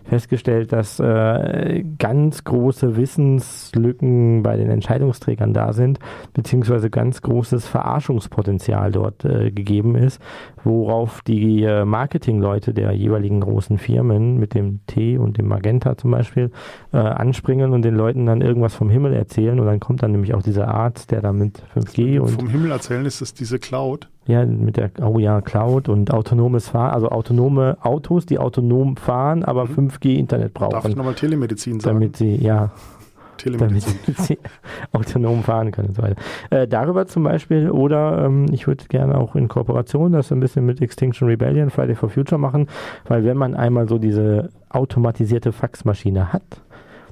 festgestellt, 0.04 0.72
dass 0.72 1.00
äh, 1.00 1.84
ganz 2.00 2.44
große 2.44 2.98
Wissenslücken 2.98 4.44
bei 4.44 4.58
den 4.58 4.70
Entscheidungsträgern 4.70 5.54
da 5.54 5.74
sind, 5.74 6.00
beziehungsweise 6.34 6.90
ganz 6.90 7.22
großes 7.22 7.68
Verarschungspotenzial 7.68 8.92
dort 8.92 9.26
äh, 9.26 9.52
gegeben 9.52 9.96
ist, 9.96 10.22
worauf 10.64 11.22
die 11.22 11.64
äh, 11.64 11.86
Marketingleute 11.86 12.74
der 12.74 12.92
jeweiligen 12.92 13.42
großen 13.42 13.78
Firmen 13.78 14.38
mit 14.38 14.54
dem 14.54 14.86
T 14.88 15.18
und 15.18 15.38
dem 15.38 15.48
Magenta 15.48 15.98
zum 15.98 16.12
Beispiel 16.12 16.52
äh, 16.94 16.98
anspringen 16.98 17.74
und 17.74 17.84
den 17.84 17.96
Leuten 17.96 18.26
dann 18.26 18.42
irgendwas 18.42 18.76
vom 18.76 18.90
Himmel 18.90 19.14
erzählen 19.14 19.60
und 19.60 19.66
dann 19.66 19.80
kommt 19.80 20.04
dann 20.04 20.12
nämlich 20.12 20.34
auch 20.34 20.44
dieser 20.44 20.68
Arzt, 20.68 21.12
der 21.12 21.22
da 21.22 21.34
mit 21.34 21.64
5G 21.76 22.20
und 22.20 22.30
vom 22.30 22.50
Himmel 22.50 22.72
erzählen 22.72 23.06
ist 23.06 23.22
es 23.22 23.34
diese 23.34 23.60
Cloud. 23.60 24.10
Ja, 24.28 24.46
mit 24.46 24.78
der 24.78 24.92
oh 25.02 25.18
ja, 25.18 25.42
Cloud 25.42 25.90
und 25.90 26.14
autonomes 26.14 26.70
Fahren, 26.70 26.92
also 26.94 27.10
autonome 27.10 27.78
Autos, 27.82 28.28
die 28.28 28.38
autonom 28.38 28.96
fahren, 28.96 29.44
aber 29.44 29.66
mhm. 29.66 29.90
5G 29.90 30.16
Internet 30.16 30.54
brauchen. 30.54 30.72
Darf 30.72 30.86
ich 30.86 30.96
nochmal 30.96 31.16
Telemedizin 31.16 31.80
sagen? 31.80 31.96
Damit 31.96 32.18
sie, 32.18 32.36
ja, 32.36 32.70
Telemedizin. 33.38 34.00
damit 34.06 34.22
sie 34.28 34.38
autonom 34.92 35.44
fahren 35.44 35.72
können 35.72 35.90
und 35.90 35.96
so 35.96 36.04
weiter. 36.04 36.22
Äh, 36.52 36.68
darüber 36.68 37.08
zum 37.08 37.24
Beispiel 37.24 37.72
oder 37.72 38.26
ähm, 38.26 38.46
ich 38.52 38.68
würde 38.68 38.86
gerne 38.90 39.18
auch 39.18 39.36
in 39.36 39.48
Kooperation 39.48 40.12
das 40.12 40.32
ein 40.32 40.40
bisschen 40.40 40.66
mit 40.66 40.82
Extinction 40.82 41.28
Rebellion, 41.28 41.72
Friday 41.72 41.96
for 41.96 42.10
Future 42.10 42.40
machen, 42.40 42.68
weil 43.08 43.24
wenn 43.26 43.38
man 43.38 43.56
einmal 43.56 43.90
so 43.90 43.98
diese 43.98 44.50
automatisierte 44.70 45.52
Faxmaschine 45.52 46.32
hat, 46.32 46.62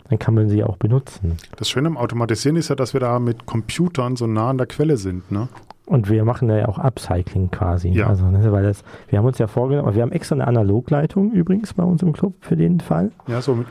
dann 0.10 0.20
kann 0.20 0.34
man 0.34 0.49
sie 0.49 0.64
auch 0.64 0.78
benutzen. 0.78 1.38
Das 1.57 1.70
Schöne 1.70 1.88
am 1.88 1.97
Automatisieren 1.97 2.55
ist 2.55 2.70
ja, 2.70 2.76
dass 2.76 2.93
wir 2.93 2.99
da 2.99 3.20
mit 3.20 3.45
Computern 3.45 4.16
so 4.16 4.28
nah 4.28 4.49
an 4.49 4.57
der 4.57 4.68
Quelle 4.68 4.97
sind. 4.97 5.32
Ne? 5.32 5.47
Und 5.90 6.08
wir 6.08 6.24
machen 6.24 6.48
da 6.48 6.56
ja 6.56 6.68
auch 6.68 6.78
Upcycling 6.78 7.50
quasi. 7.50 7.90
Ja. 7.90 8.06
Also, 8.08 8.26
ne, 8.26 8.52
weil 8.52 8.62
das, 8.62 8.84
wir 9.08 9.18
haben 9.18 9.26
uns 9.26 9.40
ja 9.40 9.48
vorgenommen, 9.48 9.96
wir 9.96 10.04
haben 10.04 10.12
extra 10.12 10.36
eine 10.36 10.46
Analogleitung 10.46 11.32
übrigens 11.32 11.74
bei 11.74 11.84
uns 11.84 12.04
im 12.04 12.14
Club 12.14 12.36
für 12.42 12.56
den 12.56 12.80
Fall. 12.80 13.10
Ja, 13.26 13.42
so 13.42 13.56
mit, 13.56 13.66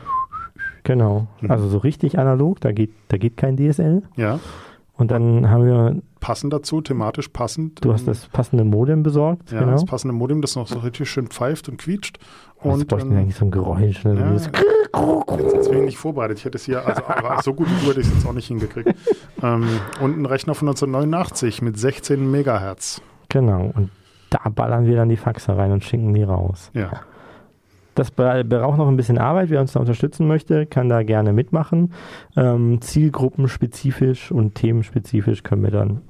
Genau. 0.83 1.27
Mhm. 1.39 1.49
Also 1.49 1.69
so 1.69 1.77
richtig 1.77 2.19
analog, 2.19 2.59
da 2.59 2.73
geht, 2.73 2.91
da 3.07 3.17
geht 3.17 3.37
kein 3.37 3.55
DSL. 3.55 4.03
ja, 4.17 4.39
Und 4.97 5.11
dann 5.11 5.49
haben 5.49 5.65
wir, 5.65 5.95
passend 6.19 6.53
dazu, 6.53 6.81
thematisch 6.81 7.29
passend. 7.29 7.83
du 7.83 7.93
hast 7.93 8.07
das 8.07 8.27
passende 8.27 8.63
Modem 8.63 9.03
besorgt. 9.03 9.51
Ja, 9.51 9.59
genau. 9.59 9.71
das 9.73 9.85
passende 9.85 10.13
Modem, 10.13 10.41
das 10.41 10.55
noch 10.55 10.67
so 10.67 10.79
richtig 10.79 11.09
schön 11.09 11.27
pfeift 11.27 11.69
und 11.69 11.77
quietscht. 11.77 12.17
Und 12.61 12.87
bräuchten 12.87 13.09
wir 13.11 13.15
ähm, 13.17 13.21
eigentlich 13.23 13.35
so 13.37 13.45
ein 13.45 13.51
Geräusch. 13.51 14.03
Ne? 14.03 14.15
ja, 14.19 14.33
jetzt, 14.33 14.49
jetzt 15.53 15.69
bin 15.69 15.79
ich 15.79 15.85
nicht 15.85 15.97
vorbereitet. 15.97 16.39
Ich 16.39 16.45
hätte 16.45 16.57
es 16.57 16.65
hier, 16.65 16.85
also 16.85 17.01
aber 17.07 17.41
so 17.43 17.53
gut 17.53 17.67
wie 17.69 17.85
du 17.85 17.89
hätte 17.91 18.01
ich 18.01 18.07
es 18.07 18.13
jetzt 18.13 18.25
auch 18.27 18.33
nicht 18.33 18.47
hingekriegt. 18.47 18.93
ähm, 19.41 19.65
und 20.01 20.17
ein 20.19 20.25
Rechner 20.25 20.55
von 20.55 20.67
1989 20.67 21.61
mit 21.61 21.77
16 21.79 22.29
Megahertz. 22.29 23.01
Genau. 23.29 23.71
Und 23.75 23.89
da 24.29 24.49
ballern 24.49 24.85
wir 24.85 24.95
dann 24.97 25.09
die 25.09 25.17
Faxe 25.17 25.55
rein 25.55 25.71
und 25.71 25.83
schicken 25.83 26.13
die 26.13 26.23
raus. 26.23 26.69
Ja. 26.73 26.91
Das 27.95 28.11
bra- 28.11 28.43
braucht 28.43 28.77
noch 28.77 28.87
ein 28.87 28.95
bisschen 28.95 29.17
Arbeit. 29.17 29.49
Wer 29.49 29.59
uns 29.61 29.73
da 29.73 29.79
unterstützen 29.79 30.27
möchte, 30.27 30.65
kann 30.65 30.87
da 30.89 31.03
gerne 31.03 31.33
mitmachen. 31.33 31.93
Ähm, 32.37 32.79
zielgruppenspezifisch 32.81 34.31
und 34.31 34.55
themenspezifisch 34.55 35.43
können 35.43 35.63
wir 35.63 35.71
dann, 35.71 36.01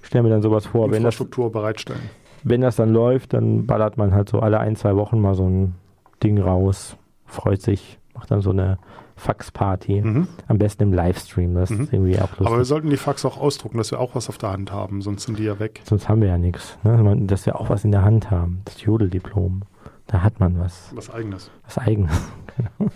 ich 0.00 0.06
stelle 0.08 0.24
mir 0.24 0.30
dann 0.30 0.42
sowas 0.42 0.66
vor, 0.66 0.90
wenn 0.90 1.02
das, 1.02 1.16
bereitstellen. 1.16 2.02
wenn 2.42 2.60
das 2.60 2.76
dann 2.76 2.92
läuft, 2.92 3.32
dann 3.32 3.66
ballert 3.66 3.96
man 3.96 4.14
halt 4.14 4.28
so 4.28 4.40
alle 4.40 4.58
ein, 4.60 4.76
zwei 4.76 4.96
Wochen 4.96 5.20
mal 5.20 5.34
so 5.34 5.48
ein 5.48 5.74
Ding 6.22 6.38
raus, 6.40 6.96
freut 7.26 7.62
sich, 7.62 7.98
macht 8.14 8.30
dann 8.30 8.40
so 8.42 8.50
eine 8.50 8.78
Fax-Party. 9.16 10.00
Mhm. 10.02 10.28
Am 10.48 10.58
besten 10.58 10.82
im 10.84 10.92
Livestream, 10.94 11.54
das 11.54 11.70
Mhm. 11.70 11.80
ist 11.82 11.92
irgendwie 11.92 12.16
auch 12.18 12.30
lustig. 12.30 12.46
Aber 12.46 12.56
wir 12.58 12.64
sollten 12.64 12.88
die 12.90 12.96
Fax 12.96 13.24
auch 13.24 13.38
ausdrucken, 13.38 13.76
dass 13.78 13.90
wir 13.90 14.00
auch 14.00 14.14
was 14.14 14.28
auf 14.28 14.38
der 14.38 14.50
Hand 14.52 14.72
haben, 14.72 15.02
sonst 15.02 15.24
sind 15.24 15.38
die 15.38 15.44
ja 15.44 15.58
weg. 15.60 15.80
Sonst 15.84 16.08
haben 16.08 16.22
wir 16.22 16.28
ja 16.28 16.38
nichts. 16.38 16.78
Ne? 16.84 17.16
Dass 17.26 17.44
wir 17.46 17.60
auch 17.60 17.68
was 17.70 17.84
in 17.84 17.92
der 17.92 18.02
Hand 18.02 18.30
haben. 18.30 18.62
Das 18.64 18.82
Jodeldiplom. 18.82 19.62
Da 20.06 20.22
hat 20.22 20.40
man 20.40 20.58
was. 20.58 20.90
Was 20.94 21.10
eigenes. 21.10 21.50
Was 21.64 21.78
eigenes. 21.78 22.12
Genau. 22.56 22.90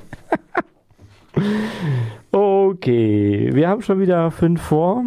okay, 2.70 3.50
wir 3.52 3.68
haben 3.68 3.82
schon 3.82 4.00
wieder 4.00 4.30
fünf 4.30 4.60
vor. 4.62 5.02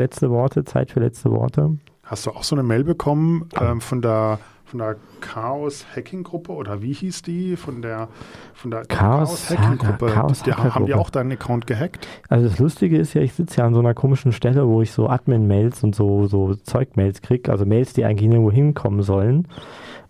Letzte 0.00 0.30
Worte, 0.30 0.64
Zeit 0.64 0.90
für 0.90 1.00
letzte 1.00 1.30
Worte. 1.30 1.76
Hast 2.04 2.24
du 2.24 2.30
auch 2.30 2.42
so 2.42 2.56
eine 2.56 2.62
Mail 2.62 2.84
bekommen 2.84 3.50
ähm, 3.60 3.82
von 3.82 4.00
der 4.00 4.38
von 4.64 4.78
der 4.78 4.96
Chaos 5.20 5.84
Hacking 5.94 6.22
Gruppe 6.22 6.52
oder 6.52 6.80
wie 6.80 6.94
hieß 6.94 7.20
die? 7.20 7.54
Von 7.56 7.82
der 7.82 8.08
von 8.54 8.70
der 8.70 8.86
Chaos 8.86 9.50
Hacking 9.50 9.76
Gruppe. 9.76 10.06
Chaos 10.06 10.42
die, 10.42 10.54
haben 10.54 10.86
die 10.86 10.94
auch 10.94 11.10
deinen 11.10 11.32
Account 11.32 11.66
gehackt? 11.66 12.08
Also 12.30 12.48
das 12.48 12.58
Lustige 12.58 12.96
ist 12.96 13.12
ja, 13.12 13.20
ich 13.20 13.34
sitze 13.34 13.58
ja 13.58 13.66
an 13.66 13.74
so 13.74 13.80
einer 13.80 13.92
komischen 13.92 14.32
Stelle, 14.32 14.66
wo 14.66 14.80
ich 14.80 14.92
so 14.92 15.06
Admin-Mails 15.06 15.84
und 15.84 15.94
so, 15.94 16.26
so 16.28 16.54
Zeugmails 16.54 17.20
kriege, 17.20 17.52
also 17.52 17.66
Mails, 17.66 17.92
die 17.92 18.06
eigentlich 18.06 18.30
nirgendwo 18.30 18.52
hinkommen 18.52 19.02
sollen. 19.02 19.48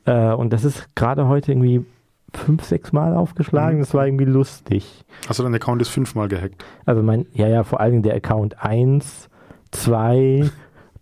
Äh, 0.04 0.32
und 0.34 0.52
das 0.52 0.62
ist 0.62 0.94
gerade 0.94 1.26
heute 1.26 1.50
irgendwie 1.50 1.84
fünf, 2.32 2.62
sechs 2.62 2.92
Mal 2.92 3.16
aufgeschlagen. 3.16 3.78
Mhm. 3.78 3.82
Das 3.82 3.94
war 3.94 4.06
irgendwie 4.06 4.26
lustig. 4.26 5.04
Also 5.26 5.42
dein 5.42 5.54
Account 5.54 5.82
ist 5.82 5.88
fünfmal 5.88 6.28
gehackt. 6.28 6.64
Also 6.86 7.02
mein, 7.02 7.26
ja, 7.32 7.48
ja, 7.48 7.64
vor 7.64 7.80
allen 7.80 7.90
Dingen 7.90 8.02
der 8.04 8.14
Account 8.14 8.62
1, 8.62 9.29
2, 9.72 10.50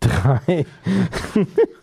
3. 0.00 0.64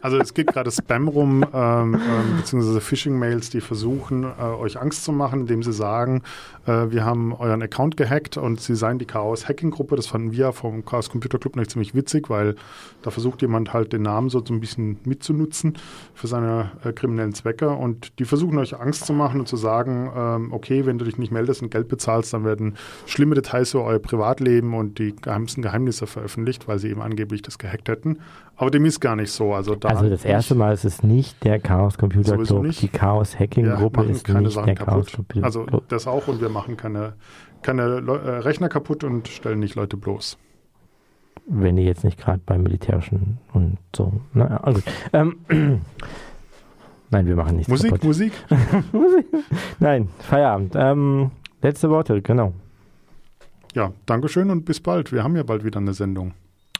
Also 0.00 0.18
es 0.18 0.34
geht 0.34 0.48
gerade 0.48 0.70
Spam 0.70 1.08
rum, 1.08 1.44
ähm, 1.52 1.94
ähm, 1.94 2.36
beziehungsweise 2.38 2.80
Phishing-Mails, 2.80 3.50
die 3.50 3.60
versuchen, 3.60 4.24
äh, 4.24 4.42
euch 4.42 4.80
Angst 4.80 5.04
zu 5.04 5.12
machen, 5.12 5.40
indem 5.40 5.62
sie 5.62 5.72
sagen, 5.72 6.22
äh, 6.66 6.90
wir 6.90 7.04
haben 7.04 7.32
euren 7.34 7.62
Account 7.62 7.96
gehackt 7.96 8.36
und 8.36 8.60
sie 8.60 8.74
seien 8.74 8.98
die 8.98 9.06
Chaos-Hacking-Gruppe. 9.06 9.96
Das 9.96 10.06
fanden 10.06 10.32
wir 10.32 10.52
vom 10.52 10.84
Chaos 10.84 11.10
Computer 11.10 11.38
Club 11.38 11.56
nicht 11.56 11.70
ziemlich 11.70 11.94
witzig, 11.94 12.30
weil 12.30 12.56
da 13.02 13.10
versucht 13.10 13.42
jemand 13.42 13.72
halt 13.72 13.92
den 13.92 14.02
Namen 14.02 14.28
so, 14.28 14.42
ein 14.50 14.60
bisschen 14.60 14.98
mitzunutzen 15.04 15.74
für 16.14 16.26
seine 16.26 16.72
äh, 16.84 16.92
kriminellen 16.92 17.34
Zwecke. 17.34 17.70
Und 17.70 18.18
die 18.18 18.24
versuchen 18.24 18.58
euch 18.58 18.78
Angst 18.78 19.06
zu 19.06 19.12
machen 19.12 19.40
und 19.40 19.46
zu 19.46 19.56
sagen, 19.56 20.10
ähm, 20.16 20.52
okay, 20.52 20.86
wenn 20.86 20.98
du 20.98 21.04
dich 21.04 21.18
nicht 21.18 21.32
meldest 21.32 21.62
und 21.62 21.70
Geld 21.70 21.88
bezahlst, 21.88 22.32
dann 22.32 22.44
werden 22.44 22.76
schlimme 23.06 23.34
Details 23.34 23.74
über 23.74 23.84
euer 23.84 23.98
Privatleben 23.98 24.74
und 24.74 24.98
die 24.98 25.14
geheimsten 25.14 25.62
Geheimnisse 25.62 26.06
veröffentlicht, 26.06 26.68
weil 26.68 26.78
sie 26.78 26.88
eben 26.88 27.02
angeblich 27.02 27.42
das 27.42 27.58
gehackt 27.58 27.88
hätten. 27.88 28.18
Aber 28.60 28.70
dem 28.70 28.84
ist 28.84 29.00
gar 29.00 29.16
nicht 29.16 29.32
so. 29.32 29.54
Also, 29.54 29.74
da 29.74 29.88
Also 29.88 30.10
das 30.10 30.22
erste 30.22 30.54
Mal 30.54 30.74
ist 30.74 30.84
es 30.84 31.02
nicht 31.02 31.42
der 31.44 31.58
Chaos 31.60 31.96
Computer 31.96 32.36
Club. 32.36 32.64
nicht. 32.64 32.82
Die 32.82 32.88
Chaos 32.88 33.38
Hacking 33.38 33.64
Gruppe 33.64 34.00
machen 34.00 34.10
ist 34.10 34.24
keine 34.24 34.42
nicht 34.42 34.52
Sachen 34.52 34.66
der 34.66 34.74
Chaos 34.74 35.06
kaputt. 35.06 35.16
Computer 35.16 35.46
Also 35.46 35.64
das 35.88 36.06
auch 36.06 36.28
und 36.28 36.42
wir 36.42 36.50
machen 36.50 36.76
keine, 36.76 37.14
keine 37.62 37.84
äh, 37.84 38.30
Rechner 38.40 38.68
kaputt 38.68 39.02
und 39.02 39.28
stellen 39.28 39.60
nicht 39.60 39.76
Leute 39.76 39.96
bloß. 39.96 40.36
Wenn 41.46 41.76
die 41.76 41.84
jetzt 41.84 42.04
nicht 42.04 42.18
gerade 42.18 42.42
beim 42.44 42.62
Militärischen 42.62 43.38
und 43.54 43.78
so. 43.96 44.20
Naja, 44.34 44.58
also, 44.58 44.82
ähm, 45.14 45.38
Nein, 47.10 47.26
wir 47.26 47.36
machen 47.36 47.56
nichts 47.56 47.70
Musik, 47.70 47.92
kaputt. 47.92 48.04
Musik. 48.04 48.32
Nein, 49.78 50.10
Feierabend. 50.18 50.74
Ähm, 50.76 51.30
letzte 51.62 51.88
Worte, 51.88 52.20
genau. 52.20 52.52
Ja, 53.74 53.94
Dankeschön 54.04 54.50
und 54.50 54.66
bis 54.66 54.80
bald. 54.80 55.12
Wir 55.12 55.24
haben 55.24 55.34
ja 55.34 55.44
bald 55.44 55.64
wieder 55.64 55.80
eine 55.80 55.94
Sendung. 55.94 56.34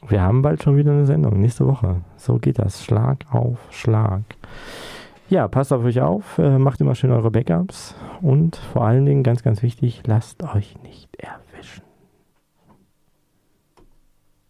Wir 0.09 0.23
haben 0.23 0.43
bald 0.43 0.63
schon 0.63 0.77
wieder 0.77 0.93
eine 0.93 1.07
Sendung, 1.07 1.41
nächste 1.41 1.67
Woche. 1.67 2.03
So 2.17 2.39
geht 2.39 2.59
das, 2.59 2.85
Schlag 2.85 3.25
auf 3.31 3.59
Schlag. 3.71 4.23
Ja, 5.29 5.47
passt 5.47 5.73
auf 5.73 5.85
euch 5.85 6.01
auf, 6.01 6.39
äh, 6.39 6.59
macht 6.59 6.81
immer 6.81 6.95
schön 6.95 7.13
eure 7.13 7.31
Backups 7.31 7.95
und 8.21 8.57
vor 8.57 8.85
allen 8.85 9.07
Dingen, 9.07 9.23
ganz, 9.23 9.43
ganz 9.43 9.63
wichtig, 9.63 10.03
lasst 10.07 10.43
euch 10.43 10.75
nicht 10.83 11.15
erwischen. 11.17 11.50